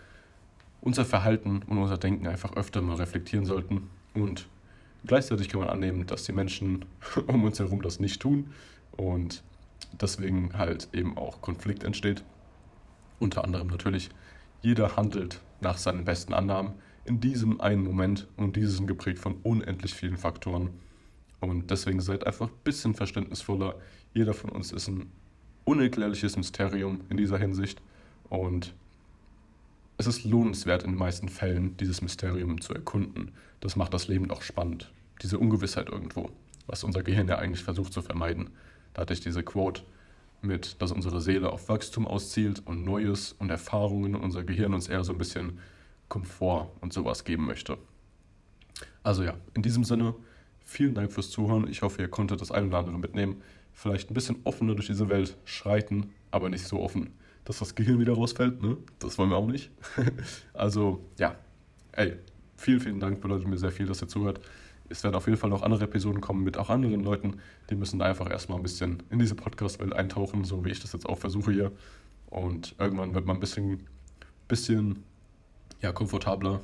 unser 0.81 1.05
Verhalten 1.05 1.63
und 1.67 1.79
unser 1.79 1.99
Denken 1.99 2.27
einfach 2.29 2.55
öfter 2.57 2.81
mal 2.81 2.97
reflektieren 2.97 3.45
sollten. 3.45 3.91
Und 4.15 4.49
gleichzeitig 5.07 5.49
kann 5.49 5.61
man 5.61 5.71
annehmen, 5.71 6.07
dass 6.07 6.25
die 6.25 6.33
Menschen 6.33 6.85
um 7.27 7.45
uns 7.45 7.59
herum 7.59 7.83
das 7.83 8.01
nicht 8.01 8.21
tun 8.21 8.53
und 8.93 9.43
deswegen 10.01 10.57
halt 10.57 10.89
eben 10.93 11.17
auch 11.17 11.41
Konflikt 11.41 11.85
entsteht. 11.85 12.25
Unter 13.19 13.45
anderem 13.45 13.69
natürlich, 13.69 14.11
jeder 14.63 14.97
handelt 14.97 15.41
nach 15.61 15.79
seinen 15.79 16.05
besten 16.05 16.35
Annahmen 16.35 16.75
in 17.05 17.21
diesem 17.21 17.61
einen 17.61 17.83
Moment 17.83 18.29
und 18.37 18.57
dieses 18.57 18.77
sind 18.77 18.87
geprägt 18.87 19.19
von 19.19 19.37
unendlich 19.43 19.95
vielen 19.95 20.19
Faktoren. 20.19 20.71
Und 21.41 21.71
deswegen 21.71 22.01
seid 22.01 22.27
einfach 22.27 22.49
ein 22.49 22.59
bisschen 22.65 22.95
verständnisvoller. 22.95 23.77
Jeder 24.13 24.35
von 24.35 24.51
uns 24.51 24.73
ist 24.73 24.89
ein 24.89 25.11
unerklärliches 25.65 26.37
Mysterium 26.37 27.01
in 27.09 27.17
dieser 27.17 27.39
Hinsicht 27.39 27.81
und 28.29 28.75
es 29.99 30.07
ist 30.07 30.25
lohnenswert 30.25 30.85
in 30.85 30.93
den 30.93 30.99
meisten 30.99 31.29
Fällen, 31.29 31.77
dieses 31.77 32.01
Mysterium 32.03 32.61
zu 32.61 32.73
erkunden. 32.73 33.33
Das 33.59 33.75
macht 33.75 33.93
das 33.93 34.07
Leben 34.07 34.31
auch 34.31 34.43
spannend. 34.43 34.93
Diese 35.23 35.41
Ungewissheit 35.41 35.89
irgendwo, 35.89 36.31
was 36.69 36.85
unser 36.85 37.03
Gehirn 37.03 37.27
ja 37.27 37.39
eigentlich 37.39 37.65
versucht 37.65 37.93
zu 37.93 38.01
vermeiden. 38.01 38.51
Da 38.95 39.03
hatte 39.03 39.13
ich 39.13 39.21
diese 39.21 39.43
Quote 39.43 39.83
mit, 40.41 40.81
dass 40.81 40.93
unsere 40.93 41.21
Seele 41.21 41.51
auf 41.51 41.69
Wachstum 41.69 42.07
auszielt 42.07 42.63
und 42.65 42.85
Neues 42.85 43.35
und 43.41 43.51
Erfahrungen 43.51 44.15
und 44.15 44.23
unser 44.23 44.45
Gehirn 44.45 44.73
uns 44.73 44.87
eher 44.87 45.03
so 45.03 45.13
ein 45.13 45.19
bisschen 45.19 45.59
Komfort 46.09 46.71
und 46.81 46.93
sowas 46.93 47.25
geben 47.25 47.45
möchte. 47.45 47.77
Also 49.03 49.25
ja, 49.25 49.35
in 49.55 49.63
diesem 49.63 49.83
Sinne, 49.83 50.15
vielen 50.65 50.95
Dank 50.95 51.11
fürs 51.11 51.31
Zuhören. 51.31 51.67
Ich 51.69 51.83
hoffe, 51.83 52.03
ihr 52.03 52.09
konntet 52.09 52.41
das 52.41 52.53
ein 52.53 52.69
oder 52.69 52.79
andere 52.79 52.99
mitnehmen. 53.01 53.43
Vielleicht 53.73 54.13
ein 54.13 54.15
bisschen 54.15 54.37
offener 54.45 54.77
durch 54.77 54.87
diese 54.87 55.09
Welt 55.09 55.37
schreiten, 55.45 56.11
aber 56.31 56.51
nicht 56.51 56.69
so 56.69 56.79
offen 56.81 57.11
dass 57.49 57.61
das 57.61 57.75
Gehirn 57.75 57.99
wieder 57.99 58.13
rausfällt. 58.13 58.63
Ne? 58.63 58.77
Das 58.99 59.17
wollen 59.17 59.31
wir 59.31 59.37
auch 59.37 59.47
nicht. 59.47 59.71
also, 60.53 61.03
ja, 61.19 61.35
ey, 61.93 62.17
vielen, 62.57 62.81
vielen 62.81 63.01
Dank, 63.01 63.23
bedeutet 63.23 63.49
mir 63.49 63.57
sehr 63.57 63.73
viel, 63.73 63.87
dass 63.87 64.03
ihr 64.03 64.09
zuhört. 64.09 64.41
Es 64.91 65.03
werden 65.03 65.15
auf 65.15 65.27
jeden 65.27 65.39
Fall 65.39 65.49
noch 65.49 65.63
andere 65.63 65.85
Episoden 65.85 66.21
kommen 66.21 66.45
mit 66.45 66.59
auch 66.59 66.69
anderen 66.69 67.03
Leuten. 67.03 67.39
Die 67.71 67.75
müssen 67.75 68.03
einfach 68.03 68.31
erstmal 68.31 68.59
ein 68.59 68.63
bisschen 68.63 69.03
in 69.09 69.19
diese 69.19 69.35
Podcast-Welt 69.35 69.95
eintauchen, 69.95 70.45
so 70.45 70.63
wie 70.67 70.71
ich 70.71 70.81
das 70.81 70.93
jetzt 70.93 71.09
auch 71.09 71.17
versuche 71.17 71.51
hier. 71.51 71.73
Und 72.27 72.75
irgendwann 72.79 73.15
wird 73.15 73.25
man 73.25 73.39
ein 73.39 73.41
bisschen, 73.41 73.87
bisschen 74.47 75.05
ja, 75.81 75.93
komfortabler 75.93 76.61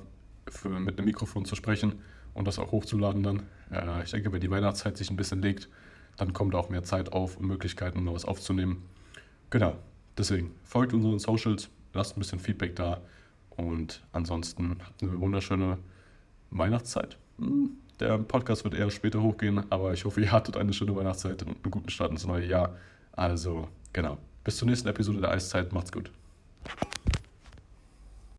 für, 0.49 0.68
mit 0.68 0.99
einem 0.99 1.07
Mikrofon 1.07 1.47
zu 1.47 1.57
sprechen 1.57 1.95
und 2.35 2.47
das 2.47 2.59
auch 2.59 2.72
hochzuladen 2.72 3.22
dann. 3.22 3.43
Äh, 3.70 4.05
ich 4.05 4.11
denke, 4.11 4.32
wenn 4.32 4.41
die 4.41 4.51
Weihnachtszeit 4.51 4.99
sich 4.99 5.11
ein 5.11 5.16
bisschen 5.16 5.41
legt, 5.41 5.70
dann 6.18 6.35
kommt 6.35 6.55
auch 6.55 6.68
mehr 6.68 6.82
Zeit 6.82 7.11
auf 7.14 7.39
und 7.39 7.47
Möglichkeiten, 7.47 8.07
um 8.07 8.14
was 8.14 8.26
aufzunehmen. 8.26 8.85
Genau, 9.49 9.76
Deswegen 10.17 10.55
folgt 10.65 10.93
unseren 10.93 11.19
Socials, 11.19 11.69
lasst 11.93 12.17
ein 12.17 12.21
bisschen 12.21 12.39
Feedback 12.39 12.77
da 12.77 13.01
und 13.51 14.03
ansonsten 14.12 14.79
habt 14.85 15.03
eine 15.03 15.21
wunderschöne 15.21 15.79
Weihnachtszeit. 16.51 17.19
Hm, 17.39 17.71
der 18.01 18.19
Podcast 18.19 18.65
wird 18.65 18.75
eher 18.75 18.91
später 18.91 19.23
hochgehen, 19.23 19.65
aber 19.71 19.93
ich 19.93 20.05
hoffe, 20.05 20.21
ihr 20.21 20.33
hattet 20.33 20.57
eine 20.57 20.73
schöne 20.73 20.95
Weihnachtszeit 20.95 21.43
und 21.43 21.57
einen 21.62 21.71
guten 21.71 21.89
Start 21.91 22.11
ins 22.11 22.27
neue 22.27 22.47
Jahr. 22.47 22.77
Also, 23.12 23.69
genau. 23.93 24.19
Bis 24.43 24.57
zur 24.57 24.69
nächsten 24.69 24.89
Episode 24.89 25.21
der 25.21 25.31
Eiszeit. 25.31 25.73
Macht's 25.73 25.93
gut. 25.93 26.11